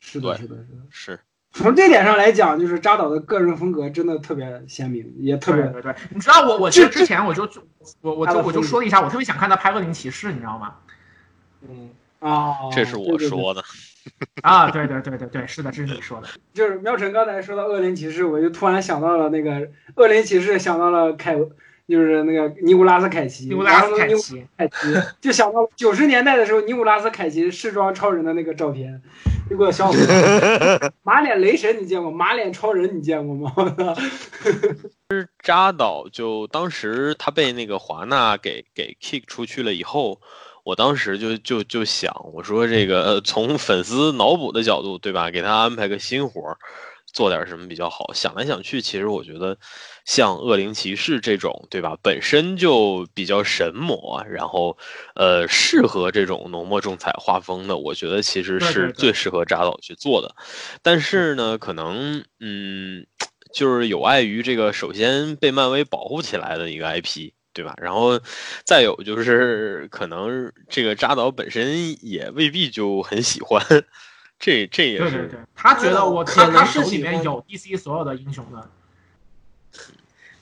[0.00, 0.82] 是的，是的，是的。
[0.90, 1.20] 是
[1.54, 7.48] 从这点上来讲，就是扎导的个人风格真的特别鲜明，也特别对对对，你知道我我其实之前我就
[8.00, 10.74] 我我就我就说了一下，我特别想看他拍《恶灵骑士》，你知道吗？
[11.62, 12.54] 嗯，啊。
[12.72, 13.62] 这是我说的。
[14.42, 16.28] 啊，对对对对对，是的，这是你说的。
[16.52, 21.38] 就是喵晨刚才说到恶灵骑士，我就突然想到了那个恶灵骑士，想到了凯，
[21.86, 24.74] 就是那个尼古拉斯凯奇，尼古拉斯凯奇，凯奇，
[25.20, 29.02] 就想到九十年代的时候，尼古拉斯凯奇试装超人的那个照片，
[29.50, 30.92] 就给我笑死了。
[31.02, 32.10] 马脸雷神你见过？
[32.10, 33.52] 马脸超人你见过吗？
[35.42, 40.18] 扎导就当时他被那个华纳给给 kick 出去了以后，
[40.64, 45.30] 我当时就就就想，我说这个呃从粉丝脑补的角度，对吧？
[45.30, 46.56] 给他安排个新活儿，
[47.14, 48.12] 做点什么比较好？
[48.12, 49.56] 想来想去，其实我觉得
[50.04, 51.96] 像恶灵骑士这种，对吧？
[52.02, 54.76] 本身就比较神魔，然后
[55.14, 60.34] 呃，适合这种浓墨重彩画风的，我觉得其实是最适合扎导去做的。
[60.82, 63.06] 但是呢，可能嗯，
[63.54, 67.32] 就是有碍于这个，首先被漫威保护起来的一个 IP。
[67.56, 67.72] 对吧？
[67.80, 68.20] 然后
[68.64, 73.64] 再有就是，可能这个扎导本身也未必就很喜欢，
[74.44, 78.68] 这这也是对对对，他觉得我他可能他手里是喜欢面有 DC 所有的英雄的，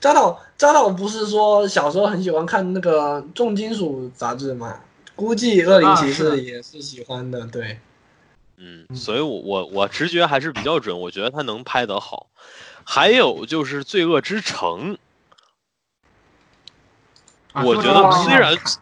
[0.01, 4.81] 扎导扎导不是说小时候很喜欢看那个重金属杂志吗？
[5.15, 7.79] 估计恶灵骑士也是喜欢的，对。
[8.57, 12.27] 嗯，所以我我我直觉还是比较准，我觉得他能拍得好。
[12.83, 14.97] 还有就是《罪恶之城》，
[17.53, 18.73] 啊我觉得虽然看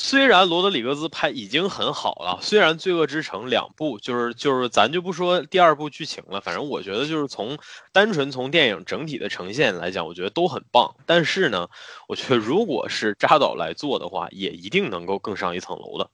[0.00, 7.58] 虽然罗德里格兹拍已经很好了，虽然《罪恶之城》两部就是就是咱就不说第二部剧情了，反正我觉得就是从
[7.92, 10.94] 单纯从电影整体的呈现来讲，我觉得都很棒。
[11.04, 11.68] 但是呢，
[12.06, 16.08] 我觉得如果是扎导来做的话，也一定能够更上一层楼的。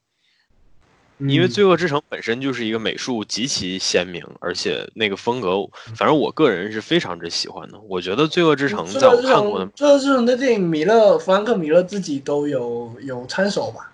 [1.19, 5.65] 因为《罪恶之城》本身就是一个美术极其鲜明，而且那个风格，
[5.97, 7.79] 反正我个人是非常之喜欢的。
[7.89, 13.93] 我觉得《罪恶之城》在我看过的，罪恶之城的电影，米勒弗兰克米勒自己都有有参手吧，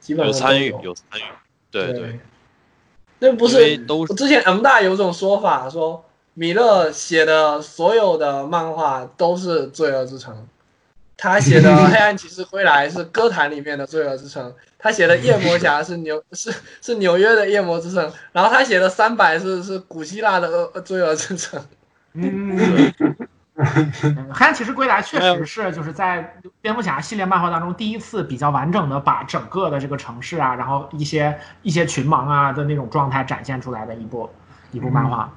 [0.00, 1.22] 基本上都有参与，有有参与，
[1.70, 2.20] 对对，对。
[3.18, 3.76] 那不是
[4.14, 10.34] 之前 M 大有种说法说，米勒写的所有的漫画都是《罪恶之城》，
[11.20, 18.02] 他写的《黑暗骑士归来》是歌坛里面的《罪恶之城》，他写的《夜魔侠》是纽是是纽约的《夜魔之城》，
[18.32, 21.62] 然后他写的《三百》是是古希腊的恶《罪恶之城》。
[24.32, 34.30] 黑暗骑士归来确实是就是在蝙蝠侠系列漫画当中第一次比较完整的把整个的这个城市啊，然后一些一些群盲啊的那种状态展现出来的一部
[34.72, 35.30] 一部漫画，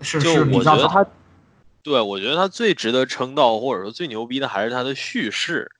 [0.00, 1.04] 是就是比较他，
[1.82, 5.70] 对我觉得他最值得称道，或者说最牛逼的还是他的叙事，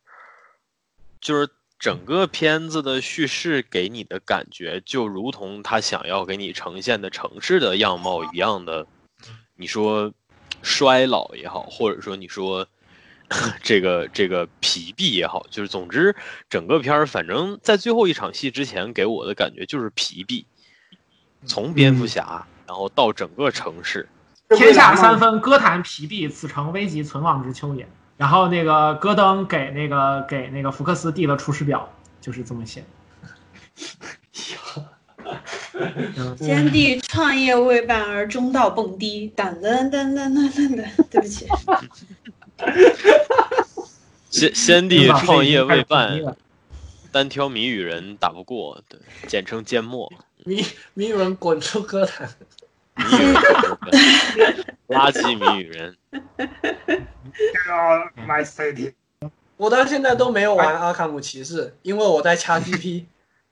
[1.21, 1.49] 就是
[1.79, 8.87] 整个片子的叙事给你的感觉，就如同他想要给你呈现的城市的样貌一样的，
[9.57, 10.13] 你说
[10.63, 12.67] 衰老也好，或者说你说
[13.63, 16.17] 这个这个疲弊也好，就是总之
[16.49, 20.47] 整个片儿，反正在最后一场戏之前给我的感觉就是疲弊，
[21.45, 24.09] 从蝙蝠侠，然后到整个城市。
[24.57, 27.87] 天下三分，歌坛疲弊，此诚危急存亡之秋也。
[28.17, 31.89] 然后那个戈登给那个给那个福克斯递了出师表，
[32.21, 32.85] 就是这么写。
[36.39, 41.47] 先帝创业未半而中道蹦迪，噔噔噔噔噔噔噔，对不起，
[44.31, 46.21] 先先帝创业未半
[47.13, 48.99] 单挑谜语人打不过，对，
[49.29, 50.13] 简称缄默。
[50.45, 50.65] 谜
[50.95, 52.29] 谜语人滚出歌坛。
[54.89, 55.97] 垃圾谜语人。
[58.27, 58.95] My City，
[59.57, 63.05] 我到现在都没有玩阿卡姆骑士，因为我在掐 GP。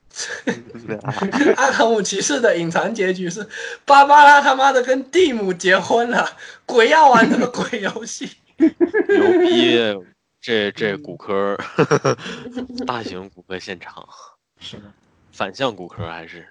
[1.57, 3.47] 阿卡姆骑士的隐藏结局是
[3.85, 8.31] 芭芭拉他妈的跟蒂姆结婚了，鬼要玩这个鬼游戏。
[8.57, 8.69] 牛
[9.41, 9.79] 逼！
[10.41, 11.59] 这这骨科，
[12.87, 14.09] 大型骨科现场，
[14.61, 14.85] 是的。
[15.33, 16.47] 反向骨科还是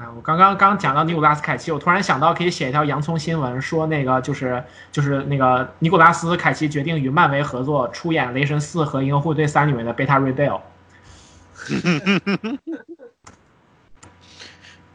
[0.00, 10.58] 啊，我刚刚刚讲到尼古拉斯凯奇，我突然想到可以写一条洋葱新闻，说那个就是就是那个尼古拉斯凯奇决定与漫威合作出演《雷神四》和《银河护卫队三》里面的贝塔瑞贝尔。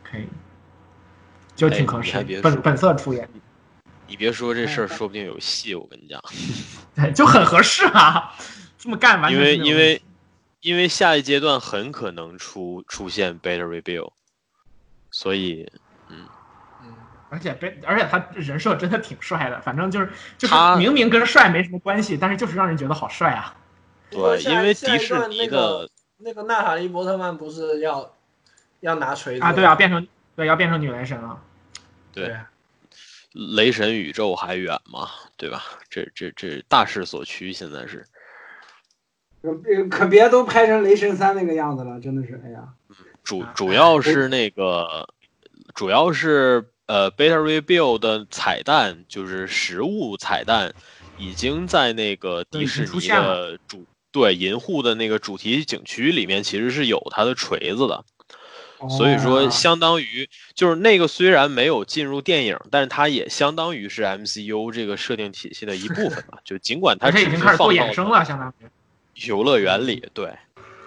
[0.01, 0.27] 可以，
[1.55, 3.29] 就挺合适本本色出演，
[4.07, 5.75] 你别说这事儿，说不定有戏。
[5.75, 6.19] 我跟你讲，
[6.95, 8.33] 对，就很合适啊，
[8.79, 10.01] 这么干完因为因为
[10.61, 14.09] 因为下一阶段很可能出出现 Beta Rebuild，
[15.15, 15.71] 所以
[16.09, 16.27] 嗯
[17.29, 23.55] 而且被而且他人设真的挺帅的，反正就是就是他明明跟帅没什么关系，但是就是让人觉得好帅啊。
[24.09, 28.13] 对，因为迪士尼段那个的那个娜塔莉波特曼不是要
[28.81, 30.05] 要拿锤子啊，对啊，变成
[30.35, 31.41] 对要变成女雷神了。
[32.11, 32.51] 对啊
[33.31, 35.63] 雷神宇宙还远吗，对吧？
[35.89, 38.05] 这这这大势所趋，现在是。
[39.41, 42.67] 可可别都拍成雷神三那个样子了，真的是，哎呀，
[43.25, 45.09] 主主要是那个，
[45.73, 50.73] 主要是呃，Beta Rebuild 的彩蛋，就是实物彩蛋，
[51.17, 58.05] 已经在那个迪士尼的主对银护的那个主题景区里面，其实是有它的锤子的。
[58.89, 66.39] 所以说，哦相当于就是那个虽然没有进入电影，但是它也相当于是 MCU 这个设定体系的一部分吧。
[66.43, 68.65] 就尽管它已经开始做衍生了，相当于。
[69.27, 70.37] 游乐园里，对，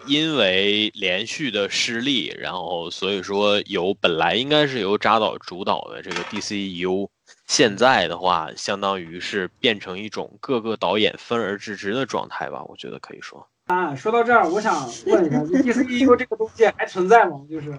[0.09, 7.09] 因为连续的失利，然后所以说由本来应该是由扎导主导的这个 DCEU，
[7.47, 13.47] 现在的话，相当于是变成一种各个导演分而治之的状态吧，我觉得可以说。
[13.67, 17.41] 啊，说到这儿，我想问一下，DCEU 这个东西还存在吗？
[17.51, 17.71] 就是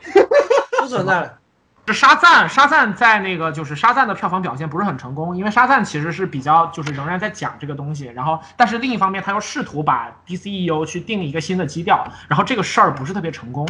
[0.80, 1.38] 不存在了。
[1.86, 13.68] 是沙赞，沙赞在那个就是沙赞的票房表现不是很成功，因为沙赞其实是比较就是仍然在讲这个东西，然后但是另一方面他又试图把 DCEU 去定一个新的基调，然后这个事儿不是特别成功，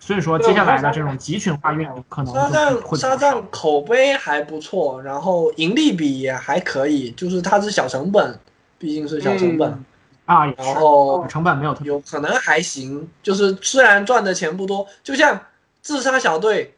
[0.00, 8.38] 所以说接下来的这种集群化运营可能沙赞沙赞口碑还不错，然后盈利比也还可以，就是它是小成本，
[8.78, 9.84] 毕竟是小成本，嗯
[10.24, 15.38] 啊，然后成本没有特别有可能还行，就是虽然赚的钱不多，就像
[15.80, 16.74] 自杀小队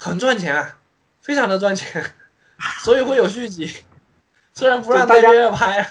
[0.00, 0.76] 很赚钱啊，
[1.20, 2.04] 非常的赚钱，
[2.80, 3.68] 所以会有续集，
[4.54, 5.86] 虽然不让就大家大约拍啊，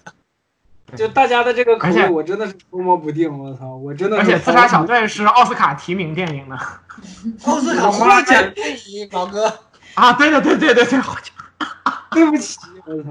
[0.95, 3.37] 就大家的这个口味，我真的是捉摸不定。
[3.37, 6.55] 我操，我真的而且自杀小队是奥斯卡提名电影的
[7.45, 9.45] 奥斯卡获奖电影，老哥，
[9.95, 11.01] 啊，对对对对对对，
[12.11, 13.09] 对不起，我操，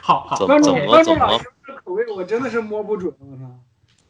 [0.00, 0.46] 好好怎。
[0.46, 3.42] 观众怎么怎么观众老师的口味我真的是摸不准，我操。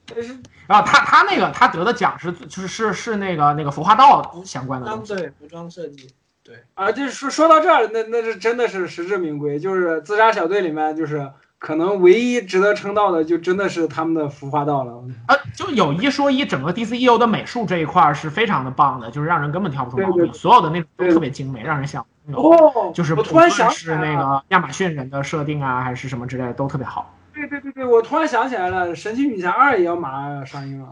[0.06, 0.36] 但是
[0.66, 6.09] 然后他他那个他得的奖是就是是是那个那个服化道相关的他们东西，对服装设计，
[6.43, 15.02] 对啊，就是说说到这儿，那那是真的是实至名归，就是自杀小队里面，就是可能唯一值得称道的，就真的是他们的服化道了。
[15.26, 22.05] 啊，就有一说一，整个 DCEU 的美术这一块儿是非常的棒的，就是让人根本挑不出毛病，对对所有的那种都特别精美，让人想。
[22.32, 27.14] 哦，就是不我突然论是那个亚马逊人的设定啊，还是什么之类的，都特别好。
[27.35, 30.89] 对对对对，我突然想起来了，《神奇女侠二》也要马上上映了。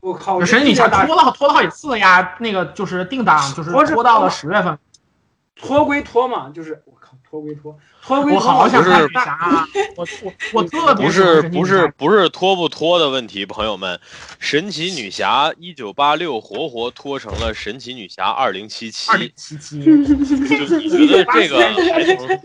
[0.00, 4.78] 我靠，神奇女侠拖了拖了好几次呀，那个就是定档，就是拖拖到拖了十月份。
[5.54, 7.76] 拖归拖嘛，就是我靠，拖归拖，
[8.08, 8.38] 我。
[8.38, 9.66] 好想不是看女侠啊，
[9.96, 13.98] 我我我特别不是不是不是拖不拖的问题，朋友们，
[14.38, 21.58] 神奇女侠一九八六活活拖成了神奇女侠二零七七二，零七七，就你觉得这个
[21.92, 22.40] 还能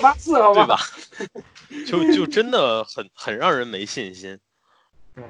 [0.00, 0.78] 八四，好对吧？
[1.86, 4.38] 就就真的很很让人没信心。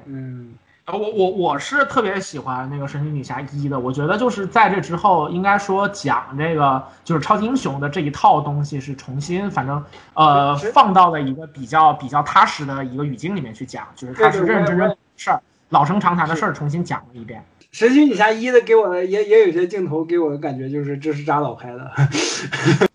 [0.05, 9.83] 嗯，呃我我我是特别喜欢那个神奇女侠一的，我觉得就是在这之后，应该说讲这个就是超级英雄的这一套东西是重新，反正
[10.13, 17.43] 呃放到了一个比较比较踏实的一个语境里面去讲，就是他是认认真真的事儿，老生常谈的事儿重新讲了一遍。
[17.73, 21.91] 神奇女侠一的给我的也也有些镜头给我的感觉就是这是扎导拍的。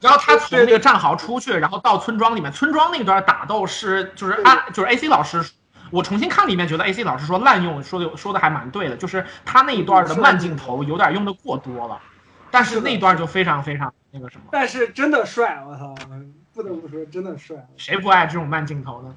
[0.00, 5.44] 然后他从 那个战壕出去，然后到村庄里面，村庄那段打斗是就是按就是 AC 老师，
[5.92, 12.00] 我重新看了一遍，觉得 AC 老师说滥用说的说的还蛮对的，就是他那一段的慢镜头有点用的过多了，
[12.50, 15.94] 但是那段就非常非常那个什么，但是真的帅，我操，
[16.54, 17.56] 不得不说真的帅。
[17.76, 19.14] 谁不爱这种慢镜头呢？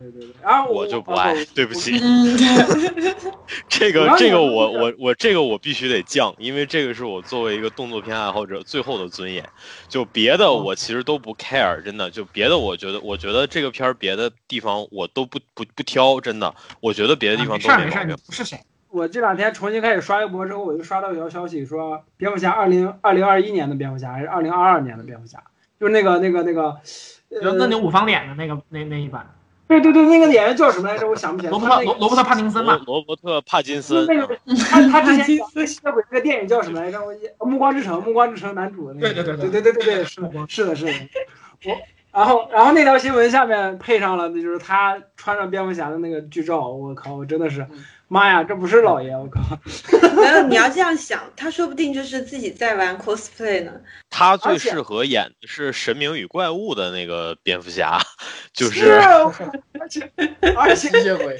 [0.00, 2.00] 对对对，然后我就不爱，对不起。
[2.02, 2.34] 嗯，
[3.68, 9.46] 这个这个我我我这个我必须得降，因为这个是我作为一个动作片爱好者最后的尊严。
[9.88, 12.10] 就别的我其实都不 care，真的。
[12.10, 16.54] 就别的我觉得，我觉得这个片儿别的地方我都不不不挑，真的。
[16.80, 18.24] 我觉得别的地啊方没事儿没事，你都没毛病。
[18.26, 18.58] 不是谁？
[18.88, 25.42] 我这两天重新开始刷微博之后，我就刷到一条消息说，蝙蝠侠二零二零二一年的蝙蝠侠还是二零二二年的蝙蝠侠，
[25.78, 26.76] 就是那个那个那个，
[27.28, 29.32] 呃，就那牛五方脸的那个那那一版，
[29.70, 31.08] 对对对，那个演员叫什么来着？
[31.08, 31.50] 我想不起来。
[31.52, 34.36] 罗伯特罗罗伯特帕金森罗嘛，罗伯特帕金森，那个
[34.68, 36.98] 他他之前演那个吸血鬼那个电影叫什么来着？
[37.38, 39.14] 我《暮光之城》，《暮光之城》男主的那个。
[39.14, 40.92] 对对对对对对对对，是的，是的，是的。
[41.66, 41.76] 我
[42.12, 47.64] 然后然后那条新闻下面配上了，那就是他穿上蝙蝠侠的那个剧照，我靠，我真的是，
[48.08, 49.40] 妈呀，这不是老爷，我靠！
[50.20, 53.72] 没有，你要这样想，他说不定就是自己在玩 cosplay 呢。
[54.10, 58.00] 他最适合演的是《神明与怪物》的那个蝙蝠侠，
[58.52, 58.90] 就是是，
[59.78, 60.12] 而且
[60.56, 61.38] 而且吸血鬼，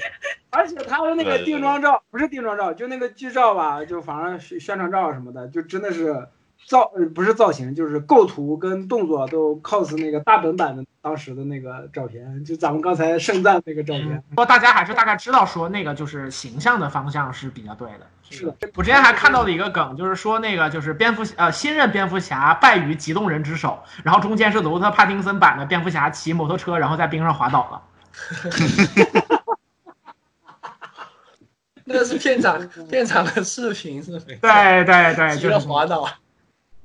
[0.51, 6.25] 而且他的那个定妆照不是定妆照，就那个剧照吧，就反正宣宣传照什么的，就真的是
[6.65, 14.23] 造呃不是造型，就是构图跟动作都 cos 那个大本版的当时的那个照片，就咱们刚才盛赞那个照片。
[14.29, 18.07] 不过大家还是大概知道说那个就是形象的方向是比较对的。
[18.29, 27.81] 是的，我之前还看到了一个梗，就是说那个就是蝙蝠呃新任蝙蝠侠败于极冻人之手，然后中间是罗伯特帕丁森版的蝙蝠侠骑摩托车，然后在冰上滑倒了。
[31.83, 34.35] 那个是片场片场的视频是没？
[34.35, 36.07] 对对对，就是滑倒。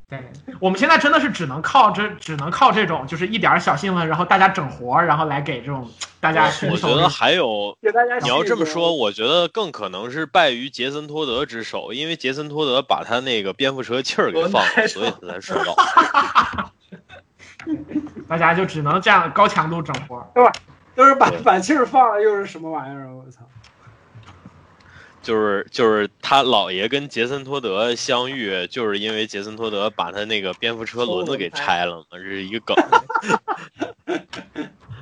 [0.09, 0.25] 对，
[0.61, 15.75] 我们现在真的是只能靠这，只能靠这种就是一点儿小新闻，然后大家整活儿，然后来给这种大家我寻求这觉得还有给大家你要这么说，我觉得更可能是败于杰森托德之手，因为杰森托德把他那个蝙蝠车气儿给放了，所以他才摔倒。
[18.29, 20.53] 大家就只能这样高强度整活儿。
[20.95, 23.11] 都是把对把气儿放了，又是什么玩意儿啊？
[23.13, 23.41] 我操！
[25.27, 32.77] 就是就是他姥爷跟杰森托德相遇，就是因为杰森托德把他那个蝙蝠车轮子给拆了嘛，这是一个梗。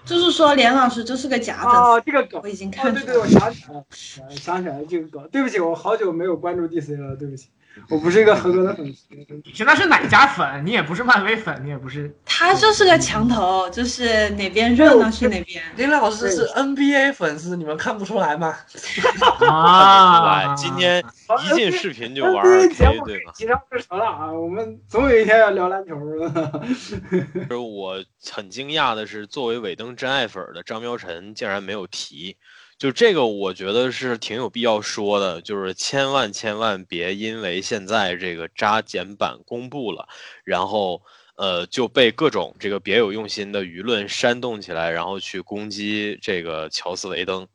[0.06, 1.70] 就是说，连老师这是个假的。
[1.70, 3.84] 哦，这个梗我已经哦，看出来对对，我想起来了，
[4.26, 5.28] 呃想起来了这个梗。
[5.28, 7.48] 对不起，我好久没有关注 DC 了，对不起，
[7.88, 9.06] 我不是一个合格的粉丝。
[9.44, 10.64] 你现在是哪家粉？
[10.64, 12.14] 你也不是漫威粉，你也不是。
[12.24, 15.62] 他就是个墙头，就是哪边热闹去哪边。
[15.76, 18.56] 林老师是 NBA 粉丝，你们看不出来吗？
[19.48, 21.04] 啊，来，今天
[21.44, 23.32] 一进视频就玩这二个节 K，目对吧？
[23.34, 24.32] 提上日程了啊！
[24.32, 26.62] 我们总有一天要聊篮球的。
[27.48, 28.02] 就是我
[28.32, 32.36] 很惊讶的是，作为尾灯真爱粉的张苗晨竟然没有提，
[32.84, 40.06] 就这个我觉得是挺有必要说的，就是千万千万别因为现在这个扎简版公布了，
[40.44, 41.00] 然后
[41.36, 47.48] 呃就被各种这个别有用心的舆论煽动起来，然后去攻击这个乔斯维登。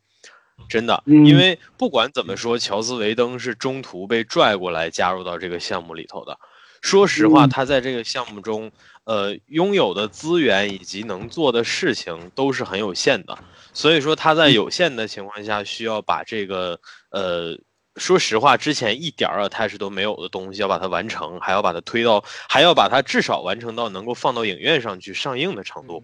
[0.68, 6.40] 真的，嗯因为不管怎么说，乔斯维登是中途被拽过来加入到这个项目里头的。
[6.82, 8.72] 说实话，嗯他在这个项目中，
[9.10, 13.36] 呃，拥有的资源以及能做的事情都是很有限的，
[13.74, 16.80] 所以说他在有限的情况下，需要把这个
[17.10, 17.58] 呃，
[17.96, 26.04] 说实话，之前一点儿 attach 都没有的东西，要把它完成，还要把它推到，还要把它至少完成到能够放到影院上去上映的程度，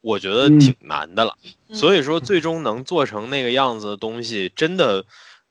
[0.00, 0.60] 我觉得嗯。
[0.60, 1.36] 挺难的了。
[1.68, 1.74] 嗯。
[1.74, 5.04] 所以说，最终能做成那个样子的东西，真的，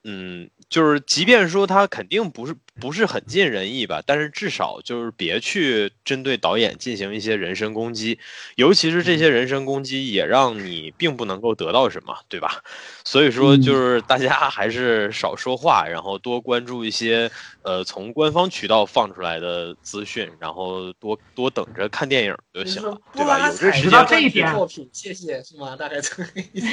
[0.06, 8.20] 嗯，就是即便说它肯定不是不是很尽人意吧，但是至少就是别去针对导演进行一些人身攻击，
[8.56, 12.62] 尤其是这些人身攻击也让你并不能够得到什么，对吧？
[13.04, 17.32] 所以说，就是大家还是少说话，然后多关注一些
[17.62, 23.48] 呃从官方渠道放出来的资讯，然后多多等着看电影就行了，对吧？
[23.48, 25.76] 有这时知道间这一点作品，谢谢是吗？
[25.76, 26.68] 大概这个意思。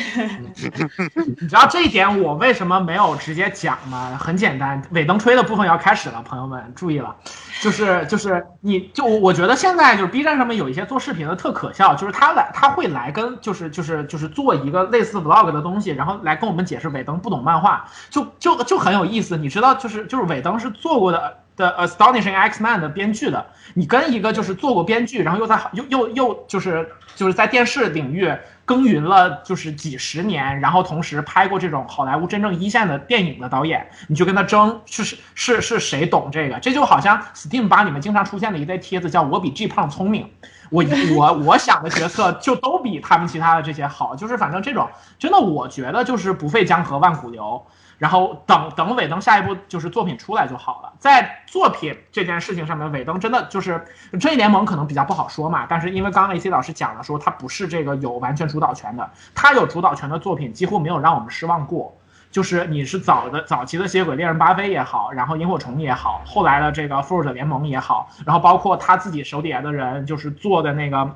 [1.41, 4.19] 你知道这一点我为什么没有直接讲吗？
[4.21, 7.15] 很简单，尾灯吹的部分要开开始了，朋友们注意了，
[7.63, 19.37] 就是就是你就我觉得现在就是 B 站上面有一些做视频的特可笑，就是他来他会来跟就是就是就是做一个类似 vlog 的东西，然后来跟我们解释尾灯不懂漫画，就就就很有意思。
[19.37, 21.44] 你知道就是就是尾灯是做过的。
[21.57, 28.33] 的 Astonishing X-Men 的编剧的，你跟一个就是做过编剧，然后又在又又又就是就是在电视领域
[28.65, 36.59] 耕耘了就是几十年，然后同时拍过这种好莱坞真正一线的电影的导演，你就跟他争，是是是谁懂这个？
[36.59, 40.29] 这就好像 Steam 吧里面经常出现的一类帖子，叫我比 G 胖聪明，
[40.71, 47.65] 我我我想的角色就都比他们其他的这些好，就是反正这种真的我觉得就是不费江河万古流。
[48.05, 50.93] 然后等等尾灯下一步就是作品出来就好了。
[50.99, 53.83] 在作品这件事情上面，尾灯真的就是
[54.21, 61.97] 正义联盟可能比较不好说嘛，但是因为刚刚 AC 老师讲了说他不是这个有完全主导权的，他有主导权的作品几乎没有让我们失望过。
[62.31, 71.11] 就是你是早的早期的吸血鬼猎人巴菲也好，然后萤火虫也好，后来的这个复仇者联盟也好，然后包括他自己手底下的人就是做的那个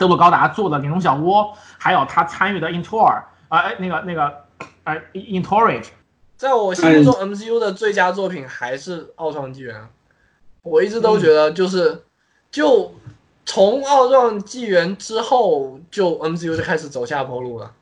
[0.00, 4.44] 德鲁高达做的玲珑小窝，还有他参与的 Intor，呃那个那个
[4.82, 5.90] 呃 Intorage。
[6.38, 9.74] 在我心目中，MCU 的最佳作品还是《奥创纪元》。
[10.62, 12.02] 我一直都觉得，就是，
[12.52, 12.94] 就
[13.44, 17.72] 从《奥创纪元》之后，就 MCU 就开始走下坡路了。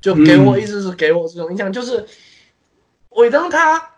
[0.00, 2.04] 就给我一直是给我这种印象，就是
[3.10, 3.90] 尾灯他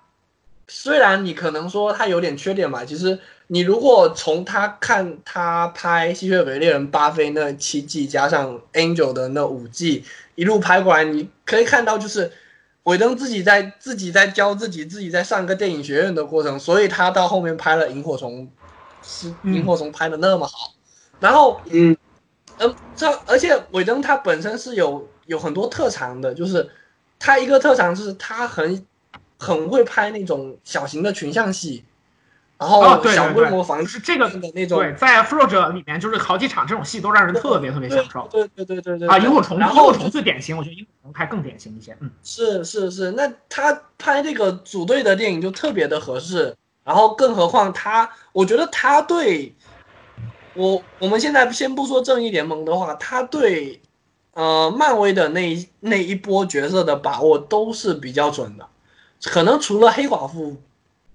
[0.68, 10.04] 虽然你可能说他有点缺点吧，其实你如果从他看他拍《吸血鬼猎人巴菲》那七季，加上 Angel 的那五季
[10.34, 12.30] 一路拍过来，你可以看到就是。
[12.86, 18.42] 尾灯自己在自己在教自己，自己在上个电影学院的过程，所以他到后面拍了《萤火虫》，
[19.02, 20.72] 是《萤火虫》拍的那么好。
[21.18, 21.96] 然后，嗯，
[22.58, 26.70] 嗯，这而且韦登他本身是有有很多特长的，就是
[27.18, 28.86] 他一个特长是他很
[29.36, 31.84] 很会拍那种小型的群像戏，
[32.58, 34.78] 然后小规模房是这个的那种。
[34.78, 38.26] 对，在《复仇者》里面就是好几场这种戏都让人特别特别享受。
[38.30, 39.08] 对对对对对。
[39.08, 41.96] 啊，萤火虫，萤火虫最典型，我觉得萤火虫还更典型一些。
[42.00, 49.54] 嗯，是是是，那他拍这个组队的电影就特别的合适，然后更何况他，我觉得他对
[50.54, 53.82] 我我们现在先不说正义联盟的话，他对
[54.32, 58.66] 呃漫威的那那一波角色的把握都是比较准的，
[59.24, 60.56] 可能除了黑寡妇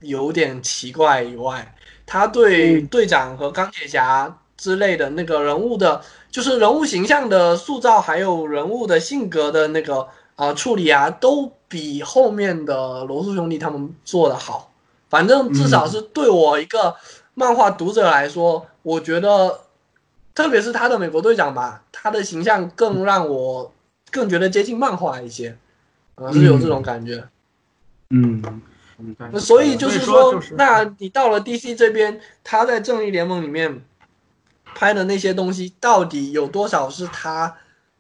[0.01, 1.73] 有点奇怪以外，
[2.05, 10.01] 他对队长和钢铁侠之类的那个人物的，就是人物形象的塑造，还有人物的性格的那个
[10.35, 14.71] 啊、呃、处理啊，都比后面的罗素兄弟他们做的好。
[15.09, 16.95] 反正至少是对我一个
[17.33, 19.59] 漫画读者来说，我觉得，
[20.33, 23.73] 特别是他的美国队长吧，他的形象更让我
[24.09, 25.57] 更觉得接近漫画一些，
[26.15, 27.23] 啊、是有这种感觉。
[28.09, 28.61] 嗯，
[29.31, 33.83] 对，所以就是说，说就是那你到了 DC 这边，他在正义联盟里面
[34.75, 37.57] 拍的那些东西，到底有多少是他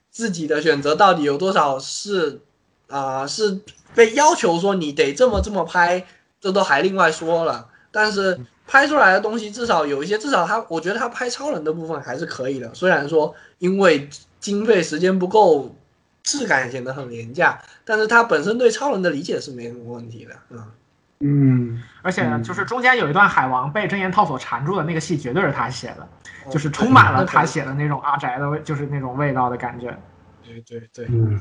[0.09, 0.95] 自己的选择？
[0.95, 2.41] 到底有多少是
[2.87, 3.59] 啊、是
[3.95, 6.05] 被要求说你得这么这么拍？
[6.41, 7.69] 这都还另外说了。
[7.91, 12.73] 但是拍出来的东西，至少有一些，至少他，我觉得他拍超人的部分还是可以的。
[12.73, 14.09] 虽然说因为
[14.39, 15.75] 经费时间不够，
[16.23, 20.33] 质感显得很廉价，但是他本身对超人的理解是没什么问题的。
[20.49, 20.65] 嗯。
[21.21, 26.07] 嗯，而且就是中间有一段海王被真言套索缠住的那个戏，绝对是他写的，
[26.49, 29.95] 就是充满了他写的那种阿宅的味，就是那种味道的感觉。
[30.43, 31.39] 对对对，嗯，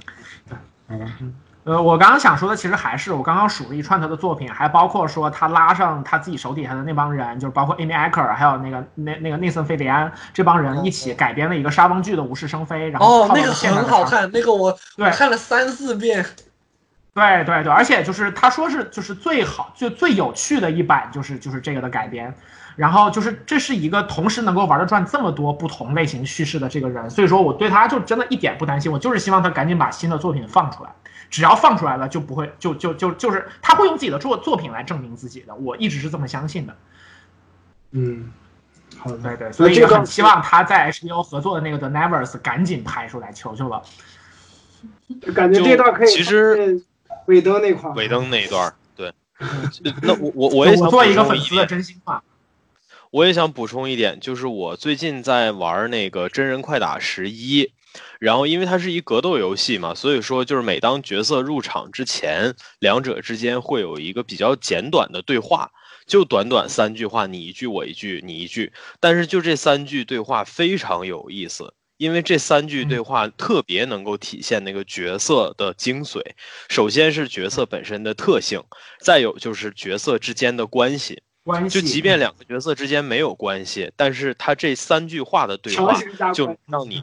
[1.64, 15.06] 呃，我刚刚想说的其实还是我刚刚数了一串他的作品，还包括说他拉上他自己手底下的那帮人，就是包括 Amy Acker，还有那个那那个内森·费里安这帮人一起改编了一个沙翁剧的《无事生非》，然后哦，那个很好看，那个我对。
[15.06, 16.24] 我看了三四遍。
[17.12, 22.32] 对对对，而且就是他说是就是最好就最有趣的一版就是就是这个的改编，
[22.76, 30.90] 然后就是这是一个同时能够玩得转这么多不同类型叙事的这个人，所以说我对他就真的一点不担心，我就是希望他赶紧把新的作品放出来，
[31.28, 36.76] 只要放出来了就不会就就就就是他会用自己的作作品来证明自己的，我一直是这么相信的。
[37.90, 38.30] 嗯，
[38.96, 43.82] 好的，对对，所以很希望他在 HBO 合作的那个 The Nevers 赶紧拍出来，求求了。
[45.20, 46.80] 就感觉这段可以其实
[47.26, 49.12] 尾灯那块儿，尾灯那一段儿，对。
[50.02, 52.22] 那我我我也想我做一个粉丝的真心话。
[53.10, 57.72] 我也想补充一点，就是我最近在玩那个真人快打十一，
[58.20, 65.72] 然后因为它是一格斗游戏嘛，所以说就是每当角色入场之前，两者之间会有一个比较简短的对话，
[66.06, 71.74] 就短短三句话，你一句我一句，你一句，但是就这三句对话非常有意思。
[72.00, 76.18] 因为这三句对话特别能够体现那个角色的精髓，
[76.70, 78.58] 首先是角色本身的特性，
[79.02, 81.22] 再有就是角色之间的关系。
[81.44, 85.94] 关系就即便两个角色之间没有关系，但是他这三句话的对话
[86.32, 87.02] 就让你，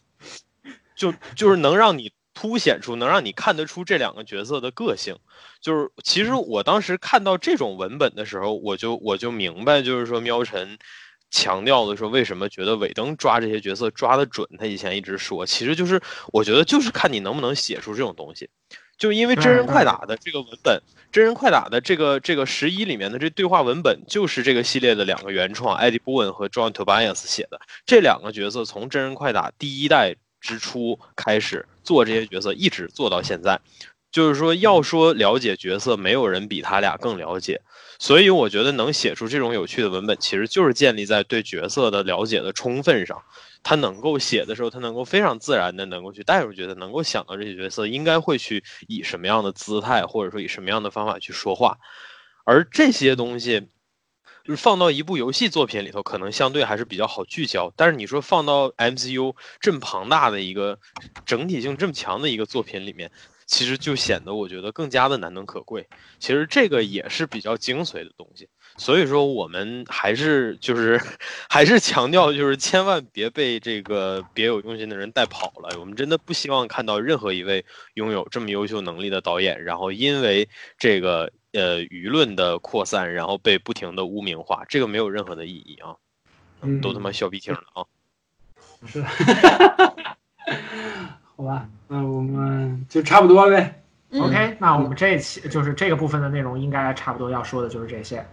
[0.95, 5.15] 就就是能让你凸显出，能让你看得出这两个角色的个性。
[5.61, 10.79] 就是其实我当时看到这种文本的时候，我就我就明白，就是说喵晨
[11.29, 14.47] 强调的说为什么觉得尾灯抓这些角色抓得准。
[14.57, 16.01] 他以前一直说，其实就是
[16.31, 18.49] 我觉得就是看你能不能写出这种东西。
[18.97, 20.81] 就因为真人快打的这个文本，
[21.11, 27.61] 真人快打的这个这个十一里面的这对话文本，就是这个系列的两个原创，艾迪·波恩和 John Tobias 写的。
[27.85, 33.59] 这两个角色从真人快打第一代之初开始做这些角色，一直做到现在。
[34.11, 37.61] 就是说，要说了解角色，没有人比他俩更了解。
[37.99, 43.21] 所以我觉得能写出这种有趣的文本，其实就是建立在对角色的了解的充分上。
[43.63, 51.77] 他能够写的时候，他能够非常自然的能够去带入角色，能够想到这些角色应该会去以什么样的姿态，或者说以什么样的方法去说话。
[52.45, 53.67] 而这些东西，
[54.45, 57.73] 就是放到一部游戏作品里头，可能相对还是比较好聚焦。
[57.75, 60.79] 但是你说放到 MCU 这么庞大的一个
[61.25, 63.11] 整体性这么强的一个作品里面，
[63.47, 65.87] 其实就显得我觉得更加的难能可贵。
[66.19, 68.47] 其实这个也是比较精髓的东西。
[68.77, 71.01] 所以说，我们还是就是
[71.49, 75.79] 还是强调，就是千万别被这个别有用心的人带跑了。
[75.79, 77.65] 我们真的不希望看到任何一位
[77.95, 80.47] 拥有这么优秀能力的导演，然后因为
[80.77, 85.95] 这个呃舆论的扩散，然后被不停的污名化，这个没有任何的意义啊！
[86.61, 87.85] 嗯都他妈笑鼻涕了啊！
[88.87, 89.07] 是的，
[91.37, 93.79] 好吧，那我们就差不多呗。
[94.09, 94.21] 嗯。
[94.21, 98.25] OK，那我们这一期就是这个部分的内容，应该差不多要说的就是这些。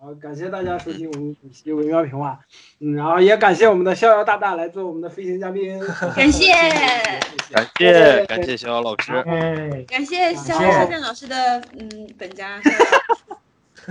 [0.00, 2.40] 好，感谢大家收听我们本期微妙评话，
[2.80, 5.78] 嗯，然后也感谢我们的逍遥大大来做我们的飞行嘉宾，
[6.16, 6.52] 感谢。
[7.50, 8.24] 感谢。
[8.24, 12.58] 感谢逍遥老师，哎，感谢肖感谢肖战老师的嗯本家，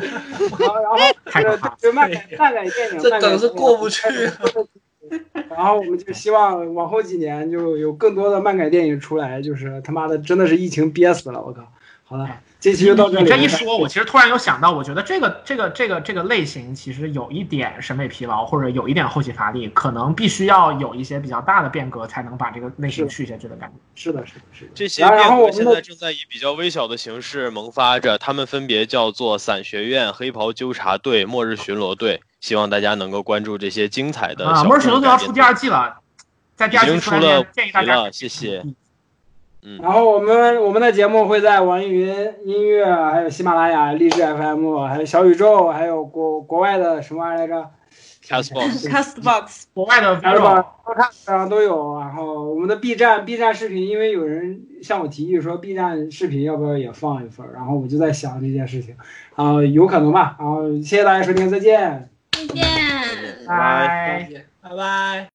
[0.58, 1.78] 好，然后这个太可怕了。
[1.80, 4.02] 对漫改漫改电影，这梗是过不去
[5.50, 11.64] 然后我们就希望往后几年就有更多的漫改电影出来，就是他妈的真的是疫情憋死了，我靠！
[12.04, 12.30] 好了，
[12.66, 13.24] 这期就到这里。
[13.24, 23.76] 你这一说，我其实突然有想到，我觉得这个这个这个这个类型其实有一点审美疲劳，或者有一点后期乏力，可能必须要有一些比较大的变革，才能把这个类型续下去的感觉。
[23.94, 24.72] 是的，是的，是的。
[24.74, 32.20] 这些变革现在正在以比较微小的形式萌发着，他们分别叫做伞学院、黑袍纠察队、末日巡逻队。
[32.42, 35.98] 希望大家能够关注这些精彩的末日巡逻队要出第二季了，
[36.56, 38.64] 在第二季出来出了建议大家，谢谢。
[39.66, 42.08] 嗯，然后我们我们的节目会在网易云
[42.46, 47.70] 音乐、还有喜马拉雅、荔枝 FM、还有小宇宙，还有国国外的什么玩意儿来着？
[48.26, 52.00] Castbox Castbox 国外的然后 Vero 吧，都看上都有。
[52.00, 58.96] 然后我们的 B 站 B 站视频，因为有人向我提议说 B 站视频要不要也放一份，然后我就在想这件事情，
[59.36, 60.36] 然后有可能吧。
[60.40, 62.10] 然后谢谢大家收听，再见。
[62.32, 62.66] 再见。
[63.48, 64.28] 拜。
[64.60, 64.76] 拜拜。
[64.76, 65.35] There's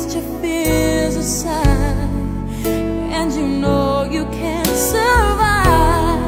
[0.00, 2.08] cast your fears aside,
[3.12, 6.22] and you know you can survive.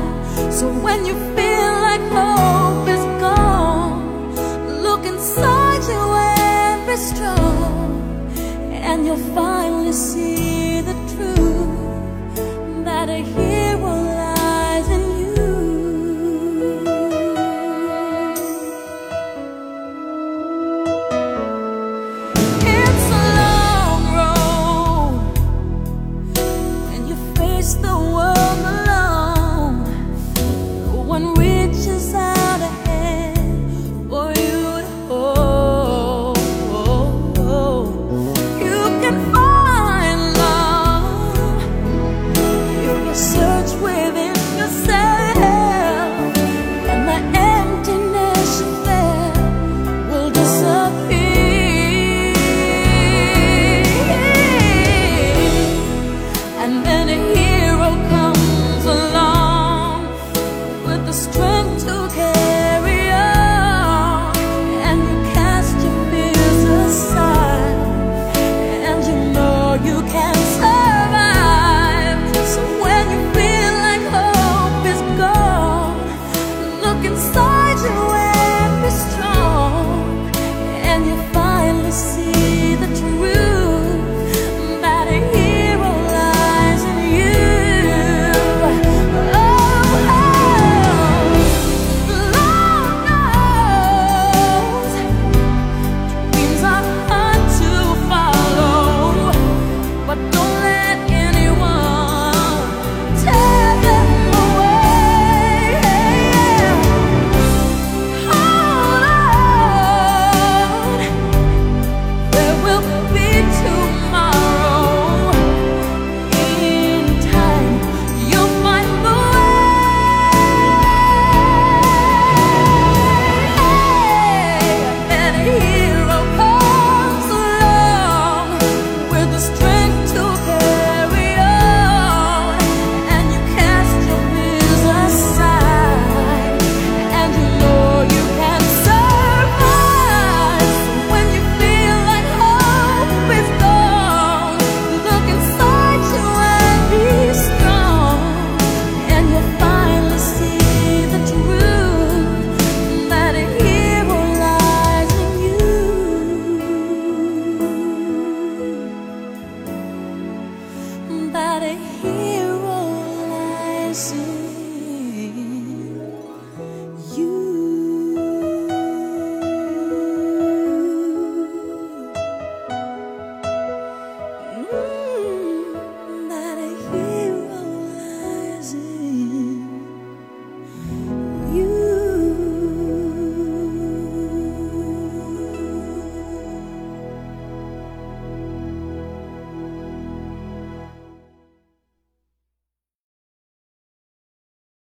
[0.52, 4.34] So when you feel like hope is gone,
[4.82, 6.02] look inside you
[6.34, 8.32] and be strong,
[8.72, 13.22] and you'll finally see the truth that a